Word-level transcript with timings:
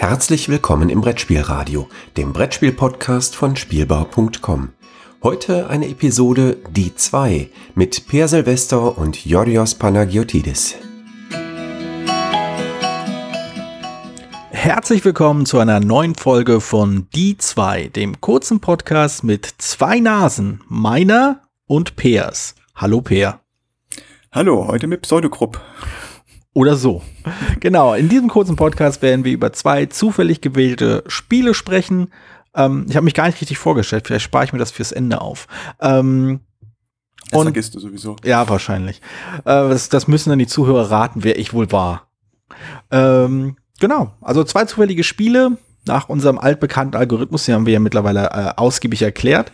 Herzlich 0.00 0.48
willkommen 0.48 0.88
im 0.88 1.02
Brettspielradio, 1.02 1.86
dem 2.16 2.32
Brettspiel-Podcast 2.32 3.36
von 3.36 3.54
Spielbau.com. 3.54 4.70
Heute 5.22 5.68
eine 5.68 5.88
Episode 5.88 6.56
Die 6.70 6.94
2 6.94 7.50
mit 7.74 8.08
Per 8.08 8.26
Silvester 8.26 8.96
und 8.96 9.26
Yorios 9.26 9.74
Panagiotidis. 9.74 10.76
Herzlich 14.48 15.04
willkommen 15.04 15.44
zu 15.44 15.58
einer 15.58 15.80
neuen 15.80 16.14
Folge 16.14 16.62
von 16.62 17.06
Die 17.14 17.36
2, 17.36 17.88
dem 17.88 18.22
kurzen 18.22 18.60
Podcast 18.60 19.22
mit 19.22 19.44
zwei 19.58 20.00
Nasen, 20.00 20.62
meiner 20.66 21.42
und 21.66 21.96
Pers. 21.96 22.54
Hallo 22.74 23.02
Per. 23.02 23.40
Hallo, 24.32 24.66
heute 24.66 24.86
mit 24.86 25.02
Pseudogrupp. 25.02 25.60
Oder 26.52 26.76
so. 26.76 27.02
Genau, 27.60 27.94
in 27.94 28.08
diesem 28.08 28.28
kurzen 28.28 28.56
Podcast 28.56 29.02
werden 29.02 29.24
wir 29.24 29.32
über 29.32 29.52
zwei 29.52 29.86
zufällig 29.86 30.40
gewählte 30.40 31.04
Spiele 31.06 31.54
sprechen. 31.54 32.12
Ähm, 32.54 32.86
ich 32.88 32.96
habe 32.96 33.04
mich 33.04 33.14
gar 33.14 33.26
nicht 33.26 33.40
richtig 33.40 33.58
vorgestellt, 33.58 34.06
vielleicht 34.06 34.24
spare 34.24 34.44
ich 34.44 34.52
mir 34.52 34.58
das 34.58 34.72
fürs 34.72 34.90
Ende 34.90 35.20
auf. 35.20 35.46
Ähm, 35.80 36.40
Das 37.30 37.38
und, 37.38 37.44
vergisst 37.46 37.74
du 37.76 37.78
sowieso. 37.80 38.16
ja, 38.24 38.48
wahrscheinlich. 38.48 39.00
Äh, 39.44 39.44
das, 39.44 39.88
das 39.88 40.08
müssen 40.08 40.30
dann 40.30 40.40
die 40.40 40.48
Zuhörer 40.48 40.90
raten, 40.90 41.22
wer 41.22 41.38
ich 41.38 41.52
wohl 41.54 41.70
war. 41.70 42.08
Ähm, 42.90 43.56
genau, 43.78 44.12
also 44.20 44.42
zwei 44.42 44.64
zufällige 44.64 45.04
Spiele 45.04 45.56
nach 45.86 46.08
unserem 46.08 46.38
altbekannten 46.38 46.96
Algorithmus, 46.98 47.44
den 47.44 47.54
haben 47.54 47.66
wir 47.66 47.72
ja 47.74 47.80
mittlerweile 47.80 48.24
äh, 48.30 48.52
ausgiebig 48.56 49.02
erklärt. 49.02 49.52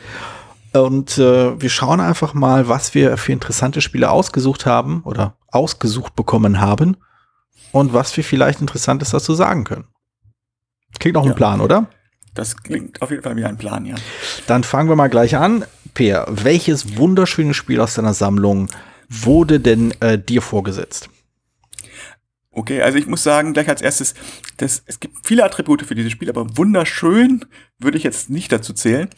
Und 0.73 1.17
äh, 1.19 1.61
wir 1.61 1.71
schauen 1.71 2.01
einfach 2.01 2.35
mal, 2.35 2.69
was 2.69 2.95
wir 2.95 3.17
für 3.17 3.33
interessante 3.33 3.81
Spiele 3.81 4.11
ausgesucht 4.11 4.67
haben 4.67 5.03
oder 5.05 5.37
ausgesucht 5.57 6.15
bekommen 6.15 6.61
haben 6.61 6.97
und 7.73 7.93
was 7.93 8.17
wir 8.17 8.25
vielleicht 8.25 8.61
Interessantes 8.61 9.11
dazu 9.11 9.35
sagen 9.35 9.65
können. 9.65 9.85
Klingt 10.99 11.17
ein 11.17 11.25
Ja. 11.25 11.33
Plan, 11.33 11.61
oder? 11.61 11.89
Das 12.35 12.57
klingt 12.57 13.01
auf 13.03 13.11
jeden 13.11 13.23
Fall 13.23 13.37
wie 13.37 13.45
ein 13.45 13.57
Plan, 13.57 13.87
ja. 13.87 13.97
Dann 14.47 14.63
fangen 14.63 14.89
wir 14.89 14.97
mal 14.97 15.09
gleich 15.09 15.37
an. 15.37 15.65
Peer, 15.95 16.27
welches 16.29 16.97
wunderschöne 16.99 17.55
Spiel 17.55 17.81
aus 17.81 17.95
deiner 17.95 18.13
Sammlung 18.15 18.69
wurde 19.09 19.59
denn 19.61 19.93
äh, 20.01 20.19
dir 20.19 20.43
vorgesetzt? 20.43 21.09
Okay, 22.51 22.81
also 22.83 22.97
ich 22.99 23.07
muss 23.07 23.23
sagen, 23.23 23.53
gleich 23.53 23.69
als 23.69 23.83
erstes, 23.83 24.15
das, 24.57 24.83
es 24.87 24.99
gibt 25.01 25.27
viele 25.27 25.45
Attribute 25.45 25.83
für 25.83 25.95
dieses 25.95 26.13
Spiel, 26.13 26.31
aber 26.31 26.57
wunderschön 26.57 27.45
würde 27.79 27.99
ich 27.99 28.05
jetzt 28.05 28.31
nicht 28.31 28.51
dazu 28.51 28.73
zählen. 28.73 29.09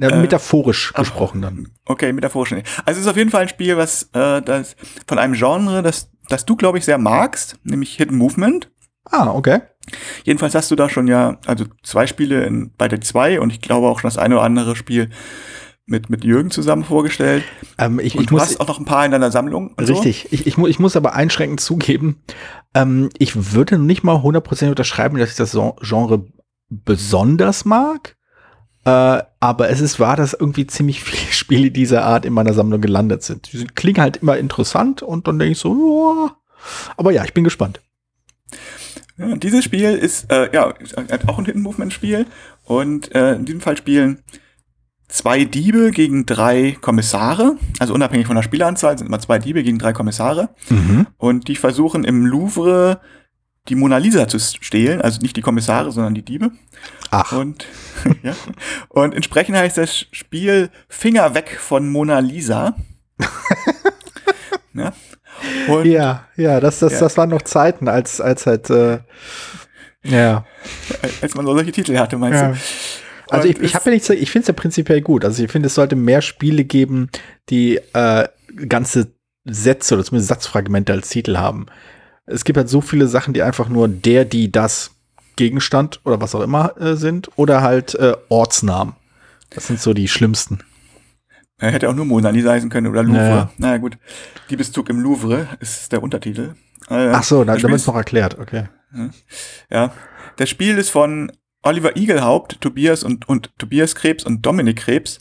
Na, 0.00 0.08
Äh, 0.08 0.20
metaphorisch 0.20 0.92
aber- 0.94 1.02
gesprochen 1.02 1.42
dann. 1.42 1.68
Okay, 1.84 2.12
metaphorisch. 2.12 2.52
Also 2.52 2.64
es 2.86 2.98
ist 2.98 3.06
auf 3.08 3.16
jeden 3.16 3.30
Fall 3.30 3.42
ein 3.42 3.48
Spiel, 3.48 3.76
was 3.76 4.04
äh, 4.14 4.40
das 4.42 4.76
von 5.06 5.18
einem 5.18 5.34
Genre, 5.34 5.82
das, 5.82 6.10
das 6.28 6.46
du, 6.46 6.56
glaube 6.56 6.78
ich, 6.78 6.84
sehr 6.84 6.98
magst, 6.98 7.56
nämlich 7.64 7.96
Hidden 7.96 8.16
Movement. 8.16 8.70
Ah, 9.04 9.30
okay. 9.34 9.60
Jedenfalls 10.24 10.54
hast 10.54 10.70
du 10.70 10.76
da 10.76 10.88
schon 10.88 11.06
ja, 11.08 11.38
also 11.46 11.64
zwei 11.82 12.06
Spiele 12.06 12.44
in, 12.44 12.72
bei 12.76 12.88
der 12.88 13.00
2 13.00 13.40
und 13.40 13.52
ich 13.52 13.60
glaube 13.60 13.88
auch 13.88 13.98
schon 14.00 14.08
das 14.08 14.18
eine 14.18 14.36
oder 14.36 14.44
andere 14.44 14.76
Spiel 14.76 15.08
mit, 15.86 16.10
mit 16.10 16.22
Jürgen 16.24 16.50
zusammen 16.50 16.84
vorgestellt. 16.84 17.42
Ähm, 17.78 17.98
ich, 17.98 18.14
Und 18.14 18.20
ich 18.20 18.26
du 18.28 18.34
muss, 18.34 18.42
hast 18.42 18.60
auch 18.60 18.68
noch 18.68 18.78
ein 18.78 18.84
paar 18.84 19.06
in 19.06 19.10
deiner 19.10 19.30
Sammlung. 19.30 19.72
und 19.76 19.86
so. 19.86 19.94
Richtig. 19.94 20.28
Ich, 20.30 20.46
ich, 20.46 20.58
mu 20.58 20.66
ich 20.66 20.78
muss 20.78 20.94
aber 20.96 21.14
einschränkend 21.14 21.60
zugeben, 21.60 22.22
ähm, 22.74 23.08
ich 23.18 23.54
würde 23.54 23.78
nicht 23.78 24.04
mal 24.04 24.16
100% 24.16 24.68
unterschreiben, 24.68 25.16
dass 25.18 25.30
ich 25.30 25.36
das 25.36 25.52
Gen- 25.52 25.72
Genre 25.80 26.26
besonders 26.68 27.64
mag. 27.64 28.16
Äh, 28.84 29.22
aber 29.40 29.70
es 29.70 29.80
ist 29.80 30.00
wahr, 30.00 30.16
dass 30.16 30.34
irgendwie 30.34 30.66
ziemlich 30.66 31.02
viele 31.02 31.18
Spiele 31.32 31.70
dieser 31.70 32.04
Art 32.04 32.24
in 32.24 32.32
meiner 32.32 32.54
Sammlung 32.54 32.80
gelandet 32.80 33.22
sind. 33.22 33.52
Die 33.52 33.64
klingen 33.66 34.00
halt 34.00 34.18
immer 34.18 34.36
interessant 34.36 35.02
und 35.02 35.28
dann 35.28 35.38
denke 35.38 35.52
ich 35.52 35.58
so, 35.58 35.74
"Joa." 35.74 36.36
aber 36.96 37.12
ja, 37.12 37.24
ich 37.24 37.34
bin 37.34 37.44
gespannt. 37.44 37.80
Ja, 39.16 39.36
dieses 39.36 39.64
Spiel 39.64 39.90
ist 39.90 40.30
äh, 40.30 40.52
ja 40.54 40.70
ist 40.70 40.96
auch 41.28 41.38
ein 41.38 41.44
Hidden 41.44 41.62
Movement 41.62 41.92
Spiel 41.92 42.26
und 42.64 43.14
äh, 43.14 43.34
in 43.34 43.44
diesem 43.44 43.60
Fall 43.60 43.76
spielen 43.76 44.22
zwei 45.08 45.44
Diebe 45.44 45.90
gegen 45.90 46.26
drei 46.26 46.76
Kommissare, 46.80 47.56
also 47.78 47.94
unabhängig 47.94 48.26
von 48.26 48.36
der 48.36 48.42
Spieleranzahl 48.42 48.96
sind 48.96 49.06
immer 49.06 49.18
zwei 49.18 49.38
Diebe 49.38 49.62
gegen 49.62 49.78
drei 49.78 49.92
Kommissare 49.92 50.50
und 51.16 51.48
die 51.48 51.56
versuchen 51.56 52.04
im 52.04 52.26
Louvre 52.26 53.00
die 53.68 53.74
Mona 53.74 53.98
Lisa 53.98 54.26
zu 54.28 54.38
stehlen, 54.38 55.00
also 55.00 55.20
nicht 55.20 55.36
die 55.36 55.42
Kommissare, 55.42 55.92
sondern 55.92 56.14
die 56.14 56.24
Diebe. 56.24 56.50
Ach, 57.10 57.32
Und 57.32 57.66
ja, 58.22 58.34
und 58.88 59.14
entsprechend 59.14 59.56
heißt 59.56 59.78
das 59.78 60.06
Spiel 60.12 60.70
Finger 60.88 61.34
weg 61.34 61.58
von 61.60 61.88
Mona 61.90 62.18
Lisa. 62.20 62.76
ja. 64.74 64.92
Und 65.68 65.86
ja, 65.86 66.26
ja, 66.36 66.60
das, 66.60 66.78
das, 66.80 66.94
Ja. 66.94 67.00
das 67.00 67.16
waren 67.16 67.30
noch 67.30 67.42
Zeiten, 67.42 67.88
als, 67.88 68.20
als 68.20 68.46
halt, 68.46 68.70
äh, 68.70 68.98
ja. 70.04 70.44
als 71.22 71.34
man 71.34 71.46
solche 71.46 71.72
Titel 71.72 71.96
hatte, 71.98 72.16
meinst 72.18 72.40
Ja. 72.40 72.48
du? 72.52 72.56
Also 73.30 73.46
Und 73.48 73.56
ich, 73.56 73.62
ich 73.62 73.74
habe 73.74 73.84
ja 73.86 73.92
nichts, 73.92 74.08
ich 74.08 74.30
finde 74.30 74.42
es 74.44 74.48
ja 74.48 74.54
prinzipiell 74.54 75.02
gut. 75.02 75.24
Also 75.24 75.44
ich 75.44 75.50
finde, 75.52 75.66
es 75.66 75.74
sollte 75.74 75.96
mehr 75.96 76.22
Spiele 76.22 76.64
geben, 76.64 77.10
die 77.50 77.76
äh, 77.92 78.26
ganze 78.68 79.12
Sätze 79.44 79.94
oder 79.94 80.04
zumindest 80.04 80.28
Satzfragmente 80.28 80.92
als 80.92 81.10
Titel 81.10 81.36
haben. 81.36 81.66
Es 82.30 82.44
gibt 82.44 82.56
halt 82.56 82.68
so 82.68 82.80
viele 82.80 83.08
Sachen, 83.08 83.34
die 83.34 83.42
einfach 83.42 83.68
nur 83.68 83.88
der, 83.88 84.24
die, 84.24 84.50
das 84.52 84.90
Gegenstand 85.36 86.00
oder 86.04 86.20
was 86.20 86.34
auch 86.34 86.40
immer 86.40 86.76
äh, 86.80 86.96
sind 86.96 87.30
oder 87.36 87.62
halt 87.62 87.94
äh, 87.94 88.14
Ortsnamen. 88.28 88.94
Das 89.50 89.66
sind 89.66 89.80
so 89.80 89.94
die 89.94 90.08
schlimmsten. 90.08 90.58
Er 91.58 91.70
hätte 91.72 91.88
auch 91.88 91.94
nur 91.94 92.04
Mona 92.04 92.30
Lisa 92.30 92.50
heißen 92.52 92.70
können 92.70 92.86
oder 92.86 93.02
Louvre. 93.02 93.18
Ja. 93.20 93.50
Naja, 93.56 93.78
gut. 93.78 93.98
Diebeszug 94.50 94.88
im 94.90 95.00
Louvre 95.00 95.48
ist 95.60 95.90
der 95.92 96.02
Untertitel. 96.02 96.54
Äh, 96.88 97.10
Ach 97.12 97.24
so, 97.24 97.42
dann 97.44 97.60
damit 97.60 97.76
ist- 97.76 97.86
noch 97.86 97.96
erklärt. 97.96 98.38
Okay. 98.38 98.68
Ja. 99.70 99.92
Das 100.36 100.48
Spiel 100.48 100.78
ist 100.78 100.90
von 100.90 101.32
Oliver 101.62 101.96
Igelhaupt, 101.96 102.60
Tobias 102.60 103.02
und, 103.02 103.28
und 103.28 103.50
Tobias 103.58 103.94
Krebs 103.94 104.24
und 104.24 104.46
Dominik 104.46 104.76
Krebs. 104.78 105.18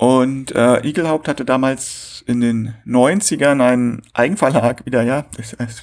Und 0.00 0.52
äh, 0.56 0.80
Igelhaupt 0.86 1.28
hatte 1.28 1.44
damals 1.44 2.24
in 2.26 2.40
den 2.40 2.74
90ern 2.86 3.62
einen 3.62 4.00
Eigenverlag 4.14 4.86
wieder, 4.86 5.02
ja, 5.02 5.26
das, 5.36 5.54
das 5.58 5.82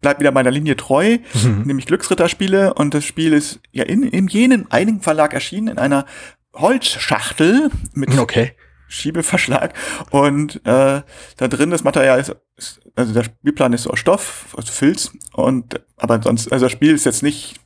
bleibt 0.00 0.18
wieder 0.20 0.32
meiner 0.32 0.50
Linie 0.50 0.76
treu, 0.78 1.18
Mhm. 1.34 1.62
nämlich 1.66 1.84
Glücksritterspiele. 1.84 2.72
Und 2.72 2.94
das 2.94 3.04
Spiel 3.04 3.34
ist 3.34 3.60
ja 3.70 3.84
in, 3.84 4.02
in 4.02 4.28
jenem 4.28 4.66
Eigenverlag 4.70 5.34
erschienen, 5.34 5.68
in 5.68 5.78
einer 5.78 6.06
Holzschachtel 6.54 7.70
mit 7.92 8.16
Okay. 8.18 8.52
Schiebeverschlag 8.88 9.74
und 10.10 10.56
äh, 10.64 11.02
da 11.36 11.48
drin 11.48 11.70
das 11.70 11.84
Material 11.84 12.20
ist, 12.20 12.34
ist 12.56 12.80
also 12.94 13.12
der 13.12 13.24
Spielplan 13.24 13.72
ist 13.72 13.82
so 13.82 13.90
aus 13.90 13.98
Stoff, 13.98 14.54
aus 14.56 14.70
Filz 14.70 15.10
und 15.32 15.80
aber 15.96 16.22
sonst 16.22 16.50
also 16.52 16.66
das 16.66 16.72
Spiel 16.72 16.94
ist 16.94 17.04
jetzt 17.04 17.22
nicht 17.22 17.56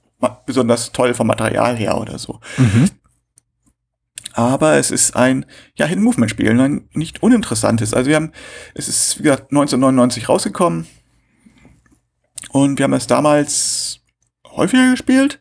besonders 0.47 0.91
toll 0.93 1.15
vom 1.15 1.27
Material 1.27 1.77
her 1.77 1.99
oder 1.99 2.19
so. 2.19 2.41
Mhm. 2.57 2.89
Aber 4.39 4.77
es 4.77 4.93
ist 4.93 5.17
ein 5.17 5.47
ja 5.75 5.87
Hidden 5.87 6.05
Movement 6.05 6.31
Spiel, 6.31 6.49
ein 6.49 6.89
nicht 6.93 7.25
uninteressantes. 7.25 7.93
Also 7.93 8.09
wir 8.09 8.15
haben 8.15 8.31
es 8.75 8.87
ist 8.87 9.19
wie 9.19 9.25
gesagt 9.25 9.51
1999 9.51 10.29
rausgekommen 10.29 10.87
und 12.51 12.79
wir 12.79 12.85
haben 12.85 12.93
es 12.93 13.09
damals 13.09 13.99
häufiger 14.47 14.93
gespielt 14.93 15.41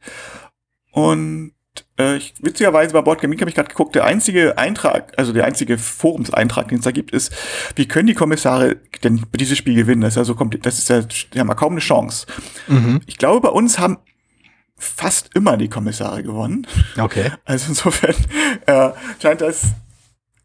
und 0.94 1.54
äh, 2.00 2.18
ich, 2.18 2.34
witzigerweise 2.42 2.92
bei 2.92 3.02
Board 3.02 3.22
Geek 3.22 3.40
habe 3.40 3.52
ich 3.52 3.56
gerade 3.56 3.70
geguckt, 3.70 3.94
der 3.94 4.06
einzige 4.06 4.58
Eintrag, 4.58 5.14
also 5.16 5.32
der 5.32 5.46
einzige 5.46 5.78
Forumseintrag, 5.78 6.70
den 6.70 6.80
es 6.80 6.84
da 6.84 6.90
gibt, 6.90 7.12
ist, 7.12 7.32
wie 7.76 7.88
können 7.88 8.08
die 8.08 8.16
Kommissare 8.16 8.78
denn 9.04 9.24
dieses 9.36 9.60
Spiel 9.60 9.76
gewinnen? 9.76 10.02
Das 10.02 10.14
ist 10.14 10.18
ja 10.18 10.24
so 10.24 10.34
kompliziert, 10.34 10.66
das 10.66 10.80
ist 10.80 10.90
ja, 10.90 11.02
die 11.02 11.40
haben 11.40 11.50
ja 11.50 11.54
kaum 11.54 11.74
eine 11.74 11.82
Chance. 11.82 12.26
Mhm. 12.68 13.02
Ich 13.06 13.20
glaube, 13.20 13.42
bei 13.42 13.50
uns 13.50 13.78
haben 13.78 14.00
fast 14.78 15.30
immer 15.36 15.58
die 15.58 15.70
Kommissare 15.70 16.24
gewonnen. 16.24 16.68
Okay. 16.98 17.32
Also 17.46 17.70
insofern 17.70 18.16
äh, 18.66 18.92
scheint 19.22 19.42
das 19.42 19.74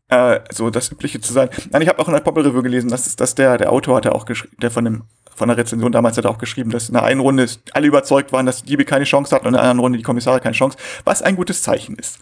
äh, 0.09 0.41
so 0.50 0.70
das 0.70 0.91
Übliche 0.91 1.20
zu 1.20 1.32
sein. 1.32 1.48
Nein, 1.70 1.82
ich 1.82 1.88
habe 1.88 1.98
auch 1.98 2.09
in 2.09 2.15
der 2.15 2.20
Popple 2.20 2.44
Review 2.44 2.62
gelesen, 2.62 2.91
dass, 2.91 3.15
dass 3.16 3.34
der, 3.34 3.59
der 3.59 3.72
Autor 3.72 3.97
hat 3.97 4.04
ja 4.04 4.12
auch 4.12 4.25
geschrieben, 4.25 4.56
der 4.60 4.70
von 4.70 4.84
dem 4.84 5.04
von 5.34 5.48
der 5.48 5.56
Rezension 5.56 5.93
damals 5.93 6.17
hat 6.19 6.26
er 6.26 6.31
auch 6.31 6.38
geschrieben, 6.38 6.70
dass 6.70 6.88
in 6.88 6.93
der 6.93 7.05
einen 7.05 7.20
Runde 7.20 7.49
alle 7.73 7.87
überzeugt 7.87 8.32
waren, 8.32 8.44
dass 8.44 8.62
die 8.62 8.67
Diebe 8.67 8.84
keine 8.84 9.05
Chance 9.05 9.34
hatten 9.34 9.46
und 9.46 9.55
in 9.55 9.58
der 9.58 9.62
anderen 9.62 9.81
Runde 9.81 9.99
die 9.99 10.05
Kommissare 10.05 10.40
keine 10.40 10.55
Chance, 10.55 10.76
was 11.05 11.23
ein 11.23 11.37
gutes 11.37 11.62
Zeichen 11.62 11.96
ist. 11.96 12.19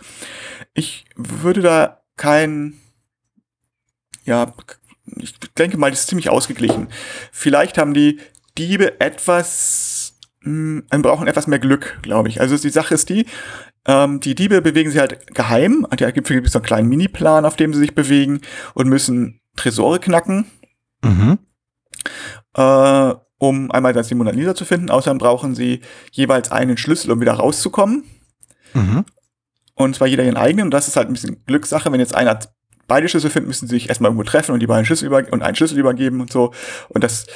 Ich 0.75 1.05
würde 1.17 1.61
da 1.61 2.03
kein, 2.17 2.75
ja, 4.25 4.55
ich 5.17 5.39
denke 5.59 5.77
mal, 5.77 5.91
das 5.91 6.01
ist 6.01 6.07
ziemlich 6.07 6.31
ausgeglichen. 6.31 6.89
Vielleicht 7.33 7.79
haben 7.79 7.95
die 7.95 8.21
Diebe 8.57 9.01
etwas, 9.01 9.90
mh, 10.43 10.83
brauchen 11.03 11.27
etwas 11.27 11.47
mehr 11.47 11.59
Glück, 11.59 11.99
glaube 12.03 12.29
ich. 12.29 12.41
Also 12.41 12.57
die 12.57 12.71
Sache 12.71 12.95
ist 12.95 13.09
die, 13.09 13.27
ähm, 13.87 14.21
die 14.21 14.35
Diebe 14.35 14.61
bewegen 14.63 14.91
sich 14.91 15.01
halt 15.01 15.35
geheim. 15.35 15.87
Da 15.97 16.11
gibt 16.11 16.31
es 16.31 16.53
so 16.53 16.59
einen 16.59 16.67
kleinen 16.67 16.89
Miniplan, 16.89 17.45
auf 17.45 17.57
dem 17.57 17.73
sie 17.73 17.81
sich 17.81 17.95
bewegen 17.95 18.41
und 18.75 18.89
müssen 18.89 19.41
Tresore 19.57 19.99
knacken, 20.01 20.47
Mhm. 21.03 21.39
äh, 22.55 23.15
um 23.39 23.71
einmal 23.71 23.93
das 23.95 24.09
die 24.09 24.15
Mona 24.15 24.31
Lisa 24.33 24.55
zu 24.55 24.65
finden. 24.65 24.91
Außerdem 24.91 25.19
brauchen 25.19 25.55
sie 25.55 25.81
jeweils 26.13 26.53
einen 26.53 26.77
Schlüssel, 26.77 27.11
um 27.11 27.21
wieder 27.21 27.33
rauszukommen. 27.33 28.05
Mhm. 28.75 29.05
Und 29.75 29.97
zwar 29.97 30.07
jeder 30.09 30.25
ihren 30.25 30.37
eigenen. 30.37 30.67
Und 30.67 30.71
das 30.73 30.89
ist 30.89 30.97
halt 30.97 31.09
ein 31.09 31.15
bisschen 31.15 31.43
Glückssache. 31.47 31.91
Wenn 31.91 32.01
jetzt 32.01 32.15
einer 32.15 32.39
beide 32.87 33.09
Schlüssel 33.09 33.31
findet, 33.31 33.49
müssen 33.49 33.67
sie 33.67 33.77
sich 33.77 33.89
erstmal 33.89 34.11
irgendwo 34.11 34.25
treffen 34.25 34.53
und 34.53 34.61
die 34.61 34.67
beiden 34.67 34.85
Schlüssel 34.85 35.07
über 35.07 35.23
und 35.31 35.43
einen 35.43 35.57
Schlüssel 35.57 35.79
übergeben 35.79 36.21
und 36.21 36.31
so. 36.31 36.53
Und 36.91 37.03
das 37.03 37.27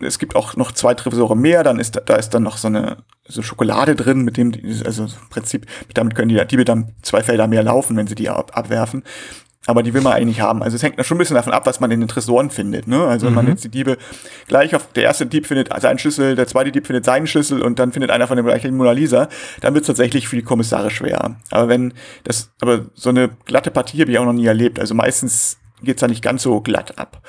es 0.00 0.18
gibt 0.18 0.36
auch 0.36 0.56
noch 0.56 0.72
zwei 0.72 0.94
Tresore 0.94 1.36
mehr, 1.36 1.62
dann 1.62 1.78
ist 1.78 2.00
da 2.06 2.16
ist 2.16 2.30
dann 2.30 2.42
noch 2.42 2.56
so 2.56 2.68
eine 2.68 2.98
so 3.26 3.42
Schokolade 3.42 3.96
drin, 3.96 4.22
mit 4.22 4.36
dem 4.36 4.52
die, 4.52 4.82
also 4.84 5.04
im 5.04 5.28
Prinzip 5.30 5.66
damit 5.94 6.14
können 6.14 6.28
die 6.28 6.46
Diebe 6.46 6.64
dann 6.64 6.92
zwei 7.02 7.22
Felder 7.22 7.46
mehr 7.46 7.62
laufen, 7.62 7.96
wenn 7.96 8.06
sie 8.06 8.14
die 8.14 8.28
ab, 8.28 8.52
abwerfen. 8.54 9.02
Aber 9.68 9.82
die 9.82 9.92
will 9.94 10.00
man 10.00 10.12
eigentlich 10.12 10.40
haben. 10.40 10.62
Also 10.62 10.76
es 10.76 10.82
hängt 10.82 11.04
schon 11.04 11.16
ein 11.16 11.18
bisschen 11.18 11.34
davon 11.34 11.52
ab, 11.52 11.66
was 11.66 11.80
man 11.80 11.90
in 11.90 11.98
den 11.98 12.08
Tresoren 12.08 12.50
findet. 12.50 12.86
Ne? 12.86 13.04
Also 13.04 13.26
wenn 13.26 13.34
man 13.34 13.48
jetzt 13.48 13.64
die 13.64 13.68
Diebe 13.68 13.98
gleich 14.46 14.76
auf, 14.76 14.92
der 14.92 15.02
erste 15.02 15.26
Dieb 15.26 15.44
findet 15.44 15.70
seinen 15.82 15.98
Schlüssel, 15.98 16.36
der 16.36 16.46
zweite 16.46 16.70
Dieb 16.70 16.86
findet 16.86 17.04
seinen 17.04 17.26
Schlüssel 17.26 17.60
und 17.62 17.80
dann 17.80 17.90
findet 17.90 18.12
einer 18.12 18.28
von 18.28 18.36
dem 18.36 18.46
gleichen 18.46 18.76
Mona 18.76 18.92
Lisa, 18.92 19.28
dann 19.60 19.74
wird 19.74 19.82
es 19.82 19.88
tatsächlich 19.88 20.28
für 20.28 20.36
die 20.36 20.42
Kommissare 20.42 20.90
schwer. 20.90 21.36
Aber 21.50 21.68
wenn 21.68 21.94
das, 22.22 22.52
aber 22.60 22.86
so 22.94 23.08
eine 23.08 23.30
glatte 23.44 23.72
Partie 23.72 24.00
habe 24.00 24.12
ich 24.12 24.18
auch 24.18 24.24
noch 24.24 24.32
nie 24.32 24.46
erlebt. 24.46 24.78
Also 24.78 24.94
meistens 24.94 25.58
geht's 25.82 26.00
da 26.00 26.08
nicht 26.08 26.22
ganz 26.22 26.42
so 26.42 26.60
glatt 26.60 26.98
ab. 26.98 27.22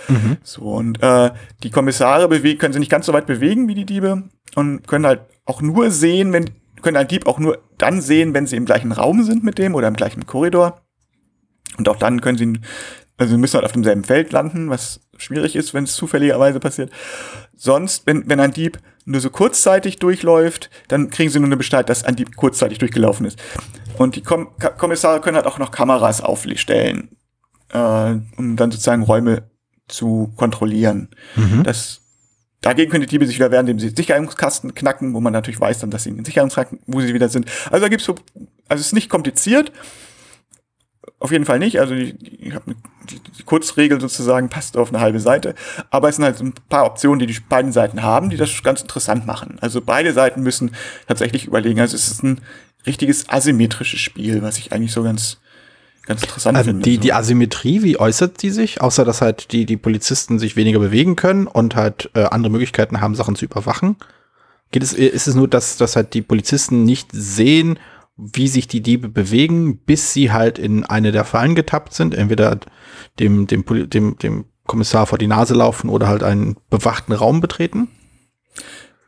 So, 0.43 0.61
und 0.63 1.01
äh, 1.03 1.31
die 1.63 1.69
Kommissare 1.69 2.27
bewegen, 2.27 2.59
können 2.59 2.73
sie 2.73 2.79
nicht 2.79 2.91
ganz 2.91 3.05
so 3.05 3.13
weit 3.13 3.25
bewegen 3.25 3.67
wie 3.67 3.75
die 3.75 3.85
Diebe 3.85 4.23
und 4.55 4.87
können 4.87 5.05
halt 5.05 5.21
auch 5.45 5.61
nur 5.61 5.91
sehen, 5.91 6.33
wenn, 6.33 6.49
können 6.81 6.97
ein 6.97 7.07
Dieb 7.07 7.27
auch 7.27 7.39
nur 7.39 7.59
dann 7.77 8.01
sehen, 8.01 8.33
wenn 8.33 8.47
sie 8.47 8.55
im 8.55 8.65
gleichen 8.65 8.91
Raum 8.91 9.23
sind 9.23 9.43
mit 9.43 9.57
dem 9.57 9.75
oder 9.75 9.87
im 9.87 9.95
gleichen 9.95 10.25
Korridor. 10.25 10.81
Und 11.77 11.89
auch 11.89 11.97
dann 11.97 12.21
können 12.21 12.37
sie, 12.37 12.59
also 13.17 13.33
sie 13.33 13.39
müssen 13.39 13.55
halt 13.55 13.65
auf 13.65 13.73
demselben 13.73 14.03
Feld 14.03 14.31
landen, 14.31 14.69
was 14.69 15.01
schwierig 15.17 15.55
ist, 15.55 15.73
wenn 15.73 15.83
es 15.83 15.95
zufälligerweise 15.95 16.59
passiert. 16.59 16.91
Sonst, 17.55 18.05
wenn, 18.05 18.29
wenn 18.29 18.39
ein 18.39 18.51
Dieb 18.51 18.79
nur 19.05 19.21
so 19.21 19.29
kurzzeitig 19.29 19.99
durchläuft, 19.99 20.69
dann 20.87 21.09
kriegen 21.09 21.29
sie 21.29 21.39
nur 21.39 21.47
eine 21.47 21.57
Bescheid, 21.57 21.87
dass 21.89 22.03
ein 22.03 22.15
Dieb 22.15 22.35
kurzzeitig 22.35 22.77
durchgelaufen 22.77 23.25
ist. 23.25 23.39
Und 23.97 24.15
die 24.15 24.21
Kom 24.21 24.49
Kommissare 24.77 25.21
können 25.21 25.37
halt 25.37 25.47
auch 25.47 25.57
noch 25.57 25.71
Kameras 25.71 26.21
aufstellen, 26.21 27.16
äh, 27.71 28.15
um 28.37 28.55
dann 28.55 28.71
sozusagen 28.71 29.03
Räume 29.03 29.43
zu 29.87 30.33
kontrollieren. 30.35 31.09
Das, 31.63 32.01
dagegen 32.61 32.91
können 32.91 33.01
die 33.01 33.07
Diebe 33.07 33.25
sich 33.25 33.37
wieder 33.37 33.51
wehren, 33.51 33.67
indem 33.67 33.79
sie 33.79 33.95
Sicherungskasten 33.95 34.75
knacken, 34.75 35.13
wo 35.13 35.19
man 35.19 35.33
natürlich 35.33 35.59
weiß 35.59 35.79
dann, 35.79 35.91
dass 35.91 36.03
sie 36.03 36.09
in 36.09 36.17
den 36.17 36.25
Sicherungskasten, 36.25 36.79
wo 36.87 37.01
sie 37.01 37.13
wieder 37.13 37.29
sind. 37.29 37.49
Also 37.71 37.85
da 37.85 37.89
gibt's 37.89 38.05
so, 38.05 38.15
also 38.67 38.81
es 38.81 38.87
ist 38.87 38.93
nicht 38.93 39.09
kompliziert, 39.09 39.71
auf 41.19 41.31
jeden 41.31 41.45
Fall 41.45 41.59
nicht. 41.59 41.79
Also 41.79 41.95
die, 41.95 42.13
die, 42.13 42.53
die, 43.09 43.19
die 43.19 43.43
Kurzregel 43.43 43.99
sozusagen 43.99 44.49
passt 44.49 44.77
auf 44.77 44.89
eine 44.89 44.99
halbe 44.99 45.19
Seite. 45.19 45.55
Aber 45.89 46.09
es 46.09 46.17
sind 46.17 46.25
halt 46.25 46.37
so 46.37 46.43
ein 46.43 46.53
paar 46.69 46.85
Optionen, 46.85 47.19
die 47.19 47.27
die 47.27 47.39
beiden 47.39 47.71
Seiten 47.71 48.03
haben, 48.03 48.29
die 48.29 48.37
das 48.37 48.61
ganz 48.63 48.81
interessant 48.81 49.25
machen. 49.25 49.57
Also 49.61 49.81
beide 49.81 50.13
Seiten 50.13 50.43
müssen 50.43 50.71
tatsächlich 51.07 51.45
überlegen. 51.45 51.79
Also 51.79 51.95
es 51.95 52.11
ist 52.11 52.23
ein 52.23 52.41
richtiges 52.85 53.29
asymmetrisches 53.29 53.99
Spiel, 53.99 54.41
was 54.41 54.57
ich 54.57 54.71
eigentlich 54.71 54.91
so 54.91 55.03
ganz, 55.03 55.39
ganz 56.07 56.23
interessant 56.23 56.57
Also 56.57 56.71
finde. 56.71 56.83
die, 56.83 56.95
so. 56.95 57.01
die 57.01 57.13
Asymmetrie, 57.13 57.83
wie 57.83 57.99
äußert 57.99 58.41
die 58.41 58.49
sich? 58.49 58.81
Außer, 58.81 59.05
dass 59.05 59.21
halt 59.21 59.51
die, 59.51 59.65
die 59.65 59.77
Polizisten 59.77 60.39
sich 60.39 60.55
weniger 60.55 60.79
bewegen 60.79 61.15
können 61.15 61.47
und 61.47 61.75
halt 61.75 62.09
äh, 62.15 62.23
andere 62.23 62.51
Möglichkeiten 62.51 63.01
haben, 63.01 63.15
Sachen 63.15 63.35
zu 63.35 63.45
überwachen. 63.45 63.97
Geht 64.71 64.83
es, 64.83 64.93
ist 64.93 65.27
es 65.27 65.35
nur, 65.35 65.47
dass, 65.47 65.77
dass 65.77 65.95
halt 65.95 66.13
die 66.13 66.21
Polizisten 66.21 66.83
nicht 66.83 67.09
sehen, 67.13 67.79
wie 68.17 68.47
sich 68.47 68.67
die 68.67 68.81
Diebe 68.81 69.09
bewegen, 69.09 69.77
bis 69.77 70.13
sie 70.13 70.31
halt 70.31 70.57
in 70.57 70.83
eine 70.83 71.11
der 71.11 71.23
Fallen 71.23 71.55
getappt 71.55 71.93
sind, 71.93 72.15
entweder 72.15 72.59
dem, 73.19 73.45
dem, 73.45 73.63
dem, 73.89 74.17
dem 74.17 74.45
Kommissar 74.65 75.05
vor 75.05 75.17
die 75.17 75.27
Nase 75.27 75.53
laufen 75.53 75.89
oder 75.89 76.07
halt 76.07 76.23
einen 76.23 76.57
bewachten 76.69 77.13
Raum 77.13 77.41
betreten? 77.41 77.89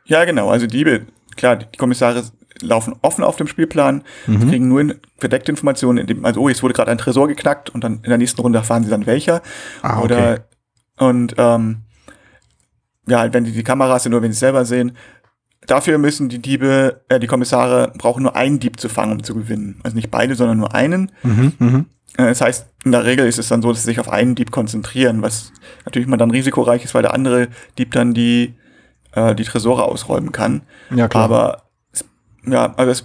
Ja, 0.06 0.24
genau. 0.24 0.50
Also 0.50 0.66
Diebe, 0.66 1.06
klar, 1.36 1.56
die 1.56 1.76
Kommissare 1.76 2.24
laufen 2.62 2.94
offen 3.02 3.24
auf 3.24 3.36
dem 3.36 3.46
Spielplan, 3.46 4.02
Mhm. 4.26 4.48
kriegen 4.50 4.68
nur 4.68 4.80
in, 4.80 4.94
verdeckte 5.18 5.52
Informationen, 5.52 5.98
indem, 5.98 6.24
also, 6.24 6.40
oh, 6.40 6.48
jetzt 6.48 6.62
wurde 6.62 6.74
gerade 6.74 6.90
ein 6.90 6.98
Tresor 6.98 7.28
geknackt 7.28 7.70
und 7.70 7.82
dann 7.84 7.94
in 8.02 8.08
der 8.10 8.18
nächsten 8.18 8.40
Runde 8.40 8.58
erfahren 8.58 8.84
sie 8.84 8.90
dann 8.90 9.06
welcher. 9.06 9.42
Ah, 9.82 9.96
okay. 9.98 10.04
Oder, 10.04 10.44
und, 10.98 11.34
ähm, 11.38 11.82
ja, 13.08 13.32
wenn 13.32 13.44
die 13.44 13.52
die 13.52 13.62
Kameras 13.64 14.02
sind, 14.04 14.12
nur 14.12 14.22
wenn 14.22 14.32
sie 14.32 14.38
selber 14.38 14.64
sehen. 14.64 14.92
Dafür 15.66 15.98
müssen 15.98 16.28
die 16.28 16.40
Diebe, 16.40 17.02
äh, 17.08 17.18
die 17.20 17.26
Kommissare 17.26 17.92
brauchen 17.98 18.22
nur 18.22 18.34
einen 18.36 18.60
Dieb 18.60 18.80
zu 18.80 18.88
fangen, 18.88 19.12
um 19.12 19.22
zu 19.22 19.34
gewinnen. 19.34 19.80
Also 19.82 19.96
nicht 19.96 20.10
beide, 20.10 20.34
sondern 20.34 20.58
nur 20.58 20.74
einen. 20.74 21.10
Mhm, 21.22 21.52
mhm. 21.58 21.86
Äh, 22.16 22.26
Das 22.28 22.40
heißt, 22.40 22.66
in 22.84 22.92
der 22.92 23.04
Regel 23.04 23.26
ist 23.26 23.38
es 23.38 23.48
dann 23.48 23.62
so, 23.62 23.68
dass 23.70 23.80
sie 23.80 23.86
sich 23.86 24.00
auf 24.00 24.08
einen 24.08 24.34
Dieb 24.34 24.50
konzentrieren, 24.52 25.22
was 25.22 25.52
natürlich 25.84 26.08
mal 26.08 26.16
dann 26.16 26.30
risikoreich 26.30 26.84
ist, 26.84 26.94
weil 26.94 27.02
der 27.02 27.14
andere 27.14 27.48
Dieb 27.78 27.92
dann 27.92 28.14
die, 28.14 28.54
äh, 29.12 29.34
die 29.34 29.44
Tresore 29.44 29.84
ausräumen 29.84 30.32
kann. 30.32 30.62
Ja, 30.94 31.08
klar. 31.08 31.24
Aber 31.24 31.62
ja, 32.46 32.72
also 32.76 32.90
es, 32.92 33.04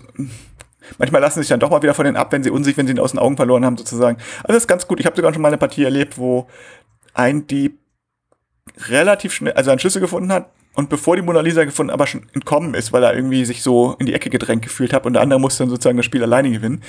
manchmal 0.98 1.22
lassen 1.22 1.36
sie 1.36 1.42
sich 1.44 1.50
dann 1.50 1.60
doch 1.60 1.70
mal 1.70 1.82
wieder 1.82 1.94
von 1.94 2.06
denen 2.06 2.18
ab, 2.18 2.32
wenn 2.32 2.44
sie 2.44 2.50
unsicher, 2.52 2.78
wenn 2.78 2.88
sie 2.88 2.94
ihn 2.94 3.00
aus 3.00 3.12
den 3.12 3.20
Augen 3.20 3.36
verloren 3.38 3.66
haben, 3.66 3.78
sozusagen. 3.78 4.18
Also 4.44 4.48
das 4.54 4.58
ist 4.58 4.68
ganz 4.68 4.88
gut. 4.88 5.00
Ich 5.00 5.06
habe 5.06 5.16
sogar 5.16 5.34
schon 5.34 5.42
mal 5.42 5.50
eine 5.50 5.58
Partie 5.58 5.84
erlebt, 5.84 6.18
wo 6.18 6.48
ein 7.14 7.48
Dieb 7.48 7.80
relativ 8.90 9.34
schnell, 9.34 9.54
also 9.54 9.72
einen 9.72 9.80
Schlüssel 9.80 10.02
gefunden 10.02 10.32
hat 10.32 10.50
und 10.74 10.90
bevor 10.90 11.16
die 11.16 11.22
Mona 11.22 11.40
Lisa 11.42 11.64
gefunden, 11.64 11.92
aber 11.92 12.08
schon 12.08 12.28
entkommen 12.34 12.74
ist, 12.74 12.92
weil 12.92 13.04
er 13.04 13.14
irgendwie 13.16 13.46
sich 13.46 13.62
so 13.64 13.96
in 14.00 14.06
die 14.06 14.14
Ecke 14.14 14.30
gedrängt 14.30 14.64
gefühlt 14.64 14.92
hat 14.92 15.06
und 15.06 15.14
der 15.14 15.22
andere 15.22 15.40
musste 15.40 15.64
dann 15.64 15.70
sozusagen 15.70 15.98
das 15.98 16.06
Spiel 16.06 16.24
alleine 16.24 16.52
gewinnen. 16.52 16.82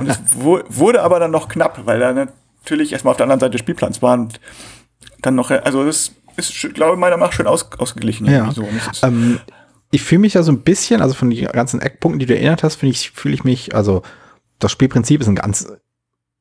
und 0.00 0.08
es 0.08 0.18
wu- 0.34 0.62
wurde 0.68 1.02
aber 1.02 1.18
dann 1.20 1.30
noch 1.30 1.48
knapp, 1.48 1.80
weil 1.84 2.00
er 2.00 2.14
natürlich 2.14 2.92
erstmal 2.92 3.10
auf 3.12 3.16
der 3.18 3.24
anderen 3.24 3.40
Seite 3.40 3.52
des 3.52 3.60
Spielplans 3.60 4.00
war 4.00 4.14
und 4.14 4.40
dann 5.20 5.34
noch, 5.34 5.50
also 5.50 5.84
das 5.84 6.12
ist, 6.36 6.74
glaube 6.74 6.94
ich, 6.94 6.98
meiner 6.98 7.16
Meinung 7.16 7.26
nach 7.28 7.32
schön 7.32 7.46
aus, 7.48 7.68
ausgeglichen. 7.78 8.26
Ja. 8.26 8.50
So. 8.52 8.66
Es 8.76 8.86
ist, 8.96 9.02
Ähm, 9.04 9.40
ich 9.90 10.02
fühle 10.02 10.20
mich 10.20 10.34
ja 10.34 10.42
so 10.42 10.52
ein 10.52 10.60
bisschen, 10.60 11.00
also 11.00 11.14
von 11.14 11.30
den 11.30 11.46
ganzen 11.46 11.80
Eckpunkten, 11.80 12.18
die 12.18 12.26
du 12.26 12.34
erinnert 12.34 12.62
hast, 12.62 12.76
finde 12.76 12.92
ich, 12.92 13.10
fühle 13.10 13.34
ich 13.34 13.44
mich, 13.44 13.74
also 13.74 14.02
das 14.58 14.72
Spielprinzip 14.72 15.20
ist 15.20 15.28
ein 15.28 15.34
ganz, 15.34 15.66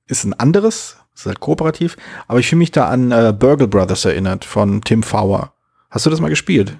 ist 0.07 0.23
ein 0.23 0.33
anderes, 0.33 0.97
ist 1.15 1.25
halt 1.25 1.39
kooperativ, 1.39 1.97
aber 2.27 2.39
ich 2.39 2.47
fühle 2.47 2.59
mich 2.59 2.71
da 2.71 2.87
an 2.89 3.11
äh, 3.11 3.33
Burgle 3.37 3.67
Brothers 3.67 4.05
erinnert 4.05 4.45
von 4.45 4.81
Tim 4.81 5.03
Fowler. 5.03 5.53
Hast 5.89 6.05
du 6.05 6.09
das 6.09 6.19
mal 6.19 6.29
gespielt? 6.29 6.77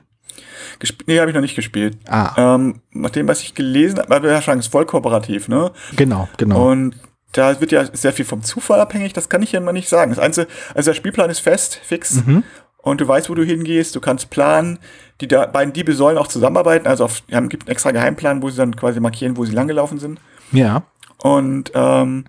gesp 0.80 1.04
nee, 1.08 1.20
habe 1.20 1.30
ich 1.30 1.36
noch 1.36 1.42
nicht 1.42 1.56
gespielt. 1.56 1.98
Ah, 2.08 2.56
Ähm, 2.56 2.82
nach 2.92 3.10
dem, 3.10 3.28
was 3.28 3.42
ich 3.42 3.56
gelesen 3.56 4.00
habe, 4.00 4.24
wir 4.24 4.32
ja 4.32 4.42
sagen, 4.42 4.60
es 4.60 4.68
ist 4.68 4.72
voll 4.72 4.86
kooperativ, 4.86 5.48
ne? 5.48 5.72
genau, 5.96 6.28
genau. 6.38 6.70
Und 6.70 6.96
da 7.32 7.60
wird 7.60 7.72
ja 7.72 7.86
sehr 7.94 8.14
viel 8.14 8.26
vom 8.26 8.44
Zufall 8.44 8.80
abhängig, 8.80 9.14
das 9.14 9.30
kann 9.30 9.42
ich 9.42 9.52
ja 9.52 9.60
immer 9.60 9.74
nicht 9.74 9.90
sagen. 9.90 10.12
Das 10.12 10.20
Einzige, 10.20 10.48
also 10.74 10.90
der 10.90 10.96
Spielplan 10.96 11.30
ist 11.30 11.40
fest, 11.40 11.80
fix. 11.84 12.26
Mhm. 12.26 12.44
Und 12.78 13.02
du 13.02 13.08
weißt, 13.08 13.30
wo 13.30 13.36
du 13.36 13.44
hingehst, 13.44 13.96
du 13.96 14.00
kannst 14.00 14.30
planen. 14.30 14.80
Die 15.20 15.28
da, 15.28 15.46
beiden 15.48 15.74
Diebe 15.74 15.94
sollen 15.94 16.18
auch 16.18 16.28
zusammenarbeiten. 16.28 16.88
Also 16.88 17.04
auf, 17.06 17.22
ja, 17.28 17.40
gibt 17.42 17.64
einen 17.64 17.72
extra 17.72 17.92
Geheimplan, 17.92 18.42
wo 18.42 18.50
sie 18.50 18.58
dann 18.58 18.76
quasi 18.76 19.00
markieren, 19.00 19.36
wo 19.36 19.46
sie 19.46 19.54
langgelaufen 19.54 20.00
sind. 20.00 20.20
ja. 20.52 20.84
Und 21.24 21.72
ähm, 21.74 22.26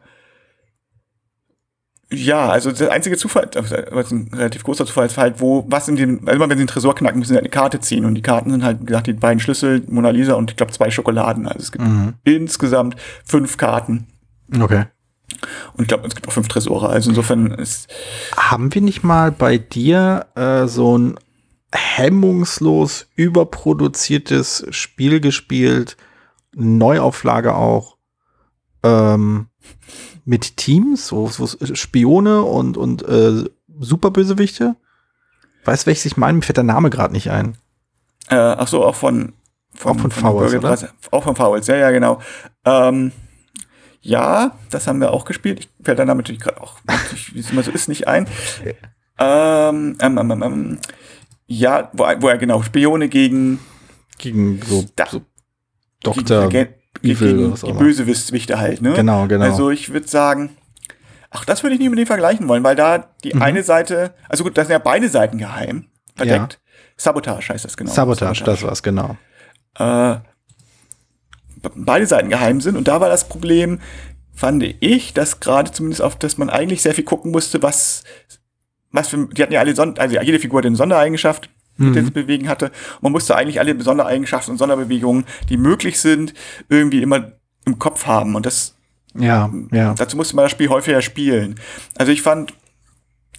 ja, 2.11 2.49
also 2.49 2.73
der 2.73 2.91
einzige 2.91 3.19
Zufall, 3.19 3.51
also 3.55 3.77
was 3.91 4.11
ein 4.11 4.31
relativ 4.33 4.65
großer 4.65 4.87
Zufall 4.87 5.05
ist 5.07 5.19
halt, 5.19 5.41
wo, 5.43 5.67
was 5.69 5.89
in 5.89 5.97
dem, 5.97 6.21
also 6.27 6.37
immer 6.37 6.49
wenn 6.49 6.57
sie 6.57 6.63
einen 6.63 6.69
Tresor 6.69 6.95
knacken, 6.95 7.19
müssen 7.19 7.33
sie 7.33 7.35
halt 7.35 7.45
eine 7.45 7.51
Karte 7.51 7.81
ziehen. 7.81 8.07
Und 8.07 8.15
die 8.15 8.23
Karten 8.23 8.51
sind 8.51 8.65
halt, 8.65 8.81
wie 8.81 8.87
gesagt, 8.87 9.09
die 9.09 9.13
beiden 9.13 9.41
Schlüssel, 9.41 9.83
Mona 9.89 10.09
Lisa 10.09 10.33
und 10.35 10.51
ich 10.51 10.57
glaube 10.57 10.73
zwei 10.73 10.91
Schokoladen. 10.91 11.47
Also 11.47 11.59
es 11.59 11.71
gibt 11.71 11.85
Mhm. 11.85 12.15
insgesamt 12.25 12.97
fünf 13.27 13.59
Karten. 13.59 14.07
Okay. 14.59 14.85
Und 15.75 15.83
ich 15.83 15.89
glaube, 15.89 16.07
es 16.07 16.15
gibt 16.15 16.27
auch 16.29 16.33
fünf 16.33 16.49
Tresore. 16.49 16.89
Also 16.89 17.11
insofern 17.11 17.53
ist, 17.53 17.89
Haben 18.37 18.75
wir 18.75 18.83
nicht 18.83 19.03
mal 19.05 19.31
bei 19.31 19.59
dir 19.59 20.27
äh, 20.35 20.67
so 20.67 20.97
ein 20.97 21.19
hemmungslos 21.73 23.07
überproduziertes 23.15 24.67
Spiel 24.71 25.21
gespielt, 25.21 25.97
Neuauflage 26.55 27.55
auch, 27.55 27.97
ähm, 28.83 29.49
mit 30.25 30.57
Teams, 30.57 31.07
so, 31.07 31.27
so 31.29 31.47
Spione 31.75 32.43
und, 32.43 32.77
und 32.77 33.03
äh, 33.03 33.45
Superbösewichte? 33.79 34.77
Weißt 35.65 35.83
du, 35.85 35.87
welches 35.89 36.07
ich 36.07 36.17
meine? 36.17 36.39
Mir 36.39 36.43
fällt 36.43 36.57
der 36.57 36.65
Name 36.65 36.91
gerade 36.91 37.13
nicht 37.13 37.31
ein. 37.31 37.57
äh, 38.31 38.37
ach 38.37 38.69
so, 38.69 38.85
auch 38.85 38.95
von, 38.95 39.35
Auch 39.85 39.99
von 39.99 40.11
Fowls, 40.11 40.53
Burger 40.53 40.59
oder? 40.59 40.77
Brothers. 40.77 40.95
Auch 41.11 41.25
von 41.25 41.37
Fowls, 41.37 41.67
ja, 41.67 41.77
ja, 41.77 41.91
genau. 41.91 42.21
Ähm, 42.65 43.13
ja, 44.09 44.53
das 44.71 44.87
haben 44.87 45.01
wir 45.01 45.13
auch 45.13 45.25
gespielt. 45.27 45.61
Ich 45.61 45.69
fällt 45.85 45.99
der 45.99 46.07
Name 46.07 46.19
natürlich 46.23 46.41
gerade 46.41 46.61
auch, 46.63 46.79
wie 47.33 47.41
es 47.41 47.51
immer 47.51 47.63
so 47.63 47.71
ist, 47.71 47.89
nicht 47.89 48.09
ein. 48.09 48.27
Ähm, 49.19 49.97
ähm, 50.01 50.19
ähm, 50.19 50.31
ähm, 50.31 50.43
ähm, 50.43 50.79
ja, 51.47 51.91
wo, 51.93 52.05
wo 52.21 52.29
er 52.29 52.39
genau 52.39 52.63
Spione 52.63 53.09
gegen, 53.09 53.59
Gegen 54.19 54.61
so, 54.63 54.85
Da- 54.97 55.07
so 55.09 55.21
Dr. 56.03 56.49
gegen, 56.49 56.75
Evil 57.03 57.37
gegen 57.37 57.55
die. 57.55 57.73
Bösewichte 57.73 58.59
halt, 58.59 58.81
ne? 58.83 58.95
Genau, 58.95 59.27
genau. 59.27 59.45
Also 59.45 59.71
ich 59.71 59.93
würde 59.93 60.09
sagen, 60.09 60.57
ach, 61.31 61.45
das 61.45 61.63
würde 61.63 61.75
ich 61.75 61.81
nicht 61.81 61.91
mit 61.91 61.99
dem 61.99 62.07
vergleichen 62.07 62.49
wollen, 62.49 62.65
weil 62.65 62.77
da 62.77 63.09
die 63.25 63.35
Mhm. 63.35 63.43
eine 63.43 63.63
Seite, 63.63 64.15
also 64.29 64.43
gut, 64.45 64.57
da 64.57 64.63
sind 64.65 64.73
ja 64.73 64.79
beide 64.79 65.09
Seiten 65.09 65.39
geheim, 65.39 65.87
verdeckt. 66.17 66.61
Sabotage 66.97 67.53
heißt 67.53 67.65
das 67.65 67.77
genau. 67.77 67.91
Sabotage, 67.91 68.43
das 68.45 68.63
war's, 68.63 68.83
genau. 68.83 69.17
äh, 69.79 70.17
beide 71.75 72.07
Seiten 72.07 72.29
geheim 72.29 72.61
sind. 72.61 72.77
Und 72.77 72.89
da 72.89 73.01
war 73.01 73.09
das 73.09 73.29
Problem, 73.29 73.81
fand 74.35 74.63
ich, 74.63 75.15
dass 75.15 75.41
gerade 75.41 75.73
zumindest 75.73 76.03
auf, 76.03 76.17
dass 76.17 76.39
man 76.39 76.51
eigentlich 76.51 76.83
sehr 76.83 76.95
viel 76.95 77.05
gucken 77.05 77.33
musste, 77.33 77.63
was, 77.63 78.05
was 78.93 79.09
für, 79.09 79.27
die 79.27 79.43
hatten 79.43 79.53
ja 79.53 79.61
alle, 79.61 79.75
Son 79.75 79.99
also 79.99 80.21
jede 80.21 80.39
Figur 80.39 80.59
hatte 80.61 80.69
eine 80.69 80.77
Sondereigenschaft, 80.77 81.51
mit 81.79 81.95
der 81.95 82.05
sie 82.05 82.11
bewegen 82.11 82.49
hatte. 82.49 82.67
Und 82.67 83.03
man 83.03 83.13
musste 83.13 83.37
eigentlich 83.37 83.61
alle 83.61 83.81
Sondereigenschaften 83.81 84.53
und 84.53 84.59
Sonderbewegungen, 84.59 85.25
die 85.49 85.57
möglich 85.57 86.01
sind, 86.01 86.35
irgendwie 86.69 87.03
immer 87.03 87.33
im 87.65 87.79
Kopf 87.79 88.07
haben. 88.07 88.35
Und 88.35 88.47
das, 88.47 88.75
Ja, 89.15 89.53
ja. 89.71 89.95
dazu 89.95 90.17
musste 90.17 90.35
man 90.37 90.45
das 90.45 90.53
Spiel 90.53 90.69
häufiger 90.69 91.03
spielen. 91.03 91.55
Also 91.97 92.11
ich 92.11 92.23
fand, 92.23 92.53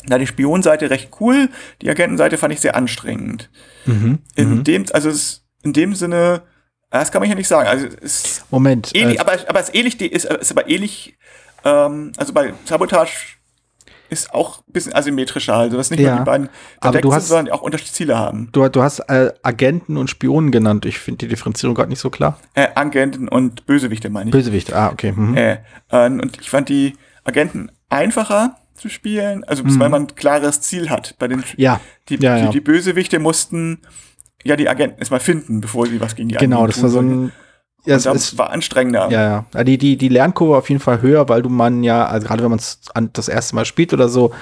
da 0.05 0.17
die 0.17 0.27
Spionseite 0.27 0.89
recht 0.89 1.09
cool, 1.19 1.49
die 1.81 1.89
Agentenseite 1.89 2.37
fand 2.37 2.53
ich 2.53 2.61
sehr 2.61 2.75
anstrengend. 2.75 3.49
Mhm. 3.85 4.19
In 4.35 4.49
mhm. 4.49 4.63
dem, 4.63 4.85
also 4.93 5.09
es, 5.09 5.45
in 5.63 5.73
dem 5.73 5.93
Sinne, 5.93 6.43
das 6.91 7.11
kann 7.11 7.21
man 7.21 7.29
ja 7.29 7.35
nicht 7.35 7.47
sagen. 7.47 7.67
Also 7.67 7.85
ist 7.87 8.45
Moment. 8.51 8.91
ähnlich, 8.95 9.17
äh, 9.17 9.21
aber, 9.21 9.33
aber 9.47 9.59
es 9.59 9.69
ist 9.69 9.75
ähnlich, 9.75 10.01
ist, 10.01 10.25
ist 10.25 10.51
aber 10.51 10.69
ähnlich, 10.69 11.17
ähm, 11.63 12.11
also 12.17 12.33
bei 12.33 12.53
Sabotage 12.65 13.11
ist 14.11 14.33
auch 14.33 14.59
ein 14.67 14.73
bisschen 14.73 14.95
asymmetrischer, 14.95 15.53
also 15.55 15.77
dass 15.77 15.91
nicht 15.91 15.99
Ja, 15.99 16.11
nur 16.15 16.19
die 16.19 16.25
beiden 16.25 16.49
verdeckt 16.81 17.03
sind, 17.03 17.13
hast- 17.13 17.27
sondern 17.27 17.53
auch 17.53 17.61
unterschiedliche 17.61 17.93
Ziele 17.95 18.17
haben. 18.17 18.49
du, 18.53 18.67
du 18.67 18.81
hast 18.81 19.01
äh, 19.07 19.31
Agenten 19.43 19.97
und 19.97 20.09
Spionen 20.09 20.51
genannt. 20.51 20.85
Ich 20.87 20.97
finde 20.97 21.19
die 21.19 21.27
Differenzierung 21.27 21.75
gerade 21.75 21.89
nicht 21.89 21.99
so 21.99 22.09
klar. 22.09 22.39
Äh, 22.55 22.69
Agenten 22.73 23.27
und 23.27 23.67
Bösewichte 23.67 24.09
meine 24.09 24.29
ich. 24.29 24.31
Bösewicht, 24.31 24.73
ah, 24.73 24.89
okay. 24.89 25.11
Mhm. 25.11 25.37
Äh, 25.37 25.57
äh, 25.91 26.07
und 26.07 26.39
ich 26.41 26.49
fand 26.49 26.69
die 26.69 26.97
Agenten 27.23 27.71
einfacher 27.89 28.55
zu 28.73 28.89
spielen, 28.89 29.43
also 29.43 29.61
weil 29.65 29.89
man 29.89 30.03
ein 30.03 30.15
klares 30.15 30.61
Ziel 30.61 30.89
hat. 30.89 31.13
Bei 31.19 31.27
den 31.27 31.39
Mhm. 31.39 31.43
Ja, 31.57 31.79
die, 32.07 32.15
ja, 32.15 32.37
ja. 32.37 32.45
Die, 32.47 32.51
die 32.53 32.61
Bösewichte 32.61 33.19
mussten 33.19 33.81
ja 34.43 34.55
die 34.55 34.69
Agenten 34.69 34.99
erstmal 34.99 35.19
finden, 35.19 35.61
bevor 35.61 35.87
sie 35.87 35.99
was 35.99 36.15
gegen 36.15 36.29
die 36.29 36.35
genau, 36.35 36.63
anderen 36.63 36.71
das 36.71 36.83
war 36.83 36.89
so 36.89 36.99
tun 36.99 37.25
ein. 37.25 37.31
Ja, 37.85 37.95
es, 37.95 38.05
es, 38.05 38.13
das 38.13 38.37
war 38.37 38.49
anstrengender. 38.49 39.09
ja, 39.09 39.45
ja. 39.53 39.63
Die, 39.63 39.77
die, 39.77 39.97
die 39.97 40.09
Lernkurve 40.09 40.57
auf 40.57 40.69
jeden 40.69 40.81
Fall 40.81 41.01
höher, 41.01 41.29
weil 41.29 41.41
du 41.41 41.49
man 41.49 41.81
ja, 41.81 42.05
also 42.05 42.27
gerade 42.27 42.43
wenn 42.43 42.49
man 42.49 42.59
es 42.59 42.81
das 43.13 43.29
erste 43.29 43.55
Mal 43.55 43.63
spielt 43.63 43.93
oder 43.93 44.09
so, 44.09 44.33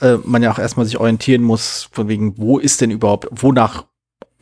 äh, 0.00 0.16
man 0.24 0.42
ja 0.42 0.50
auch 0.50 0.58
erstmal 0.58 0.86
sich 0.86 0.98
orientieren 0.98 1.42
muss, 1.42 1.88
von 1.92 2.08
wegen, 2.08 2.38
wo 2.38 2.58
ist 2.58 2.80
denn 2.80 2.90
überhaupt, 2.90 3.28
wonach 3.30 3.84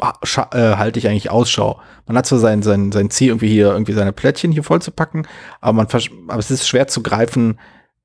äh, 0.01 0.77
halte 0.77 0.99
ich 0.99 1.09
eigentlich 1.09 1.31
Ausschau? 1.31 1.81
Man 2.07 2.17
hat 2.17 2.27
so 2.27 2.39
sein, 2.39 2.63
sein, 2.63 2.93
sein 2.93 3.11
Ziel, 3.11 3.29
irgendwie 3.29 3.49
hier, 3.49 3.73
irgendwie 3.73 3.93
seine 3.93 4.13
Plättchen 4.13 4.53
hier 4.53 4.63
voll 4.63 4.83
zu 4.83 4.93
packen, 4.93 5.27
aber 5.61 5.73
man 5.73 5.89
aber 6.29 6.39
es 6.39 6.51
ist 6.51 6.69
schwer 6.69 6.87
zu 6.87 7.03
greifen, 7.03 7.59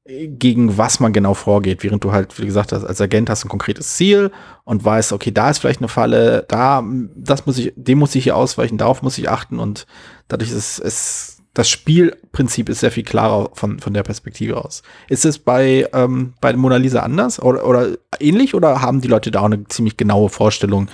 gegen 0.09 0.77
was 0.77 0.99
man 0.99 1.13
genau 1.13 1.35
vorgeht, 1.35 1.83
während 1.83 2.03
du 2.03 2.11
halt, 2.11 2.39
wie 2.39 2.45
gesagt 2.45 2.73
als 2.73 3.01
Agent 3.01 3.29
hast 3.29 3.45
ein 3.45 3.49
konkretes 3.49 3.95
Ziel 3.95 4.31
und 4.63 4.83
weißt, 4.83 5.13
okay, 5.13 5.31
da 5.31 5.49
ist 5.49 5.59
vielleicht 5.59 5.81
eine 5.81 5.87
Falle, 5.87 6.45
da, 6.47 6.83
das 7.15 7.45
muss 7.45 7.57
ich, 7.59 7.73
dem 7.75 7.99
muss 7.99 8.15
ich 8.15 8.23
hier 8.23 8.35
ausweichen, 8.35 8.77
darauf 8.77 9.03
muss 9.03 9.17
ich 9.19 9.29
achten 9.29 9.59
und 9.59 9.85
dadurch 10.27 10.51
ist 10.51 10.79
es, 10.79 11.37
das 11.53 11.69
Spielprinzip 11.69 12.69
ist 12.69 12.79
sehr 12.79 12.91
viel 12.91 13.03
klarer 13.03 13.51
von, 13.53 13.79
von 13.79 13.93
der 13.93 14.03
Perspektive 14.03 14.57
aus. 14.63 14.81
Ist 15.09 15.25
es 15.25 15.37
bei, 15.37 15.87
ähm, 15.93 16.33
bei 16.41 16.53
Mona 16.53 16.77
Lisa 16.77 17.01
anders 17.01 17.39
oder, 17.39 17.67
oder 17.67 17.89
ähnlich 18.19 18.55
oder 18.55 18.81
haben 18.81 19.01
die 19.01 19.07
Leute 19.07 19.29
da 19.29 19.41
auch 19.41 19.45
eine 19.45 19.67
ziemlich 19.67 19.97
genaue 19.97 20.29
Vorstellung, 20.29 20.87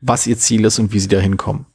was 0.00 0.26
ihr 0.26 0.38
Ziel 0.38 0.64
ist 0.64 0.78
und 0.78 0.92
wie 0.92 1.00
sie 1.00 1.08
da 1.08 1.18
hinkommen? 1.18 1.66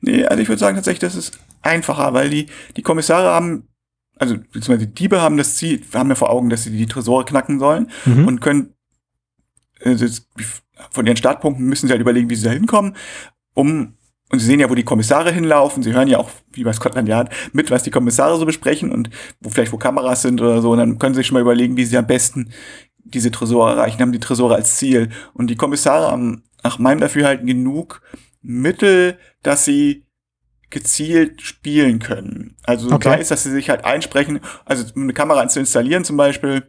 Nee, 0.00 0.24
also 0.24 0.42
ich 0.42 0.48
würde 0.48 0.60
sagen 0.60 0.76
tatsächlich, 0.76 1.00
das 1.00 1.14
ist 1.14 1.38
einfacher, 1.62 2.12
weil 2.12 2.28
die, 2.28 2.46
die 2.76 2.82
Kommissare 2.82 3.30
haben, 3.30 3.68
also 4.22 4.36
beziehungsweise 4.38 4.86
die 4.86 4.94
Diebe 4.94 5.20
haben 5.20 5.36
das 5.36 5.56
Ziel, 5.56 5.82
haben 5.94 6.08
ja 6.08 6.14
vor 6.14 6.30
Augen, 6.30 6.48
dass 6.50 6.64
sie 6.64 6.70
die 6.70 6.86
Tresore 6.86 7.24
knacken 7.24 7.58
sollen 7.58 7.90
Mhm. 8.06 8.26
und 8.26 8.40
können 8.40 8.74
das- 9.84 10.26
von 10.90 11.06
ihren 11.06 11.16
Startpunkten 11.16 11.66
müssen 11.66 11.86
sie 11.86 11.92
halt 11.92 12.00
überlegen, 12.00 12.30
wie 12.30 12.34
sie 12.36 12.44
da 12.44 12.50
hinkommen, 12.52 12.96
um 13.54 13.94
und 14.30 14.38
sie 14.38 14.46
sehen 14.46 14.60
ja, 14.60 14.70
wo 14.70 14.74
die 14.74 14.82
Kommissare 14.84 15.30
hinlaufen. 15.30 15.82
Sie 15.82 15.92
hören 15.92 16.08
ja 16.08 16.16
auch, 16.18 16.30
wie 16.52 16.64
bei 16.64 16.72
Scotland 16.72 17.06
Yard, 17.06 17.30
mit, 17.52 17.70
was 17.70 17.82
die 17.82 17.90
Kommissare 17.90 18.38
so 18.38 18.46
besprechen 18.46 18.90
und 18.90 19.10
wo 19.40 19.50
vielleicht 19.50 19.72
wo 19.72 19.76
Kameras 19.76 20.22
sind 20.22 20.40
oder 20.40 20.62
so. 20.62 20.70
Und 20.72 20.78
dann 20.78 20.98
können 20.98 21.12
sie 21.14 21.18
sich 21.18 21.26
schon 21.26 21.34
mal 21.34 21.42
überlegen, 21.42 21.76
wie 21.76 21.84
sie 21.84 21.98
am 21.98 22.06
besten 22.06 22.50
diese 23.04 23.30
Tresore 23.30 23.72
erreichen, 23.72 24.00
haben 24.00 24.12
die 24.12 24.20
Tresore 24.20 24.54
als 24.54 24.76
Ziel. 24.76 25.10
Und 25.34 25.48
die 25.48 25.56
Kommissare 25.56 26.10
haben 26.10 26.44
nach 26.64 26.78
meinem 26.78 27.00
Dafürhalten 27.00 27.46
genug 27.46 28.00
Mittel, 28.40 29.18
dass 29.42 29.66
sie 29.66 30.06
gezielt 30.72 31.42
spielen 31.42 32.00
können. 32.00 32.56
Also 32.64 32.90
Okay. 32.90 33.10
sei 33.10 33.20
es, 33.20 33.28
dass 33.28 33.44
sie 33.44 33.50
sich 33.50 33.70
halt 33.70 33.84
einsprechen, 33.84 34.40
also 34.64 34.84
um 34.96 35.02
eine 35.02 35.12
Kamera 35.12 35.46
zu 35.48 35.60
installieren 35.60 36.04
zum 36.04 36.16
Beispiel, 36.16 36.64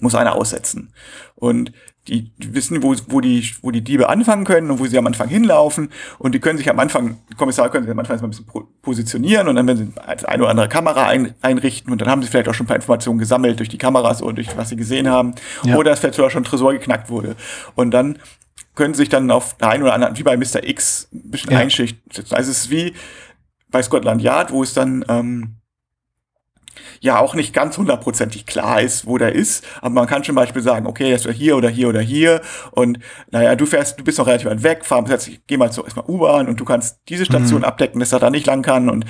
muss 0.00 0.14
einer 0.14 0.34
aussetzen. 0.34 0.92
Und 1.34 1.72
die, 2.06 2.30
die 2.36 2.54
wissen, 2.54 2.82
wo, 2.82 2.94
wo, 3.08 3.20
die, 3.20 3.50
wo 3.62 3.70
die 3.70 3.82
Diebe 3.82 4.08
anfangen 4.08 4.44
können 4.44 4.70
und 4.70 4.78
wo 4.78 4.86
sie 4.86 4.98
am 4.98 5.06
Anfang 5.06 5.28
hinlaufen. 5.28 5.88
Und 6.18 6.34
die 6.34 6.38
können 6.38 6.58
sich 6.58 6.68
am 6.70 6.78
Anfang, 6.78 7.18
die 7.30 7.34
Kommissare 7.34 7.70
können 7.70 7.84
sich 7.84 7.90
am 7.90 7.98
Anfang 7.98 8.14
erstmal 8.14 8.28
ein 8.30 8.44
bisschen 8.44 8.68
positionieren 8.82 9.48
und 9.48 9.56
dann 9.56 9.66
werden 9.66 9.92
sie 9.94 10.00
als 10.00 10.24
eine 10.24 10.42
oder 10.42 10.50
andere 10.50 10.68
Kamera 10.68 11.06
ein, 11.06 11.34
einrichten 11.42 11.90
und 11.90 12.00
dann 12.00 12.08
haben 12.08 12.22
sie 12.22 12.28
vielleicht 12.28 12.48
auch 12.48 12.54
schon 12.54 12.64
ein 12.64 12.68
paar 12.68 12.76
Informationen 12.76 13.18
gesammelt 13.18 13.58
durch 13.58 13.70
die 13.70 13.78
Kameras 13.78 14.22
oder 14.22 14.34
durch 14.34 14.56
was 14.56 14.68
sie 14.68 14.76
gesehen 14.76 15.08
haben. 15.08 15.34
Ja. 15.64 15.76
Oder 15.76 15.90
dass 15.90 16.00
vielleicht 16.00 16.14
sogar 16.14 16.30
schon 16.30 16.42
ein 16.42 16.46
Tresor 16.46 16.72
geknackt 16.72 17.08
wurde. 17.10 17.34
Und 17.74 17.90
dann 17.90 18.18
können 18.76 18.94
sich 18.94 19.08
dann 19.08 19.30
auf 19.30 19.56
der 19.56 19.68
einen 19.70 19.82
oder 19.82 19.94
anderen, 19.94 20.16
wie 20.16 20.22
bei 20.22 20.36
Mr. 20.36 20.62
X, 20.62 21.08
ein 21.12 21.30
bisschen 21.30 21.50
Ja. 21.52 21.58
einschichten. 21.58 22.00
Also 22.30 22.50
es 22.52 22.58
ist 22.58 22.70
wie 22.70 22.94
bei 23.68 23.82
Scotland 23.82 24.22
Yard, 24.22 24.52
wo 24.52 24.62
es 24.62 24.72
dann 24.74 25.04
ähm, 25.08 25.56
ja 27.00 27.18
auch 27.18 27.34
nicht 27.34 27.52
ganz 27.52 27.78
hundertprozentig 27.78 28.46
klar 28.46 28.80
ist, 28.80 29.06
wo 29.06 29.18
der 29.18 29.32
ist. 29.34 29.64
Aber 29.80 29.90
man 29.94 30.06
kann 30.06 30.22
zum 30.24 30.34
Beispiel 30.34 30.62
sagen, 30.62 30.86
okay, 30.86 31.10
das 31.10 31.24
wäre 31.24 31.34
hier 31.34 31.56
oder 31.56 31.68
hier 31.68 31.88
oder 31.88 32.00
hier. 32.00 32.42
Und 32.72 32.98
naja, 33.30 33.56
du 33.56 33.66
fährst, 33.66 33.98
du 33.98 34.04
bist 34.04 34.18
noch 34.18 34.26
relativ 34.26 34.46
weit 34.48 34.62
weg, 34.62 34.84
fahr, 34.84 35.06
setz 35.06 35.24
dich- 35.24 35.40
geh 35.46 35.56
mal 35.56 35.72
so 35.72 35.84
erstmal 35.84 36.06
U-Bahn 36.06 36.48
und 36.48 36.60
du 36.60 36.64
kannst 36.64 37.00
diese 37.08 37.24
Station 37.24 37.64
abdecken, 37.64 38.00
dass 38.00 38.12
er 38.12 38.20
da 38.20 38.30
nicht 38.30 38.46
lang 38.46 38.62
kann 38.62 38.88
und 38.90 39.04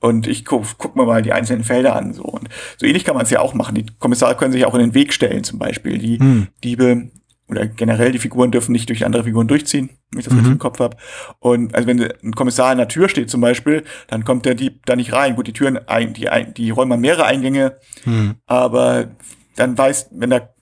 und 0.00 0.28
ich 0.28 0.44
guck, 0.44 0.64
guck 0.78 0.94
mir 0.94 1.04
mal 1.06 1.22
die 1.22 1.32
einzelnen 1.32 1.64
Felder 1.64 1.96
an. 1.96 2.12
So. 2.12 2.22
Und 2.22 2.48
so 2.76 2.86
ähnlich 2.86 3.04
kann 3.04 3.16
man 3.16 3.24
es 3.24 3.30
ja 3.30 3.40
auch 3.40 3.52
machen. 3.52 3.74
Die 3.74 3.84
Kommissare 3.98 4.36
können 4.36 4.52
sich 4.52 4.64
auch 4.64 4.74
in 4.74 4.78
den 4.80 4.94
Weg 4.94 5.12
stellen, 5.12 5.42
zum 5.42 5.58
Beispiel. 5.58 5.98
Die 5.98 6.20
Hm. 6.20 6.46
Diebe 6.62 7.10
oder 7.48 7.66
generell 7.66 8.12
die 8.12 8.18
Figuren 8.18 8.50
dürfen 8.50 8.72
nicht 8.72 8.88
durch 8.88 9.04
andere 9.06 9.24
Figuren 9.24 9.48
durchziehen, 9.48 9.90
wenn 10.10 10.18
ich 10.20 10.24
das 10.26 10.32
Mhm. 10.34 10.38
richtig 10.40 10.52
im 10.52 10.58
Kopf 10.58 10.80
habe. 10.80 10.96
Und 11.38 11.74
also 11.74 11.86
wenn 11.88 12.02
ein 12.02 12.32
Kommissar 12.32 12.70
an 12.70 12.78
der 12.78 12.88
Tür 12.88 13.08
steht 13.08 13.30
zum 13.30 13.40
Beispiel, 13.40 13.84
dann 14.08 14.24
kommt 14.24 14.44
der 14.44 14.54
Dieb 14.54 14.84
da 14.86 14.96
nicht 14.96 15.12
rein. 15.12 15.34
Gut, 15.36 15.46
die 15.46 15.52
Türen, 15.52 15.78
ein, 15.88 16.12
die, 16.12 16.28
ein, 16.28 16.52
die 16.54 16.70
räumen 16.70 16.90
mal 16.90 16.98
mehrere 16.98 17.24
Eingänge, 17.24 17.76
Hm. 18.04 18.36
aber 18.46 19.08
dann 19.56 19.76
weiß, 19.76 20.10
wenn 20.12 20.30
der, 20.30 20.54